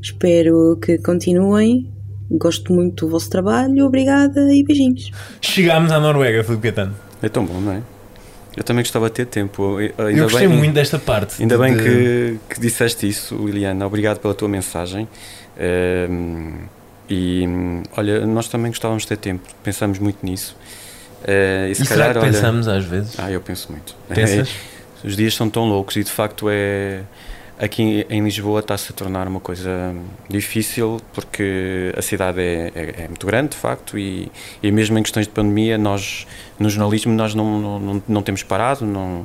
Espero 0.00 0.76
que 0.82 0.98
continuem 0.98 1.92
Gosto 2.38 2.72
muito 2.72 3.04
do 3.04 3.10
vosso 3.12 3.28
trabalho, 3.28 3.84
obrigada 3.84 4.52
e 4.54 4.64
beijinhos. 4.64 5.10
Chegámos 5.40 5.92
à 5.92 6.00
Noruega, 6.00 6.42
Filipe 6.42 6.62
Caetano. 6.62 6.94
É 7.22 7.28
tão 7.28 7.44
bom, 7.44 7.60
não 7.60 7.72
é? 7.72 7.82
Eu 8.56 8.64
também 8.64 8.82
gostava 8.82 9.08
de 9.08 9.16
ter 9.16 9.26
tempo. 9.26 9.76
Ainda 9.76 10.10
Eu 10.10 10.24
gostei 10.24 10.48
bem- 10.48 10.56
muito 10.56 10.72
desta 10.72 10.98
parte. 10.98 11.42
Ainda 11.42 11.58
bem 11.58 11.76
de- 11.76 11.82
que, 11.82 12.38
que 12.54 12.60
disseste 12.60 13.06
isso, 13.06 13.34
Liliana. 13.36 13.86
Obrigado 13.86 14.18
pela 14.18 14.32
tua 14.34 14.48
mensagem. 14.48 15.06
E 17.10 17.46
olha, 17.96 18.26
nós 18.26 18.48
também 18.48 18.70
gostávamos 18.70 19.02
de 19.02 19.08
ter 19.10 19.16
tempo, 19.18 19.42
pensamos 19.62 19.98
muito 19.98 20.24
nisso. 20.24 20.56
Eh, 21.24 21.68
e 21.70 21.74
se 21.74 21.82
E 21.82 21.86
será 21.86 21.98
calhar, 22.06 22.12
que 22.14 22.18
olha- 22.20 22.32
pensamos 22.32 22.68
às 22.68 22.84
vezes? 22.84 23.18
Ah, 23.18 23.30
eu 23.30 23.40
penso 23.40 23.70
muito. 23.70 23.94
Pensas? 24.08 24.48
É, 25.04 25.06
os 25.06 25.16
dias 25.16 25.34
são 25.34 25.48
tão 25.50 25.64
loucos 25.68 25.96
e 25.96 26.04
de 26.04 26.10
facto 26.10 26.46
é. 26.50 27.02
Aqui 27.60 28.04
em 28.10 28.24
Lisboa 28.24 28.58
está-se 28.58 28.90
a 28.90 28.94
tornar 28.94 29.28
uma 29.28 29.38
coisa 29.38 29.94
difícil 30.28 31.00
porque 31.12 31.92
a 31.96 32.02
cidade 32.02 32.40
é, 32.40 32.72
é- 32.74 32.94
é 33.04 33.08
muito 33.08 33.24
grande, 33.24 33.50
de 33.50 33.56
facto, 33.56 33.96
e, 33.96 34.32
e 34.60 34.72
mesmo 34.72 34.98
em 34.98 35.02
questões 35.02 35.26
de 35.28 35.32
pandemia, 35.32 35.78
nós 35.78 36.26
no 36.58 36.68
jornalismo 36.68 37.12
nós 37.12 37.34
não, 37.36 37.60
não, 37.60 37.78
não, 37.78 38.02
não 38.08 38.22
temos 38.22 38.42
parado, 38.42 38.84
não, 38.84 39.24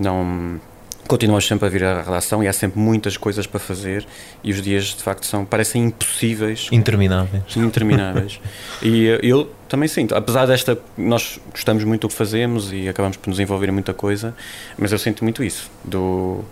não 0.00 0.60
continuamos 1.08 1.46
sempre 1.46 1.66
a 1.66 1.70
vir 1.70 1.82
à 1.82 2.02
redação 2.02 2.44
e 2.44 2.46
há 2.46 2.52
sempre 2.52 2.78
muitas 2.78 3.16
coisas 3.16 3.46
para 3.46 3.58
fazer 3.58 4.06
e 4.44 4.52
os 4.52 4.62
dias 4.62 4.84
de 4.84 5.02
facto 5.02 5.24
são 5.24 5.44
parecem 5.44 5.84
impossíveis 5.86 6.68
Intermináveis. 6.70 7.56
intermináveis. 7.56 8.38
e 8.82 9.08
eh, 9.08 9.20
eu 9.22 9.50
também 9.68 9.88
sinto, 9.88 10.14
apesar 10.14 10.46
desta, 10.46 10.78
nós 10.96 11.40
gostamos 11.50 11.82
muito 11.84 12.02
do 12.02 12.08
que 12.08 12.14
fazemos 12.14 12.72
e 12.72 12.88
acabamos 12.88 13.16
por 13.16 13.30
nos 13.30 13.40
envolver 13.40 13.68
em 13.68 13.72
muita 13.72 13.94
coisa, 13.94 14.34
mas 14.76 14.92
eu 14.92 14.98
sinto 14.98 15.24
muito 15.24 15.42
isso, 15.42 15.70
do, 15.84 16.44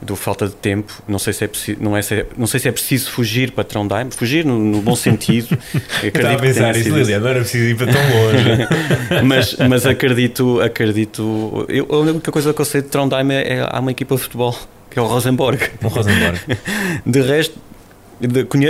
do 0.00 0.14
falta 0.14 0.46
de 0.46 0.54
tempo. 0.54 1.02
Não 1.08 1.18
sei 1.18 1.32
se 1.32 1.44
é 1.44 1.50
não, 1.80 1.96
é, 1.96 2.02
se 2.02 2.14
é- 2.14 2.26
não 2.36 2.46
sei 2.46 2.60
se 2.60 2.68
é 2.68 2.72
preciso 2.72 3.10
fugir 3.10 3.50
para 3.52 3.64
Trondheim, 3.64 4.10
fugir 4.10 4.44
no, 4.44 4.58
no 4.58 4.80
bom 4.82 4.94
sentido. 4.94 5.56
Eu 6.02 6.08
estava 6.08 6.34
a 6.34 6.38
pensar 6.38 6.76
isso, 6.76 6.90
Liliana, 6.90 7.22
não 7.24 7.30
era 7.30 7.40
preciso 7.40 7.64
ir 7.64 7.76
para 7.76 7.92
tão 7.92 8.00
longe. 8.02 9.22
mas, 9.24 9.56
mas 9.68 9.86
acredito, 9.86 10.60
acredito. 10.60 11.64
Eu, 11.68 11.86
a 11.90 11.96
única 11.98 12.30
coisa 12.30 12.52
que 12.52 12.60
eu 12.60 12.64
sei 12.64 12.82
de 12.82 12.88
Trondheim 12.88 13.32
é, 13.32 13.54
é 13.58 13.68
há 13.70 13.80
uma 13.80 13.90
equipa 13.90 14.14
de 14.16 14.20
futebol, 14.22 14.54
que 14.90 14.98
é 14.98 15.02
o 15.02 15.06
Rosenborg. 15.06 15.60
O 15.82 15.88
Rosenborg. 15.88 16.38
De 17.06 17.20
resto, 17.22 17.58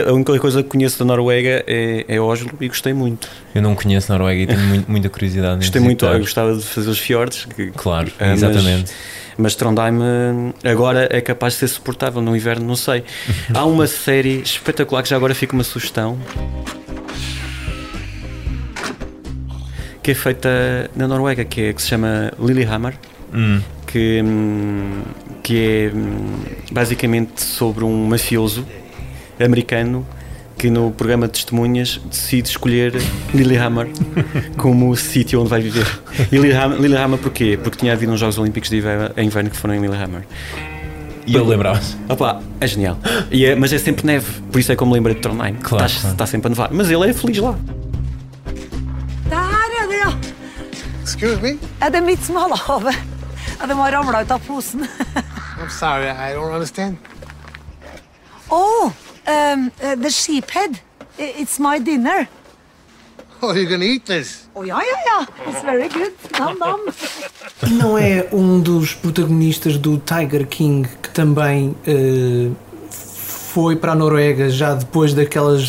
a 0.09 0.13
única 0.13 0.39
coisa 0.39 0.63
que 0.63 0.69
conheço 0.69 0.99
da 0.99 1.05
Noruega 1.05 1.65
é, 1.67 2.05
é 2.09 2.21
Oslo 2.21 2.51
e 2.61 2.69
gostei 2.69 2.93
muito. 2.93 3.29
Eu 3.55 3.63
não 3.63 3.75
conheço 3.75 4.11
Noruega 4.13 4.41
e 4.43 4.47
tenho 4.47 4.61
muito- 4.61 4.91
muita 4.91 5.09
curiosidade. 5.09 5.59
Gostei 5.59 5.81
muito, 5.81 6.05
eu 6.05 6.19
gostava 6.21 6.55
de 6.57 6.63
fazer 6.65 6.91
os 6.91 6.99
fiordes. 6.99 7.45
que- 7.45 7.71
Claro, 7.73 8.11
ah, 8.19 8.27
mas- 8.29 8.43
exatamente. 8.43 8.93
Mas, 9.39 9.55
Trondheim 9.55 9.99
eh, 10.63 10.71
agora 10.71 11.09
é 11.11 11.21
capaz 11.21 11.55
de 11.55 11.61
ser 11.61 11.69
suportável, 11.69 12.23
no 12.23 12.35
inverno 12.35 12.67
não 12.67 12.77
sei. 12.77 13.05
Há 13.53 13.65
uma 13.65 13.87
série 13.87 14.41
espetacular 14.41 15.03
que 15.03 15.09
já 15.09 15.17
agora 15.17 15.35
fica 15.35 15.53
uma 15.53 15.65
sugestão. 15.65 16.19
Que 20.03 20.13
é 20.13 20.15
feita 20.15 20.91
na 20.95 21.07
Noruega, 21.07 21.45
que, 21.45 21.61
é, 21.61 21.73
que 21.73 21.83
se 21.83 21.89
chama 21.89 22.33
Lillehammer. 22.39 22.95
Hum. 23.35 23.61
Que, 23.87 24.23
hum, 24.23 25.03
que 25.43 25.59
é 25.59 25.93
hum, 25.95 26.45
basicamente 26.71 27.43
sobre 27.43 27.85
um 27.85 28.07
mafioso 28.07 28.67
americano 29.39 30.07
que 30.59 30.71
no 30.71 30.91
programa 30.91 31.27
de 31.27 31.35
testemunhas 31.35 32.01
decide 32.11 32.49
escolher 32.49 32.95
Lillehammer 33.35 33.89
como 34.57 34.91
o 34.91 34.97
sítio 34.97 35.41
onde 35.41 35.51
vai 35.51 35.61
viver. 35.61 35.87
E 36.33 36.37
Lillehammer, 36.39 36.81
Lillehammer 36.81 37.19
porquê? 37.19 37.59
Porque 37.63 37.79
tinha 37.79 37.93
havido 37.93 38.13
uns 38.13 38.21
Jogos 38.21 38.39
Olímpicos 38.39 38.71
de 38.71 38.79
inverno, 38.79 39.11
em 39.17 39.27
inverno 39.27 39.51
que 39.51 39.57
foram 39.57 39.75
em 39.75 39.81
Lillehammer. 39.81 40.23
E 41.27 41.35
ele 41.35 41.45
lembrava-se. 41.45 41.97
Opa, 42.09 42.41
é 42.61 42.67
genial. 42.67 42.99
E 43.31 43.45
é- 43.45 43.57
mas 43.57 43.73
é 43.73 43.79
sempre 43.79 44.07
neve, 44.07 44.27
por 44.53 44.61
isso 44.61 44.71
é 44.71 44.77
como 44.77 44.95
lembrei 44.95 45.15
de 45.17 45.21
Trondheim. 45.21 45.55
Claro, 45.55 45.87
está, 45.87 46.01
claro. 46.01 46.15
está 46.15 46.27
sempre 46.27 46.47
a 46.47 46.51
nevar. 46.51 46.71
Mas 46.73 46.91
ele 46.91 47.11
é 47.11 47.13
feliz 47.13 47.39
lá. 47.39 47.57
Excuse 51.05 51.41
me? 51.41 51.59
Er 51.81 51.91
det 51.91 52.03
mitt 52.03 52.21
havet? 52.69 52.97
Ja, 53.59 53.67
det 53.67 53.77
må 53.77 53.83
ha 53.85 53.91
ramla 53.91 54.23
ut 54.23 54.31
av 54.31 54.41
posen. 54.47 54.83
I'm 55.59 55.71
sorry, 55.71 56.11
I 56.11 56.35
don't 56.35 56.53
understand. 56.53 56.99
Oh, 58.51 58.93
um, 59.27 59.73
uh, 59.83 59.95
the 59.97 60.11
sheephead. 60.11 60.81
It's 61.19 61.59
my 61.59 61.79
dinner. 61.79 62.29
Oh, 63.43 63.53
you're 63.53 63.69
gonna 63.69 63.85
eat 63.85 64.07
this? 64.07 64.49
Oh, 64.55 64.63
ja, 64.63 64.81
ja, 64.81 64.97
ja. 65.07 65.27
It's 65.47 65.63
very 65.63 65.89
good. 65.89 66.15
Nam, 66.39 66.59
nam. 66.59 66.81
E 67.67 67.71
não 67.71 67.99
é 67.99 68.27
um 68.33 68.61
dos 68.61 68.95
protagonistas 68.95 69.77
do 69.77 69.99
Tiger 69.99 70.47
King 70.47 70.89
que 71.03 71.11
também 71.11 71.77
eh, 71.87 72.51
foi 73.57 73.75
para 73.75 73.93
a 73.93 73.95
Noruega 73.95 74.51
já 74.51 74.75
depois 74.75 75.15
daquelas 75.15 75.63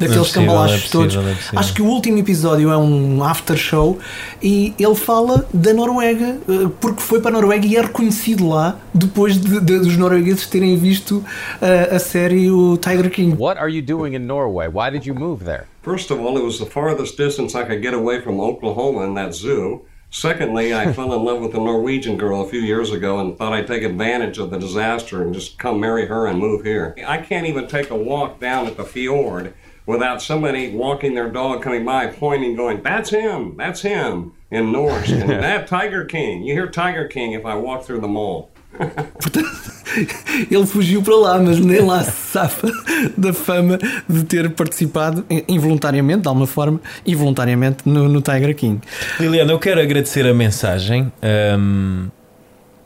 daqueles 0.00 0.16
É 0.16 0.18
possível, 0.24 0.48
cambalachos 0.48 0.74
é 0.76 0.80
possível, 0.80 1.00
todos. 1.00 1.16
é 1.30 1.34
possível. 1.36 1.58
Acho 1.60 1.74
que 1.74 1.80
o 1.82 1.84
último 1.86 2.18
episódio 2.18 2.70
é 2.72 2.76
um 2.76 3.22
after 3.22 3.56
show 3.56 4.00
e 4.42 4.74
ele 4.76 4.96
fala 4.96 5.46
da 5.54 5.72
Noruega 5.72 6.38
eh, 6.48 6.68
porque 6.80 7.00
foi 7.00 7.20
para 7.20 7.30
a 7.30 7.34
Noruega 7.34 7.64
e 7.64 7.76
é 7.76 7.82
reconhecido 7.82 8.48
lá 8.48 8.80
depois 8.92 9.38
de- 9.40 9.60
de- 9.60 9.78
dos 9.78 9.96
noruegueses 9.96 10.44
terem 10.48 10.76
visto 10.76 11.22
eh, 11.62 11.88
a 11.94 12.00
série 12.00 12.50
o 12.50 12.76
Tiger 12.76 13.08
King. 13.10 13.36
What 13.38 13.60
are 13.60 13.70
you 13.72 13.80
doing 13.80 14.14
in 14.16 14.26
Norway? 14.26 14.66
Why 14.68 14.90
did 14.90 15.06
you 15.06 15.14
move 15.14 15.44
there? 15.44 15.66
First 15.84 16.10
of 16.10 16.20
all, 16.20 16.36
it 16.36 16.44
was 16.44 16.58
the 16.58 16.66
farthest 16.66 17.16
distance 17.16 17.56
I 17.56 17.62
could 17.64 17.80
get 17.80 17.94
away 17.94 18.20
from 18.20 18.40
Oklahoma 18.40 19.06
in 19.06 19.14
that 19.14 19.32
zoo. 19.36 19.82
Secondly, 20.10 20.74
I 20.74 20.92
fell 20.94 21.14
in 21.14 21.24
love 21.24 21.40
with 21.40 21.54
a 21.54 21.58
Norwegian 21.58 22.16
girl 22.16 22.42
a 22.42 22.48
few 22.48 22.60
years 22.60 22.92
ago 22.92 23.18
and 23.20 23.36
thought 23.36 23.52
I'd 23.52 23.66
take 23.66 23.82
advantage 23.82 24.38
of 24.38 24.50
the 24.50 24.58
disaster 24.58 25.22
and 25.22 25.32
just 25.32 25.58
come 25.58 25.80
marry 25.80 26.06
her 26.06 26.26
and 26.26 26.38
move 26.38 26.64
here. 26.64 26.94
I 27.06 27.18
can't 27.18 27.46
even 27.46 27.66
take 27.66 27.90
a 27.90 27.96
walk 27.96 28.40
down 28.40 28.66
at 28.66 28.76
the 28.76 28.84
fjord 28.84 29.54
without 29.86 30.20
somebody 30.22 30.72
walking 30.72 31.14
their 31.14 31.30
dog 31.30 31.62
coming 31.62 31.84
by, 31.84 32.08
pointing, 32.08 32.56
going, 32.56 32.82
That's 32.82 33.10
him, 33.10 33.56
that's 33.56 33.82
him, 33.82 34.32
in 34.50 34.72
Norse. 34.72 35.10
And 35.10 35.30
that 35.30 35.66
Tiger 35.66 36.04
King. 36.04 36.42
You 36.42 36.54
hear 36.54 36.68
Tiger 36.68 37.06
King 37.06 37.32
if 37.32 37.46
I 37.46 37.54
walk 37.54 37.84
through 37.84 38.00
the 38.00 38.08
mall. 38.08 38.50
Ele 40.50 40.66
fugiu 40.66 41.02
para 41.02 41.16
lá, 41.16 41.38
mas 41.38 41.58
nem 41.58 41.80
lá 41.80 42.02
se 42.04 42.10
safa 42.12 42.70
da 43.16 43.32
fama 43.32 43.78
de 44.08 44.24
ter 44.24 44.50
participado 44.50 45.24
in- 45.28 45.42
involuntariamente, 45.48 46.22
de 46.22 46.28
alguma 46.28 46.46
forma, 46.46 46.80
involuntariamente 47.04 47.78
no, 47.88 48.08
no 48.08 48.22
Tiger 48.22 48.54
King. 48.54 48.80
Liliana, 49.18 49.52
eu 49.52 49.58
quero 49.58 49.80
agradecer 49.80 50.26
a 50.26 50.32
mensagem, 50.32 51.12
hum, 51.58 52.08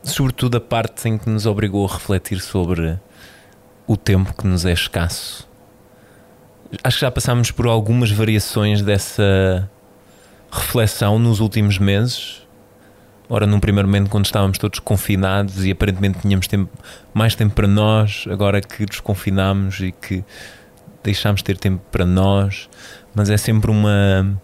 sobretudo 0.02 0.56
a 0.56 0.60
parte 0.60 1.08
em 1.08 1.18
que 1.18 1.28
nos 1.28 1.44
obrigou 1.46 1.86
a 1.86 1.92
refletir 1.92 2.40
sobre 2.40 2.98
o 3.86 3.96
tempo 3.96 4.34
que 4.34 4.46
nos 4.46 4.64
é 4.64 4.72
escasso. 4.72 5.46
Acho 6.82 6.96
que 6.96 7.00
já 7.02 7.10
passámos 7.10 7.50
por 7.50 7.66
algumas 7.66 8.10
variações 8.10 8.80
dessa 8.82 9.70
reflexão 10.50 11.18
nos 11.18 11.38
últimos 11.40 11.78
meses. 11.78 12.42
Ora, 13.34 13.48
num 13.48 13.58
primeiro 13.58 13.88
momento, 13.88 14.08
quando 14.10 14.26
estávamos 14.26 14.58
todos 14.58 14.78
confinados 14.78 15.64
e 15.64 15.72
aparentemente 15.72 16.20
tínhamos 16.20 16.46
tempo, 16.46 16.70
mais 17.12 17.34
tempo 17.34 17.52
para 17.52 17.66
nós, 17.66 18.26
agora 18.30 18.60
que 18.60 18.86
desconfinámos 18.86 19.80
e 19.80 19.90
que 19.90 20.22
deixámos 21.02 21.40
de 21.40 21.44
ter 21.46 21.58
tempo 21.58 21.82
para 21.90 22.06
nós, 22.06 22.68
mas 23.12 23.30
é 23.30 23.36
sempre 23.36 23.72
uma 23.72 24.40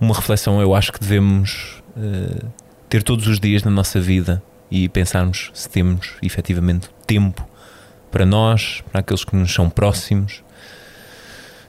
uma 0.00 0.12
reflexão 0.16 0.60
eu 0.60 0.74
acho 0.74 0.92
que 0.92 0.98
devemos 0.98 1.80
eh, 1.96 2.44
ter 2.88 3.04
todos 3.04 3.28
os 3.28 3.38
dias 3.38 3.62
na 3.62 3.70
nossa 3.70 4.00
vida 4.00 4.42
e 4.68 4.88
pensarmos 4.88 5.52
se 5.54 5.70
temos 5.70 6.14
efetivamente 6.20 6.90
tempo 7.06 7.48
para 8.10 8.26
nós, 8.26 8.82
para 8.90 8.98
aqueles 8.98 9.22
que 9.22 9.36
nos 9.36 9.54
são 9.54 9.70
próximos, 9.70 10.42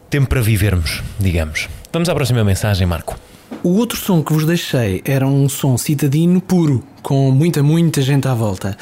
tempo 0.10 0.30
para 0.30 0.42
vivermos, 0.42 1.04
digamos. 1.20 1.70
Vamos 1.94 2.10
à 2.10 2.16
próxima 2.16 2.44
mensagem, 2.44 2.88
Marco. 2.88 3.35
O 3.66 3.78
outro 3.80 3.98
som 3.98 4.22
que 4.22 4.32
vos 4.32 4.46
deixei 4.46 5.02
era 5.04 5.26
um 5.26 5.50
som 5.50 5.76
citadino 5.76 6.40
puro, 6.40 6.84
com 7.02 7.32
muita, 7.32 7.64
muita 7.64 8.00
gente 8.00 8.28
à 8.28 8.34
volta. 8.36 8.78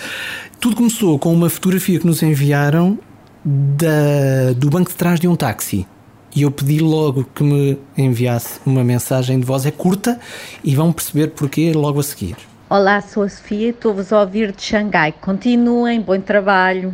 Tudo 0.60 0.76
começou 0.76 1.18
com 1.18 1.32
uma 1.34 1.50
fotografia 1.50 1.98
que 1.98 2.06
nos 2.06 2.22
enviaram 2.22 3.00
da- 3.46 4.52
do 4.58 4.70
banco 4.70 4.90
de 4.90 4.96
trás 4.98 5.22
de 5.22 5.28
um 5.28 5.38
táxi. 5.38 5.88
E 6.36 6.42
eu 6.42 6.52
pedi 6.52 6.80
logo 6.80 7.24
que 7.34 7.44
me 7.44 7.78
enviasse 7.98 8.60
uma 8.66 8.84
mensagem 8.84 9.40
de 9.40 9.46
voz. 9.46 9.66
É 9.66 9.72
curta 9.72 10.20
e 10.62 10.76
vão 10.76 10.92
perceber 10.92 11.28
porquê 11.30 11.72
logo 11.74 12.02
a 12.02 12.04
seguir. 12.04 12.36
Olá, 12.70 13.00
sou 13.02 13.24
a 13.24 13.30
Sofia, 13.30 13.70
estou-vos 13.70 14.12
a 14.12 14.20
ouvir 14.20 14.52
de 14.52 14.64
Xangai. 14.64 15.14
Continuem, 15.14 16.02
bom 16.02 16.20
trabalho. 16.20 16.94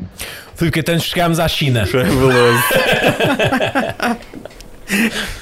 Filipe 0.56 0.76
Caetano, 0.76 1.00
chegámos 1.00 1.40
à 1.40 1.48
China. 1.48 1.88
Fabuloso. 1.88 2.60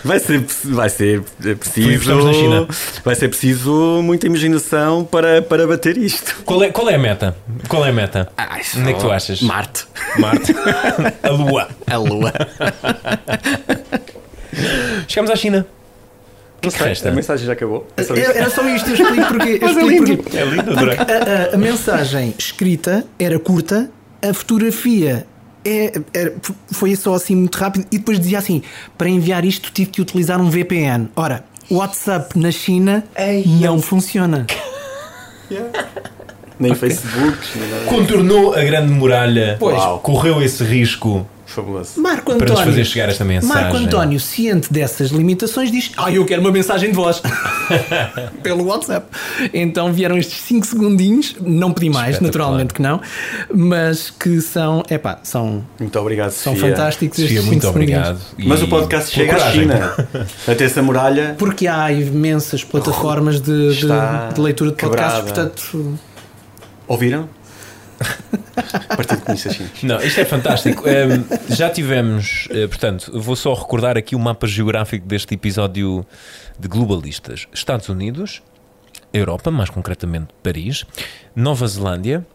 Vai 0.03 0.19
ser, 0.19 0.43
vai 0.65 0.89
ser 0.89 1.21
preciso. 1.57 2.15
Na 2.25 2.33
China. 2.33 2.67
Vai 3.03 3.15
ser 3.15 3.29
preciso 3.29 4.01
muita 4.03 4.27
imaginação 4.27 5.05
para, 5.05 5.41
para 5.41 5.65
bater 5.65 5.97
isto. 5.97 6.41
Qual 6.45 6.61
é, 6.63 6.69
qual 6.69 6.89
é 6.89 6.95
a 6.95 6.99
meta? 6.99 7.35
Qual 7.69 7.85
é 7.85 7.89
a 7.89 7.93
meta? 7.93 8.29
isso 8.59 8.79
Onde 8.79 8.89
é 8.89 8.93
que 8.93 8.99
tu 8.99 9.09
achas? 9.11 9.41
Marte. 9.41 9.85
Marte. 10.19 10.53
a 11.23 11.29
Lua. 11.29 11.69
A 11.87 11.97
Lua. 11.97 12.33
Chegamos 15.07 15.31
à 15.31 15.35
China. 15.35 15.65
O 16.57 16.61
que 16.61 16.67
é 16.67 16.71
sei, 16.71 16.87
resta? 16.87 17.09
a 17.09 17.11
mensagem 17.13 17.45
já 17.45 17.53
acabou. 17.53 17.87
É 17.95 18.03
só 18.03 18.15
Era 18.15 18.49
só 18.49 18.67
isto, 18.67 18.89
eu 18.89 18.95
explico 18.95 19.27
porquê. 19.27 19.59
Eu 19.61 19.67
é 19.67 19.71
explico 19.71 20.03
lindo. 20.03 20.23
porquê. 20.23 20.37
É 20.37 20.45
lindo. 20.45 20.63
Porque 20.73 20.95
a, 20.95 21.51
a- 21.51 21.55
a 21.55 21.57
mensagem 21.57 22.33
escrita 22.37 23.05
era 23.19 23.37
curta, 23.39 23.89
a 24.27 24.33
fotografia 24.33 25.25
é, 25.67 26.01
é- 26.13 26.33
foi 26.71 26.95
só 26.95 27.13
assim 27.13 27.35
muito 27.35 27.55
rápido 27.57 27.85
e 27.91 27.97
depois 27.97 28.19
dizia 28.19 28.39
assim: 28.39 28.61
para 28.97 29.09
enviar 29.09 29.43
isto 29.45 29.71
tive 29.71 29.91
que 29.91 30.01
utilizar 30.01 30.39
um 30.41 30.49
VPN. 30.49 31.09
Ora, 31.15 31.43
o 31.69 31.75
WhatsApp 31.75 32.37
na 32.39 32.51
China 32.51 33.03
não 33.61 33.81
funciona. 33.81 34.45
Nem 36.59 36.73
Facebook, 36.73 37.37
nem 37.55 37.69
nada. 37.69 37.85
Contornou 37.85 38.53
a 38.55 38.63
grande 38.63 38.91
muralha, 38.91 39.57
Pois. 39.59 39.81
correu 40.01 40.41
esse 40.41 40.63
risco 40.63 41.25
Fabuloso. 41.47 41.99
Marco 42.01 42.25
para 42.25 42.35
António. 42.35 42.53
nos 42.55 42.63
fazer 42.65 42.85
chegar 42.85 43.09
esta 43.09 43.23
mensagem. 43.25 43.55
Marco 43.63 43.77
António, 43.77 44.19
ciente 44.19 44.71
dessas 44.71 45.09
limitações, 45.11 45.71
diz: 45.71 45.91
Ah, 45.97 46.11
eu 46.11 46.25
quero 46.25 46.41
uma 46.41 46.51
mensagem 46.51 46.89
de 46.89 46.95
voz 46.95 47.21
pelo 48.43 48.65
WhatsApp. 48.65 49.07
Então 49.53 49.91
vieram 49.93 50.17
estes 50.17 50.41
5 50.41 50.65
segundinhos, 50.67 51.35
não 51.41 51.71
pedi 51.71 51.89
mais, 51.89 52.19
naturalmente 52.19 52.73
que 52.73 52.81
não, 52.81 52.99
mas 53.53 54.09
que 54.09 54.41
são, 54.41 54.83
epá, 54.89 55.19
são, 55.23 55.63
Muito 55.79 55.97
obrigado, 55.99 56.31
são 56.31 56.53
Sofia. 56.53 56.71
fantásticos 56.75 57.17
Sofia, 57.17 57.35
estes 57.37 57.45
muito 57.45 57.61
5 57.61 57.73
segundinhos. 57.73 58.07
obrigado. 58.09 58.25
E 58.37 58.47
Mas 58.47 58.61
o 58.61 58.67
podcast 58.67 59.11
chega 59.15 59.35
à. 59.35 59.51
China. 59.51 59.93
Até 60.47 60.65
essa 60.65 60.81
muralha. 60.81 61.35
Porque 61.37 61.65
há 61.67 61.91
imensas 61.91 62.63
plataformas 62.63 63.39
de, 63.41 63.73
de- 63.73 63.87
de 64.33 64.41
leitura 64.41 64.71
de 64.71 64.75
podcasts, 64.77 65.21
quebrada. 65.21 65.49
portanto. 65.49 65.97
Ouviram? 66.87 67.27
Partido 68.95 69.21
Comunista 69.21 69.51
Chinês. 69.51 69.83
Não, 69.83 69.99
isto 70.01 70.21
é 70.21 70.25
fantástico. 70.25 70.87
Ehm, 70.87 71.23
já 71.49 71.69
tivemos, 71.69 72.47
eh, 72.51 72.67
portanto, 72.67 73.19
vou 73.19 73.35
só 73.35 73.53
recordar 73.53 73.97
aqui 73.97 74.15
o 74.15 74.19
mapa 74.19 74.47
geográfico 74.47 75.07
deste 75.07 75.33
episódio 75.35 76.05
de 76.59 76.67
globalistas: 76.67 77.47
Estados 77.53 77.89
Unidos, 77.89 78.41
Europa, 79.13 79.51
mais 79.51 79.69
concretamente 79.69 80.27
Paris, 80.43 80.85
Nova 81.35 81.67
Zelândia. 81.67 82.25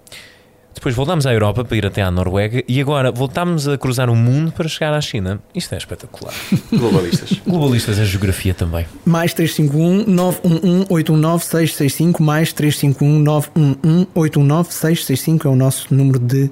Depois 0.75 0.95
voltámos 0.95 1.27
à 1.27 1.33
Europa 1.33 1.64
para 1.64 1.77
ir 1.77 1.87
até 1.87 2.03
à 2.03 2.11
Noruega 2.11 2.64
e 2.66 2.81
agora 2.81 3.12
voltámos 3.12 3.68
a 3.68 3.79
cruzar 3.79 4.11
o 4.11 4.16
mundo 4.16 4.53
para 4.53 4.68
chegar 4.68 4.93
à 4.93 5.01
China. 5.01 5.41
Isto 5.55 5.75
é 5.75 5.79
espetacular. 5.79 6.35
Globalistas. 6.73 7.41
Globalistas 7.47 7.99
em 7.99 8.05
geografia 8.05 8.55
também. 8.55 8.87
Mais 9.05 9.33
351 9.35 10.12
911 10.12 10.87
819 10.89 11.45
665 11.45 12.23
mais 12.23 12.53
351 12.53 13.18
911 13.20 14.09
819 14.14 14.73
665 14.73 15.49
é 15.49 15.51
o 15.51 15.57
nosso 15.57 15.95
número 15.95 16.18
de 16.18 16.51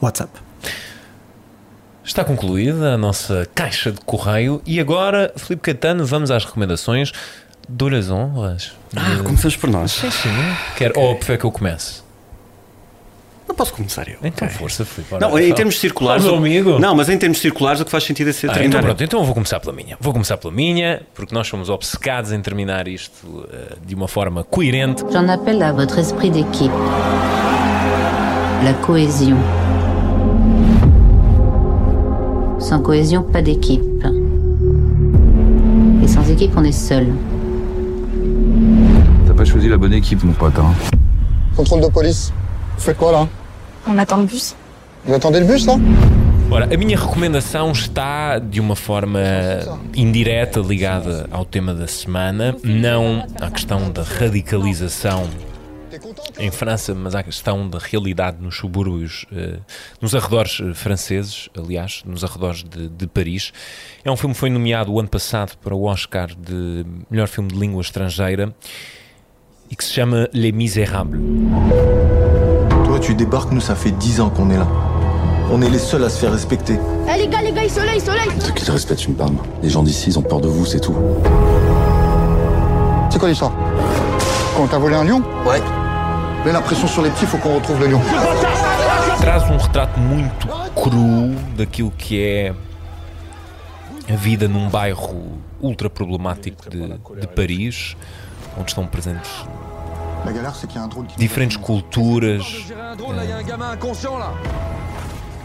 WhatsApp. 0.00 0.44
Está 2.04 2.22
concluída 2.22 2.94
a 2.94 2.98
nossa 2.98 3.48
caixa 3.54 3.90
de 3.90 4.00
correio 4.02 4.60
e 4.66 4.78
agora, 4.78 5.32
Filipe 5.36 5.62
Catano, 5.62 6.04
vamos 6.04 6.30
às 6.30 6.44
recomendações. 6.44 7.12
Dou-lhe 7.66 7.96
as 7.96 8.10
honras. 8.10 8.72
Ah, 8.94 9.22
começamos 9.24 9.56
por 9.56 9.70
nós. 9.70 9.92
Sim, 9.92 10.10
sim. 10.10 10.28
Quer, 10.76 10.92
ou 10.98 11.16
prefere 11.16 11.38
que 11.38 11.46
eu 11.46 11.50
comece? 11.50 12.03
Não 13.46 13.54
posso 13.54 13.74
começar 13.74 14.08
eu. 14.08 14.16
Então, 14.22 14.48
força, 14.48 14.84
Filipe. 14.84 15.14
Não, 15.20 15.38
em 15.38 15.52
termos 15.52 15.78
circulares. 15.78 16.24
Amigo. 16.24 16.78
Não, 16.78 16.94
mas 16.94 17.08
em 17.08 17.18
termos 17.18 17.38
circulares 17.38 17.80
o 17.80 17.84
que 17.84 17.90
faz 17.90 18.04
sentido 18.04 18.30
é 18.30 18.32
ser 18.32 18.50
Ah, 18.50 18.64
então 18.64 18.80
pronto, 18.80 19.04
então 19.04 19.20
eu 19.20 19.24
vou 19.24 19.34
começar 19.34 19.60
pela 19.60 19.72
minha. 19.72 19.96
Vou 20.00 20.12
começar 20.12 20.36
pela 20.38 20.52
minha, 20.52 21.02
porque 21.14 21.34
nós 21.34 21.46
somos 21.46 21.68
obcecados 21.68 22.32
em 22.32 22.40
terminar 22.40 22.88
isto 22.88 23.46
eh, 23.52 23.74
de 23.84 23.94
uma 23.94 24.08
forma 24.08 24.42
coerente. 24.44 25.04
J'en 25.12 25.28
appelle 25.28 25.62
à 25.62 25.72
votre 25.72 25.98
esprit 25.98 26.30
d'équipe. 26.30 26.72
La 28.64 28.72
cohésion. 28.82 29.36
Sans 32.58 32.80
cohésion, 32.80 33.22
pas 33.22 33.42
d'équipe. 33.42 33.82
Et 36.02 36.08
sans 36.08 36.28
équipe, 36.30 36.52
on 36.56 36.64
est 36.64 36.72
seul. 36.72 37.06
T'as 39.26 39.34
pas 39.34 39.44
choisi 39.44 39.68
la 39.68 39.76
bonne 39.76 39.92
équipe, 39.92 40.22
mon 40.24 40.32
pote. 40.32 40.58
Hein. 40.58 40.72
Contrôle 41.56 41.82
de 41.82 41.88
police. 41.88 42.32
Vous 42.76 42.82
faites 42.82 42.96
quoi 42.96 43.12
là 43.12 43.28
On 43.86 43.98
attend 43.98 44.18
le 44.18 44.24
bus. 44.24 44.54
Vous 45.04 45.14
attendez 45.14 45.40
le 45.40 45.46
bus 45.46 45.66
là 45.66 45.76
Ora, 46.50 46.66
a 46.72 46.76
minha 46.76 46.96
recomendação 46.96 47.72
está 47.72 48.38
de 48.38 48.60
uma 48.60 48.76
forma 48.76 49.18
indireta 49.94 50.60
ligada 50.60 51.26
ao 51.30 51.44
tema 51.44 51.74
da 51.74 51.88
semana, 51.88 52.54
não 52.62 53.26
à 53.40 53.50
questão 53.50 53.90
da 53.90 54.02
radicalização 54.02 55.28
em 56.38 56.50
França, 56.50 56.94
mas 56.94 57.14
à 57.14 57.22
questão 57.22 57.68
da 57.68 57.78
realidade 57.78 58.36
nos 58.40 58.56
subúrbios, 58.56 59.26
eh, 59.32 59.58
nos 60.00 60.14
arredores 60.14 60.60
eh, 60.60 60.74
franceses, 60.74 61.48
aliás, 61.56 62.02
nos 62.04 62.22
arredores 62.22 62.62
de, 62.62 62.88
de 62.88 63.06
Paris. 63.06 63.52
É 64.04 64.10
um 64.10 64.16
filme 64.16 64.34
que 64.34 64.40
foi 64.40 64.50
nomeado 64.50 64.92
o 64.92 65.00
ano 65.00 65.08
passado 65.08 65.56
para 65.58 65.74
o 65.74 65.84
Oscar 65.84 66.28
de 66.36 66.84
melhor 67.10 67.28
filme 67.28 67.48
de 67.48 67.58
língua 67.58 67.80
estrangeira 67.80 68.54
e 69.70 69.76
que 69.76 69.84
se 69.84 69.92
chama 69.92 70.28
Les 70.32 70.52
Misérables. 70.52 71.20
Tu 73.04 73.14
débarques, 73.14 73.52
nous, 73.52 73.60
ça 73.60 73.74
fait 73.74 73.90
10 73.90 74.22
ans 74.22 74.30
qu'on 74.30 74.48
est 74.48 74.56
là. 74.56 74.66
On 75.52 75.60
est 75.60 75.68
les 75.68 75.78
seuls 75.78 76.02
à 76.04 76.08
se 76.08 76.18
faire 76.18 76.32
respecter. 76.32 76.78
Eh 77.06 77.18
les 77.18 77.28
gars, 77.28 77.42
les 77.42 77.52
gars, 77.52 77.62
il 77.62 77.70
soleil, 77.70 78.00
soleil 78.00 78.28
De 78.38 78.50
qui 78.50 78.64
te 78.64 78.72
respecte, 78.72 79.00
tu 79.00 79.10
me 79.10 79.14
parles. 79.14 79.34
Les 79.62 79.68
gens 79.68 79.82
d'ici, 79.82 80.08
ils 80.08 80.18
ont 80.18 80.22
peur 80.22 80.40
de 80.40 80.48
vous, 80.48 80.64
c'est 80.64 80.80
tout. 80.80 80.96
C'est 83.10 83.18
quoi 83.18 83.28
l'histoire 83.28 83.52
Quand 84.56 84.66
t'as 84.68 84.78
volé 84.78 84.96
un 84.96 85.04
lion 85.04 85.22
Ouais. 85.46 85.60
Mets 86.46 86.52
la 86.52 86.62
pression 86.62 86.86
sur 86.86 87.02
les 87.02 87.10
petits, 87.10 87.26
faut 87.26 87.36
qu'on 87.36 87.56
retrouve 87.56 87.78
le 87.80 87.88
lion. 87.88 88.00
traz 89.20 89.50
um 89.50 89.56
retrato 89.58 90.00
muito 90.00 90.48
cru 90.74 91.34
daquilo 91.56 91.90
que 91.90 92.20
é 92.22 92.54
a 94.12 94.16
vida 94.16 94.48
num 94.48 94.68
bairro 94.68 95.38
ultra 95.62 95.88
problemático 95.88 96.68
de, 96.68 96.88
de 97.20 97.26
Paris, 97.28 97.96
onde 98.58 98.70
estão 98.70 98.86
presentes 98.86 99.30
diferentes 101.16 101.56
culturas. 101.56 102.66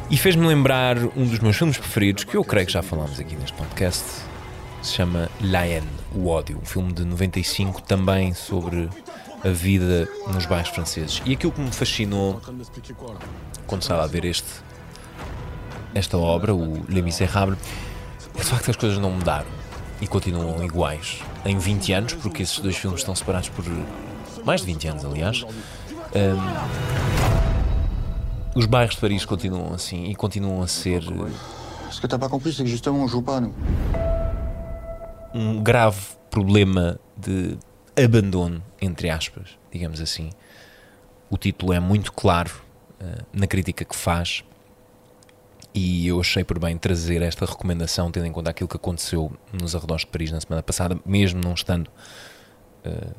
E 0.09 0.17
fez-me 0.17 0.47
lembrar 0.47 0.97
um 0.97 1.25
dos 1.25 1.39
meus 1.39 1.55
filmes 1.55 1.77
preferidos, 1.77 2.23
que 2.23 2.35
eu 2.35 2.43
creio 2.43 2.65
que 2.65 2.73
já 2.73 2.81
falámos 2.81 3.19
aqui 3.19 3.35
neste 3.35 3.55
podcast, 3.55 4.03
se 4.81 4.93
chama 4.93 5.29
La 5.41 5.59
Haine, 5.59 5.87
o 6.15 6.27
ódio, 6.27 6.57
um 6.61 6.65
filme 6.65 6.91
de 6.91 7.05
95 7.05 7.81
também 7.83 8.33
sobre 8.33 8.89
a 9.43 9.49
vida 9.49 10.09
nos 10.33 10.45
bairros 10.45 10.69
franceses. 10.69 11.21
E 11.25 11.33
aquilo 11.33 11.51
que 11.51 11.61
me 11.61 11.71
fascinou 11.71 12.41
quando 13.67 13.83
estava 13.83 14.03
a 14.03 14.07
ver 14.07 14.25
este, 14.25 14.47
esta 15.93 16.17
obra, 16.17 16.55
o 16.55 16.83
Les 16.89 17.03
Misérables, 17.03 17.59
é 18.35 18.39
de 18.39 18.45
facto 18.45 18.65
que 18.65 18.71
as 18.71 18.77
coisas 18.77 18.97
não 18.97 19.11
mudaram 19.11 19.47
e 20.01 20.07
continuam 20.07 20.63
iguais 20.63 21.19
em 21.45 21.57
20 21.57 21.93
anos, 21.93 22.13
porque 22.13 22.41
esses 22.41 22.59
dois 22.59 22.75
filmes 22.75 23.01
estão 23.01 23.15
separados 23.15 23.49
por 23.49 23.65
mais 24.49 24.61
de 24.61 24.67
20 24.67 24.87
anos, 24.87 25.05
aliás. 25.05 25.43
Hum, 25.43 26.39
os 28.55 28.65
bairros 28.65 28.95
de 28.95 29.01
Paris 29.01 29.23
continuam 29.23 29.75
assim 29.75 30.05
e 30.05 30.15
continuam 30.15 30.63
a 30.63 30.67
ser 30.67 31.03
Ce 31.91 32.01
que 32.01 32.07
t'as 32.07 32.17
pas 32.17 32.29
compris, 32.29 32.53
c'est 32.53 32.63
que 32.63 32.69
justement, 32.69 33.03
on 33.03 33.07
joue 33.07 33.21
pas, 33.21 33.39
nous. 33.39 33.53
um 35.35 35.61
grave 35.61 35.99
problema 36.31 36.99
de 37.15 37.57
abandono, 37.95 38.63
entre 38.81 39.11
aspas, 39.11 39.49
digamos 39.71 40.01
assim. 40.01 40.31
O 41.29 41.37
título 41.37 41.71
é 41.71 41.79
muito 41.79 42.11
claro 42.11 42.51
eh, 42.99 43.21
na 43.31 43.45
crítica 43.45 43.85
que 43.85 43.95
faz 43.95 44.43
e 45.75 46.07
eu 46.07 46.19
achei 46.19 46.43
por 46.43 46.57
bem 46.57 46.75
trazer 46.75 47.21
esta 47.21 47.45
recomendação, 47.45 48.09
tendo 48.09 48.25
em 48.25 48.31
conta 48.31 48.49
aquilo 48.49 48.67
que 48.67 48.77
aconteceu 48.77 49.31
nos 49.53 49.75
arredores 49.75 50.05
de 50.05 50.07
Paris 50.07 50.31
na 50.31 50.41
semana 50.41 50.63
passada, 50.63 50.97
mesmo 51.05 51.39
não 51.39 51.53
estando. 51.53 51.91
eh, 52.83 53.13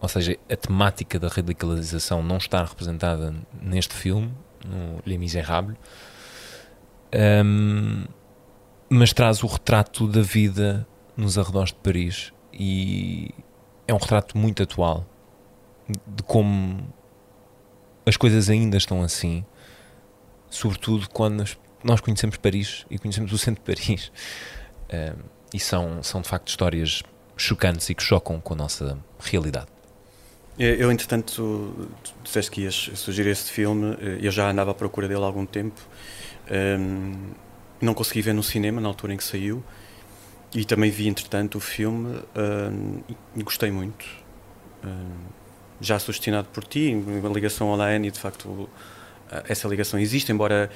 ou 0.00 0.08
seja, 0.08 0.36
a 0.50 0.56
temática 0.56 1.18
da 1.18 1.28
radicalização 1.28 2.22
não 2.22 2.36
está 2.36 2.62
representada 2.64 3.34
neste 3.60 3.94
filme, 3.94 4.32
no 4.64 5.00
Les 5.06 5.18
Misérables. 5.18 5.76
Ahm, 7.12 8.06
mas 8.88 9.12
traz 9.12 9.42
o 9.42 9.46
retrato 9.46 10.06
da 10.06 10.20
vida 10.20 10.86
nos 11.16 11.38
arredores 11.38 11.70
de 11.72 11.78
Paris 11.78 12.32
e 12.52 13.30
é 13.86 13.94
um 13.94 13.98
retrato 13.98 14.36
muito 14.36 14.62
atual 14.62 15.06
de 16.06 16.22
como 16.22 16.92
as 18.06 18.16
coisas 18.16 18.50
ainda 18.50 18.76
estão 18.76 19.02
assim, 19.02 19.44
sobretudo 20.50 21.08
quando 21.10 21.44
nós- 21.82 22.00
conhecemos 22.00 22.36
Paris 22.36 22.84
e 22.90 22.98
conhecemos 22.98 23.32
o 23.32 23.38
centro 23.38 23.62
de 23.64 23.74
Paris 23.74 24.10
Ahm, 24.92 25.22
e 25.52 25.58
são, 25.60 26.02
são 26.02 26.20
de 26.20 26.28
facto 26.28 26.48
histórias 26.48 27.02
chocantes 27.36 27.88
e 27.90 27.94
que 27.94 28.02
chocam 28.02 28.40
com 28.40 28.54
a 28.54 28.56
nossa 28.56 28.98
realidade. 29.18 29.68
Eu, 30.56 30.92
entretanto, 30.92 31.88
disseste 32.22 32.48
que 32.50 32.60
ias 32.62 32.90
sugerir 32.94 33.30
este 33.30 33.50
filme, 33.50 33.96
eh, 34.00 34.18
eu 34.22 34.30
já 34.30 34.48
andava 34.48 34.70
à 34.70 34.74
procura 34.74 35.08
dele 35.08 35.22
há 35.22 35.26
algum 35.26 35.44
tempo. 35.44 35.80
Ehm, 36.48 37.32
não 37.80 37.92
consegui 37.92 38.22
ver 38.22 38.34
no 38.34 38.42
cinema 38.42 38.80
na 38.80 38.86
altura 38.88 39.14
em 39.14 39.16
que 39.16 39.24
saiu 39.24 39.64
e 40.54 40.64
também 40.64 40.90
vi, 40.90 41.08
entretanto, 41.08 41.58
o 41.58 41.60
filme 41.60 42.20
ehm, 42.36 43.00
e 43.36 43.42
gostei 43.42 43.72
muito. 43.72 44.06
Ehm, 44.84 45.26
já 45.80 45.98
sugestionado 45.98 46.48
por 46.52 46.64
ti, 46.64 46.82
em 46.90 47.32
ligação 47.32 47.68
ao 47.68 47.76
Laine, 47.76 48.08
e 48.08 48.10
de 48.12 48.18
facto 48.20 48.68
essa 49.48 49.66
ligação 49.68 49.98
existe, 49.98 50.30
embora 50.30 50.70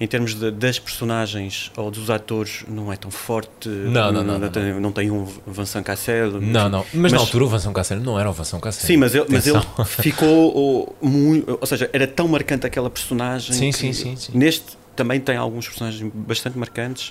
em 0.00 0.06
termos 0.06 0.34
de- 0.34 0.50
das 0.50 0.78
personagens 0.78 1.70
ou 1.76 1.90
dos 1.90 2.10
atores 2.10 2.64
não 2.68 2.92
é 2.92 2.96
tão 2.96 3.10
forte. 3.10 3.68
Não, 3.68 4.12
não, 4.12 4.22
não, 4.22 4.38
não, 4.38 4.48
tem, 4.50 4.80
não 4.80 4.92
tem 4.92 5.10
um 5.10 5.24
Vincent 5.46 5.84
Cassel. 5.84 6.40
Não, 6.40 6.68
não, 6.68 6.86
mas, 6.92 7.12
na 7.12 7.18
altura 7.18 7.44
o 7.44 7.48
Vincent 7.48 7.72
Cassel 7.72 8.00
não 8.00 8.18
era 8.18 8.28
o 8.28 8.32
Vincent 8.32 8.60
Cassel. 8.60 8.86
Sim, 8.86 8.96
mas 8.96 9.14
ele, 9.14 9.26
mas 9.28 9.46
ele 9.46 9.60
ficou 9.86 10.96
muito. 11.00 11.58
Ou 11.60 11.66
seja, 11.66 11.88
era 11.92 12.06
tão 12.06 12.28
marcante 12.28 12.66
aquela 12.66 12.90
personagem. 12.90 13.54
Sim, 13.54 13.72
sim, 13.72 13.92
sim, 13.92 14.16
sim. 14.16 14.32
Neste 14.36 14.76
também 14.94 15.20
tem 15.20 15.36
alguns 15.36 15.66
personagens 15.68 16.10
bastante 16.14 16.56
marcantes. 16.58 17.08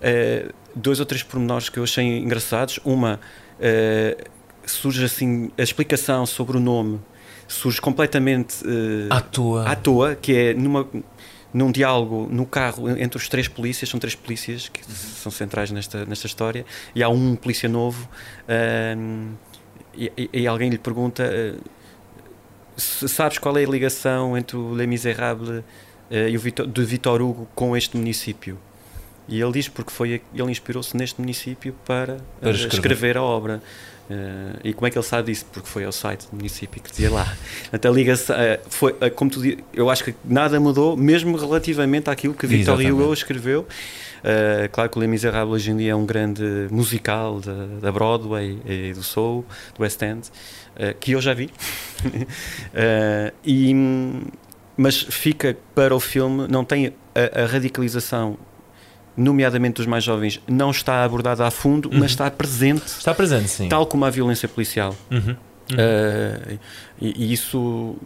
Uh, 0.00 0.52
dois 0.74 1.00
ou 1.00 1.06
três 1.06 1.22
pormenores 1.22 1.68
que 1.68 1.78
eu 1.78 1.84
achei 1.84 2.04
engraçados. 2.18 2.78
Uma, 2.84 3.18
uh, 3.58 4.24
surge 4.66 5.04
assim 5.04 5.50
a 5.56 5.62
explicação 5.62 6.26
sobre 6.26 6.56
o 6.56 6.60
nome, 6.60 7.00
surge 7.48 7.80
completamente 7.80 8.64
uh, 8.64 9.08
à 9.10 9.20
toa. 9.20 9.68
À 9.68 9.76
toa, 9.76 10.14
que 10.14 10.34
é 10.34 10.54
numa 10.54 10.86
num 11.56 11.72
diálogo 11.72 12.28
no 12.30 12.44
carro 12.44 12.90
entre 12.98 13.16
os 13.16 13.30
três 13.30 13.48
polícias, 13.48 13.88
são 13.88 13.98
três 13.98 14.14
polícias 14.14 14.68
que 14.68 14.84
são 14.84 15.32
centrais 15.32 15.70
nesta, 15.70 16.04
nesta 16.04 16.26
história, 16.26 16.66
e 16.94 17.02
há 17.02 17.08
um 17.08 17.34
polícia 17.34 17.66
novo, 17.66 18.06
uh, 18.42 19.32
e, 19.96 20.30
e, 20.32 20.46
alguém 20.46 20.68
lhe 20.68 20.76
pergunta: 20.76 21.24
uh, 21.24 21.60
Sabes 22.76 23.38
qual 23.38 23.56
é 23.56 23.64
a 23.64 23.68
ligação 23.68 24.36
entre 24.36 24.56
o 24.56 24.74
Les 24.74 24.86
Miserables 24.86 25.48
uh, 25.48 25.64
e 26.10 26.36
o 26.36 26.40
Victor, 26.40 26.66
de 26.66 26.84
Vitor 26.84 27.22
Hugo 27.22 27.48
com 27.54 27.74
este 27.74 27.96
município? 27.96 28.58
E 29.26 29.40
ele 29.40 29.52
diz 29.52 29.66
porque 29.66 29.90
foi 29.90 30.20
ele 30.34 30.50
inspirou-se 30.50 30.94
neste 30.96 31.20
município 31.20 31.74
para, 31.86 32.18
para 32.38 32.50
escrever. 32.50 32.74
escrever 32.74 33.16
a 33.16 33.22
obra. 33.22 33.62
Uh, 34.08 34.60
e 34.62 34.72
como 34.72 34.86
é 34.86 34.90
que 34.90 34.96
ele 34.96 35.04
sabe 35.04 35.32
disso? 35.32 35.46
Porque 35.52 35.68
foi 35.68 35.84
ao 35.84 35.90
site 35.90 36.28
do 36.30 36.36
município 36.36 36.80
que 36.80 36.90
dizia 36.90 37.10
lá. 37.10 37.36
Então, 37.72 37.92
a 37.92 37.94
ligação, 37.94 38.36
uh, 38.36 38.58
foi, 38.68 38.92
uh, 38.92 39.10
como 39.14 39.30
tu 39.30 39.40
eu 39.74 39.90
acho 39.90 40.04
que 40.04 40.14
nada 40.24 40.58
mudou, 40.60 40.96
mesmo 40.96 41.36
relativamente 41.36 42.08
àquilo 42.08 42.34
que 42.34 42.46
Victor 42.46 42.80
Hugo 42.80 43.12
escreveu. 43.12 43.66
claro 44.72 44.90
que 44.90 44.98
o 44.98 45.00
Les 45.00 45.10
Miserables 45.10 45.54
hoje 45.54 45.70
em 45.70 45.76
dia 45.76 45.92
é 45.92 45.94
um 45.94 46.06
grande 46.06 46.68
musical 46.70 47.40
da, 47.40 47.66
da 47.80 47.92
Broadway 47.92 48.58
e 48.64 48.92
do 48.92 49.02
Soul, 49.02 49.44
do 49.76 49.82
West 49.82 50.00
End, 50.02 50.28
que 51.00 51.12
eu 51.12 51.20
já 51.20 51.34
vi. 51.34 51.50
e, 53.44 53.74
mas 54.76 55.00
fica 55.00 55.56
para 55.74 55.94
o 55.94 56.00
filme, 56.00 56.46
não 56.48 56.64
tem 56.64 56.92
a, 57.14 57.42
a 57.42 57.46
radicalização 57.46 58.38
nomeadamente 59.16 59.76
dos 59.76 59.86
mais 59.86 60.04
jovens, 60.04 60.40
não 60.46 60.70
está 60.70 61.02
abordada 61.02 61.46
a 61.46 61.50
fundo, 61.50 61.88
uhum. 61.90 62.00
mas 62.00 62.10
está 62.10 62.30
presente. 62.30 62.86
Está 62.86 63.14
presente, 63.14 63.48
sim. 63.48 63.68
Tal 63.68 63.86
como 63.86 64.04
a 64.04 64.10
violência 64.10 64.48
policial. 64.48 64.94
Uhum. 65.10 65.36
Uhum. 65.70 65.76
Uh, 65.76 66.58
e, 67.00 67.24
e, 67.24 67.32
isso 67.32 67.96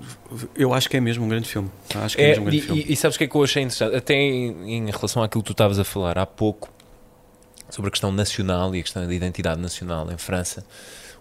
eu 0.56 0.72
acho 0.72 0.88
que 0.88 0.96
é 0.96 1.00
mesmo 1.00 1.26
um 1.26 1.28
grande 1.28 1.48
filme. 1.48 1.70
Acho 1.94 2.16
que 2.16 2.22
é, 2.22 2.26
é 2.26 2.28
mesmo 2.28 2.42
um 2.42 2.46
grande 2.46 2.58
e, 2.58 2.62
filme. 2.62 2.84
E, 2.88 2.92
e, 2.92 2.96
sabes 2.96 3.16
o 3.16 3.18
que 3.18 3.24
é 3.24 3.26
que 3.26 3.34
eu 3.34 3.42
achei 3.42 3.62
interessante? 3.62 3.94
Até 3.94 4.14
em, 4.14 4.76
em 4.76 4.90
relação 4.90 5.22
àquilo 5.22 5.42
que 5.42 5.48
tu 5.48 5.52
estavas 5.52 5.78
a 5.78 5.84
falar 5.84 6.16
há 6.18 6.24
pouco 6.24 6.70
sobre 7.68 7.88
a 7.88 7.90
questão 7.90 8.10
nacional 8.10 8.74
e 8.74 8.80
a 8.80 8.82
questão 8.82 9.06
da 9.06 9.14
identidade 9.14 9.60
nacional 9.60 10.10
em 10.10 10.16
França. 10.16 10.64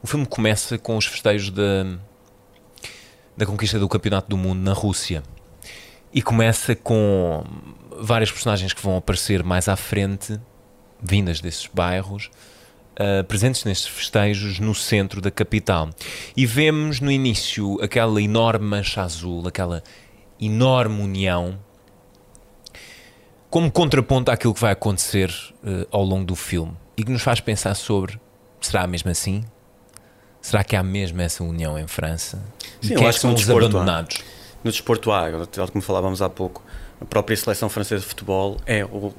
O 0.02 0.08
filme 0.08 0.26
começa 0.26 0.78
com 0.78 0.96
os 0.96 1.06
festejos 1.06 1.50
da, 1.50 1.86
da 3.36 3.46
conquista 3.46 3.78
do 3.78 3.90
Campeonato 3.90 4.30
do 4.30 4.38
Mundo 4.38 4.62
na 4.62 4.74
Rússia 4.74 5.22
e 6.14 6.22
começa 6.22 6.76
com 6.76 7.44
várias 8.02 8.32
personagens 8.32 8.74
que 8.74 8.82
vão 8.82 8.98
aparecer 8.98 9.44
mais 9.44 9.68
à 9.68 9.76
frente, 9.76 10.40
vindas 11.02 11.42
desses 11.42 11.68
bairros, 11.68 12.30
uh, 13.00 13.24
presentes 13.24 13.64
nestes 13.64 13.88
festejos 13.88 14.60
no 14.60 14.76
centro 14.76 15.22
da 15.22 15.32
capital. 15.32 15.90
E 16.36 16.46
vemos 16.46 17.00
no 17.00 17.12
início 17.12 17.80
aquela 17.82 18.22
enorme 18.22 18.66
mancha 18.66 19.02
azul, 19.02 19.48
aquela 19.48 19.84
enorme 20.40 21.02
união, 21.02 21.60
como 23.50 23.72
contraponto 23.72 24.32
àquilo 24.32 24.54
que 24.54 24.62
vai 24.62 24.72
acontecer 24.72 25.30
uh, 25.64 25.88
ao 25.92 26.04
longo 26.04 26.26
do 26.26 26.36
filme 26.36 26.74
e 26.96 27.04
que 27.04 27.12
nos 27.12 27.22
faz 27.22 27.40
pensar 27.40 27.74
sobre: 27.76 28.20
será 28.62 28.86
mesmo 28.86 29.10
assim? 29.10 29.44
Será 30.42 30.64
que 30.64 30.76
há 30.76 30.84
mesmo 30.84 31.22
essa 31.22 31.44
união 31.44 31.78
em 31.78 31.88
França? 31.88 32.42
Sim, 32.82 32.92
e 32.92 32.94
eu 32.94 33.00
que 33.00 33.06
acho 33.06 33.10
é 33.10 33.14
que 33.14 33.20
são 33.20 33.34
os 33.34 33.50
abandonados? 33.50 34.18
No 34.64 34.72
desporto 34.72 35.12
há, 35.12 35.46
tal 35.48 35.68
como 35.70 35.82
falávamos 35.82 36.22
há 36.22 36.30
pouco, 36.30 36.64
a 37.02 37.06
própria 37.06 37.36
seleção 37.36 37.70
francesa 37.70 38.02
de 38.02 38.08
futebol 38.08 38.58
é 38.66 38.84
o, 38.86 39.14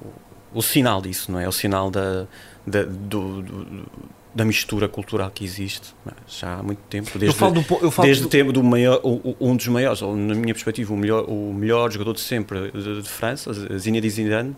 o 0.52 0.62
sinal 0.62 1.00
disso, 1.00 1.30
não 1.32 1.38
é? 1.38 1.44
É 1.44 1.48
o 1.48 1.52
sinal 1.52 1.90
da, 1.90 2.26
da, 2.66 2.82
do, 2.82 3.42
do, 3.42 3.86
da 4.34 4.44
mistura 4.44 4.88
cultural 4.88 5.30
que 5.30 5.44
existe 5.44 5.94
já 6.28 6.58
há 6.58 6.62
muito 6.62 6.80
tempo. 6.88 7.10
Desde, 7.18 7.26
eu 7.26 7.32
falo 7.32 7.54
do, 7.54 7.78
eu 7.82 7.90
falo 7.90 8.06
desde 8.06 8.22
do... 8.22 8.26
o 8.26 8.30
tempo 8.30 8.52
do 8.52 8.62
maior, 8.62 9.00
um 9.40 9.56
dos 9.56 9.68
maiores, 9.68 10.02
ou 10.02 10.14
na 10.16 10.34
minha 10.34 10.54
perspectiva, 10.54 10.92
o 10.92 10.96
melhor, 10.96 11.24
o 11.28 11.52
melhor 11.52 11.90
jogador 11.90 12.12
de 12.12 12.20
sempre 12.20 12.70
de, 12.70 13.02
de 13.02 13.08
França, 13.08 13.52
Zinedine 13.78 14.10
Zidane, 14.10 14.56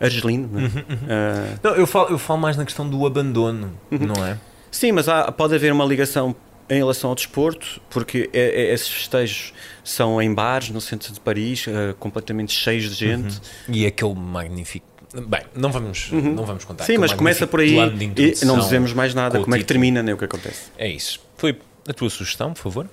argelino. 0.00 0.48
Não, 0.50 0.60
é? 0.60 0.62
uhum, 0.62 0.70
uhum. 0.76 0.96
Uh... 0.96 1.58
não, 1.62 1.74
eu, 1.76 1.86
falo, 1.86 2.08
eu 2.10 2.18
falo 2.18 2.40
mais 2.40 2.56
na 2.56 2.64
questão 2.64 2.88
do 2.88 3.04
abandono, 3.06 3.72
uhum. 3.90 3.98
não 3.98 4.24
é? 4.24 4.38
Sim, 4.70 4.92
mas 4.92 5.08
há, 5.08 5.30
pode 5.32 5.54
haver 5.54 5.72
uma 5.72 5.84
ligação 5.84 6.34
em 6.70 6.76
relação 6.76 7.10
ao 7.10 7.16
desporto, 7.16 7.80
porque 7.90 8.30
é, 8.32 8.62
é, 8.62 8.72
esses 8.72 8.88
festejos 8.88 9.52
são 9.82 10.22
em 10.22 10.32
bares 10.32 10.70
no 10.70 10.80
centro 10.80 11.12
de 11.12 11.18
Paris, 11.18 11.66
uh, 11.66 11.94
completamente 11.98 12.52
cheios 12.52 12.84
de 12.84 12.94
gente. 12.94 13.40
Uhum. 13.68 13.74
E 13.74 13.86
aquele 13.86 14.14
magnífico. 14.14 14.86
Bem, 15.12 15.40
não 15.56 15.72
vamos, 15.72 16.12
uhum. 16.12 16.32
não 16.32 16.46
vamos 16.46 16.64
contar. 16.64 16.84
Sim, 16.84 16.98
mas 16.98 17.12
começa 17.12 17.44
por 17.44 17.58
aí 17.58 17.74
e 17.74 18.44
não 18.44 18.60
dizemos 18.60 18.92
mais 18.92 19.12
nada. 19.12 19.40
Como 19.40 19.54
é 19.54 19.58
que 19.58 19.64
termina, 19.64 20.00
nem 20.02 20.14
o 20.14 20.16
que 20.16 20.24
acontece. 20.24 20.70
É 20.78 20.88
isso. 20.88 21.20
Foi 21.36 21.58
a 21.88 21.92
tua 21.92 22.08
sugestão, 22.08 22.52
por 22.52 22.62
favor? 22.62 22.88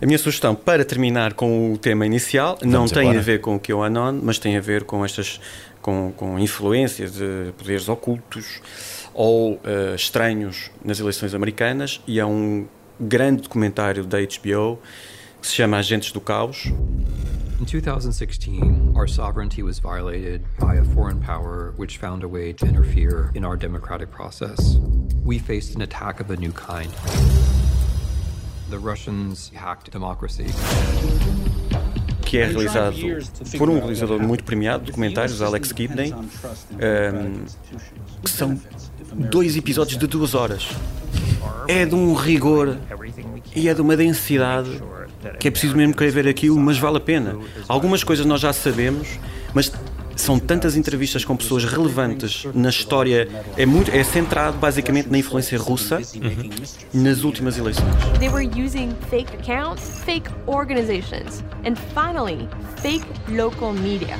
A 0.00 0.06
minha 0.06 0.18
sugestão, 0.18 0.54
para 0.54 0.84
terminar 0.84 1.34
com 1.34 1.72
o 1.72 1.78
tema 1.78 2.06
inicial, 2.06 2.56
vamos 2.60 2.72
não 2.72 2.86
tem 2.86 3.02
embora. 3.02 3.18
a 3.18 3.22
ver 3.22 3.40
com 3.40 3.56
o 3.56 3.60
que 3.60 3.72
eu 3.72 3.82
anon, 3.82 4.20
mas 4.22 4.38
tem 4.38 4.56
a 4.56 4.60
ver 4.60 4.84
com 4.84 5.04
estas 5.04 5.40
com, 5.82 6.12
com 6.16 6.38
influências 6.38 7.12
de 7.14 7.52
poderes 7.58 7.88
ocultos 7.88 8.60
ou 9.12 9.54
uh, 9.54 9.94
estranhos 9.96 10.70
nas 10.84 11.00
eleições 11.00 11.34
americanas 11.34 12.00
e 12.06 12.20
é 12.20 12.26
um 12.26 12.66
grande 13.00 13.42
documentário 13.42 14.04
da 14.04 14.18
HBO 14.18 14.78
que 15.40 15.46
se 15.46 15.54
chama 15.54 15.78
Agentes 15.78 16.12
do 16.12 16.20
Caos. 16.20 16.66
In 17.60 17.64
2016, 17.64 18.94
our 18.94 19.08
sovereignty 19.08 19.62
was 19.64 19.80
violated 19.80 20.42
by 20.60 20.76
a 20.76 20.84
foreign 20.94 21.20
power 21.20 21.72
which 21.76 21.98
found 21.98 22.22
a 22.22 22.28
way 22.28 22.52
to 22.52 22.66
interfere 22.66 23.32
in 23.34 23.44
our 23.44 23.56
democratic 23.56 24.10
process. 24.10 24.78
We 25.24 25.40
faced 25.40 25.74
an 25.74 25.82
attack 25.82 26.20
of 26.20 26.30
a 26.30 26.36
new 26.36 26.52
kind. 26.52 26.90
The 28.70 28.78
Russians 28.78 29.50
hacked 29.54 29.90
democracy. 29.90 30.46
Que 32.22 32.38
é 32.38 32.44
realizado 32.46 32.96
por 33.56 33.70
um 33.70 33.78
realizador 33.78 34.20
muito 34.20 34.44
premiado 34.44 34.84
de 34.84 34.90
documentários, 34.90 35.40
Alex 35.40 35.72
Gibney, 35.74 36.12
um, 36.12 37.44
que 38.22 38.30
são 38.30 38.60
dois 39.12 39.56
episódios 39.56 39.98
de 39.98 40.06
duas 40.06 40.34
horas. 40.34 40.68
É 41.66 41.84
de 41.84 41.94
um 41.94 42.14
rigor 42.14 42.76
e 43.54 43.68
é 43.68 43.74
de 43.74 43.80
uma 43.80 43.96
densidade 43.96 44.82
que 45.38 45.48
é 45.48 45.50
preciso 45.50 45.76
mesmo 45.76 45.94
querer 45.94 46.10
ver 46.10 46.28
aquilo, 46.28 46.58
mas 46.58 46.78
vale 46.78 46.96
a 46.96 47.00
pena. 47.00 47.36
Algumas 47.66 48.04
coisas 48.04 48.24
nós 48.24 48.40
já 48.40 48.52
sabemos, 48.52 49.08
mas 49.52 49.72
são 50.16 50.38
tantas 50.38 50.76
entrevistas 50.76 51.24
com 51.24 51.36
pessoas 51.36 51.64
relevantes 51.64 52.44
na 52.54 52.68
história, 52.68 53.28
é 53.56 53.64
muito 53.64 53.90
é 53.90 54.02
centrado 54.02 54.58
basicamente 54.58 55.08
na 55.08 55.18
influência 55.18 55.58
russa 55.58 56.00
nas 56.92 57.22
últimas 57.22 57.56
eleições. 57.56 57.88
They 58.18 58.28
were 58.28 58.46
using 58.46 58.94
fake 59.10 59.34
accounts, 59.36 60.02
fake 60.04 60.28
organizations, 60.46 61.44
and 61.64 61.76
finally, 61.94 62.48
fake 62.82 63.06
local 63.28 63.72
media. 63.72 64.16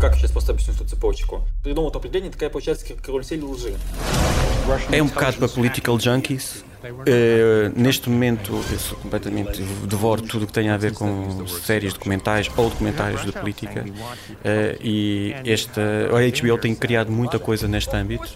Как 0.00 0.14
сейчас 0.14 0.30
поставить 0.30 0.66
эту 0.66 0.86
цепочку? 0.86 1.46
Придумал 1.62 1.88
определение, 1.88 2.32
такая 2.32 2.48
получается 2.48 2.86
карусель 2.94 3.44
лжи. 3.44 3.74
É 4.92 5.02
um 5.02 5.06
bocado 5.06 5.36
para 5.38 5.48
political 5.48 5.98
junkies. 5.98 6.64
Uh, 6.82 7.78
neste 7.78 8.08
momento, 8.08 8.52
eu 8.70 8.78
sou 8.78 8.96
completamente 8.98 9.62
devoro 9.86 10.22
tudo 10.22 10.44
o 10.44 10.46
que 10.46 10.52
tem 10.52 10.70
a 10.70 10.76
ver 10.78 10.94
com 10.94 11.46
séries 11.46 11.92
documentais 11.92 12.50
ou 12.56 12.70
documentários 12.70 13.24
de 13.24 13.32
política. 13.32 13.84
Uh, 13.84 14.78
e 14.80 15.34
esta, 15.44 15.80
a 15.80 16.40
HBO 16.40 16.58
tem 16.58 16.74
criado 16.74 17.12
muita 17.12 17.38
coisa 17.38 17.68
neste 17.68 17.94
âmbito. 17.94 18.28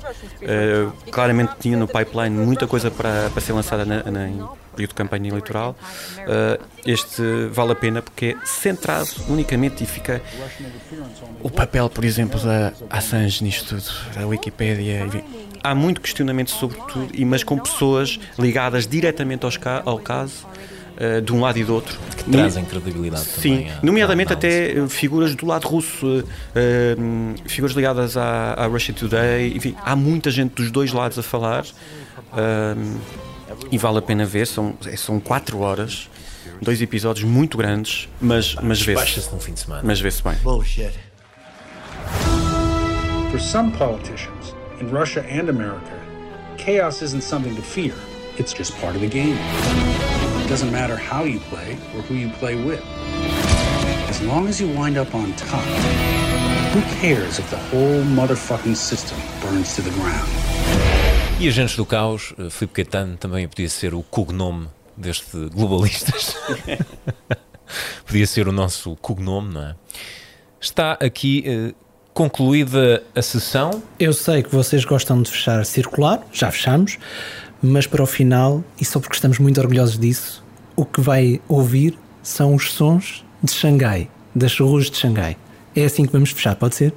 Uh, 0.42 0.92
claramente 1.10 1.54
tinha 1.58 1.76
no 1.76 1.88
pipeline 1.88 2.36
muita 2.36 2.66
coisa 2.66 2.90
para, 2.90 3.30
para 3.30 3.40
ser 3.40 3.54
lançada 3.54 3.84
na, 3.84 4.02
na 4.02 4.54
período 4.74 4.90
de 4.90 4.94
campanha 4.94 5.28
eleitoral. 5.30 5.76
este 6.84 7.22
vale 7.52 7.72
a 7.72 7.76
pena 7.76 8.02
porque 8.02 8.36
é 8.36 8.46
centrado 8.46 9.08
unicamente 9.28 9.84
e 9.84 9.86
fica 9.86 10.20
o 11.40 11.48
papel, 11.48 11.88
por 11.88 12.04
exemplo, 12.04 12.40
da 12.40 12.72
Assange 12.90 13.44
nisto 13.44 13.76
tudo, 13.76 14.14
da 14.14 14.26
Wikipédia 14.26 15.08
há 15.64 15.74
muito 15.74 16.00
questionamento 16.02 16.50
sobre 16.50 16.76
tudo, 16.92 17.26
mas 17.26 17.42
com 17.42 17.58
pessoas 17.58 18.20
ligadas 18.38 18.86
diretamente 18.86 19.44
aos 19.46 19.56
ca 19.56 19.82
ao 19.84 19.98
caso. 19.98 20.46
Uh, 20.94 21.20
de 21.20 21.32
um 21.32 21.40
lado 21.40 21.58
e 21.58 21.64
do 21.64 21.74
outro. 21.74 21.98
Que 22.16 22.30
trazem 22.30 22.64
credibilidade 22.64 23.24
Sim, 23.24 23.66
nomeadamente 23.82 24.32
até 24.32 24.86
figuras 24.86 25.34
do 25.34 25.44
lado 25.44 25.66
russo, 25.66 26.20
uh, 26.20 27.48
figuras 27.48 27.74
ligadas 27.74 28.16
à, 28.16 28.54
à, 28.54 28.66
Russia 28.68 28.94
Today, 28.94 29.56
enfim, 29.56 29.74
há 29.84 29.96
muita 29.96 30.30
gente 30.30 30.54
dos 30.54 30.70
dois 30.70 30.92
lados 30.92 31.18
a 31.18 31.22
falar 31.24 31.64
uh, 31.64 33.00
e 33.72 33.76
vale 33.76 33.98
a 33.98 34.02
pena 34.02 34.24
ver, 34.24 34.46
são, 34.46 34.76
são 34.96 35.18
quatro 35.18 35.58
horas, 35.58 36.08
dois 36.62 36.80
episódios 36.80 37.24
muito 37.28 37.58
grandes, 37.58 38.08
mas, 38.20 38.54
mas 38.62 38.80
vê-se. 38.80 39.28
Mas 39.82 39.98
vê-se 39.98 40.22
bem. 40.22 40.34
Bullshit. 40.44 40.92
For 43.32 43.40
some 43.40 43.72
politicians, 43.72 44.33
in 44.84 44.90
Russia 44.90 45.24
and 45.24 45.48
America, 45.48 45.98
chaos 46.58 47.00
isn't 47.00 47.22
something 47.22 47.54
to 47.56 47.62
fear. 47.62 47.94
It's 48.36 48.52
just 48.52 48.76
part 48.78 48.94
of 48.94 49.00
the 49.00 49.08
game. 49.08 49.38
It 50.42 50.48
doesn't 50.48 50.70
matter 50.70 50.96
how 50.96 51.24
you 51.24 51.40
play 51.40 51.72
or 51.94 52.02
who 52.02 52.14
you 52.14 52.28
play 52.30 52.54
with. 52.62 52.82
As 54.08 54.20
long 54.22 54.46
as 54.46 54.60
you 54.60 54.68
wind 54.68 54.96
up 54.96 55.14
on 55.14 55.32
top, 55.34 55.64
Who 56.74 56.82
cares 57.00 57.38
if 57.38 57.48
the 57.50 57.56
whole 57.70 58.02
motherfucking 58.02 58.74
system 58.74 59.16
burns 59.40 59.76
to 59.76 59.82
the 59.82 59.90
ground? 59.90 60.28
E 61.38 61.46
Agentes 61.46 61.76
do 61.76 61.86
Caos, 61.86 62.34
eh, 62.36 62.50
Filipe 62.50 62.82
Caetano 62.82 63.16
também 63.16 63.46
podia 63.46 63.68
ser 63.68 63.94
o 63.94 64.02
cognome 64.02 64.66
deste 64.96 65.36
Globalistas. 65.50 66.34
podia 68.04 68.26
ser 68.26 68.48
o 68.48 68.52
nosso 68.52 68.96
cognome, 68.96 69.54
não 69.54 69.62
é? 69.62 69.76
Está 70.60 70.94
aqui 70.94 71.44
eh, 71.46 71.74
concluída 72.14 73.02
a 73.14 73.20
sessão. 73.20 73.82
Eu 73.98 74.12
sei 74.12 74.44
que 74.44 74.54
vocês 74.54 74.84
gostam 74.84 75.20
de 75.20 75.30
fechar 75.30 75.66
circular, 75.66 76.20
já 76.32 76.50
fechamos, 76.50 76.96
mas 77.60 77.86
para 77.86 78.02
o 78.02 78.06
final, 78.06 78.62
e 78.80 78.84
só 78.84 79.00
porque 79.00 79.16
estamos 79.16 79.40
muito 79.40 79.60
orgulhosos 79.60 79.98
disso, 79.98 80.42
o 80.76 80.84
que 80.84 81.00
vai 81.00 81.40
ouvir 81.48 81.98
são 82.22 82.54
os 82.54 82.72
sons 82.72 83.24
de 83.42 83.52
Xangai, 83.52 84.08
das 84.34 84.58
ruas 84.58 84.90
de 84.90 84.96
Xangai. 84.96 85.36
É 85.74 85.84
assim 85.84 86.06
que 86.06 86.12
vamos 86.12 86.30
fechar, 86.30 86.54
pode 86.54 86.76
ser? 86.76 86.94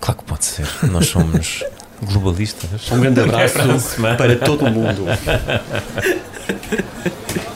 Claro 0.00 0.18
que 0.18 0.24
pode 0.24 0.46
ser. 0.46 0.66
Nós 0.90 1.06
somos 1.06 1.62
globalistas. 2.02 2.90
Um 2.90 3.00
grande 3.00 3.20
abraço 3.20 3.58
para 4.16 4.36
todo 4.36 4.64
o 4.64 4.70
mundo. 4.70 5.04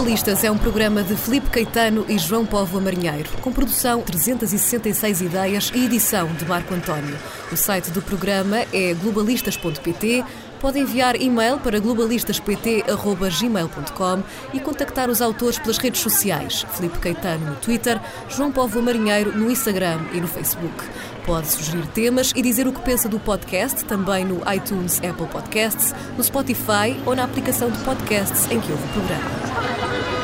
Globalistas 0.00 0.42
é 0.42 0.50
um 0.50 0.56
programa 0.56 1.02
de 1.02 1.14
Felipe 1.14 1.50
Caetano 1.50 2.06
e 2.08 2.16
João 2.16 2.46
Póvoa 2.46 2.80
Marinheiro, 2.80 3.28
com 3.42 3.52
produção 3.52 4.00
366 4.00 5.20
ideias 5.20 5.70
e 5.74 5.84
edição 5.84 6.26
de 6.36 6.46
Marco 6.46 6.72
António. 6.72 7.18
O 7.52 7.56
site 7.56 7.90
do 7.90 8.00
programa 8.00 8.64
é 8.72 8.94
globalistas.pt. 8.94 10.24
Pode 10.60 10.78
enviar 10.78 11.16
e-mail 11.16 11.58
para 11.58 11.80
globalistaspt.gmail.com 11.80 14.22
e 14.52 14.60
contactar 14.60 15.08
os 15.08 15.22
autores 15.22 15.58
pelas 15.58 15.78
redes 15.78 16.02
sociais. 16.02 16.66
Felipe 16.74 16.98
Caetano 16.98 17.46
no 17.46 17.56
Twitter, 17.56 17.98
João 18.28 18.52
Póvoa 18.52 18.82
Marinheiro 18.82 19.34
no 19.36 19.50
Instagram 19.50 20.00
e 20.12 20.20
no 20.20 20.28
Facebook. 20.28 20.84
Pode 21.24 21.48
sugerir 21.48 21.86
temas 21.88 22.32
e 22.36 22.42
dizer 22.42 22.66
o 22.66 22.72
que 22.72 22.82
pensa 22.82 23.08
do 23.08 23.18
podcast 23.18 23.82
também 23.84 24.22
no 24.24 24.42
iTunes, 24.52 24.98
Apple 24.98 25.28
Podcasts, 25.28 25.94
no 26.16 26.22
Spotify 26.22 27.00
ou 27.06 27.16
na 27.16 27.24
aplicação 27.24 27.70
de 27.70 27.78
podcasts 27.78 28.44
em 28.50 28.60
que 28.60 28.70
ouve 28.70 28.84
o 28.84 28.88
programa. 28.88 30.19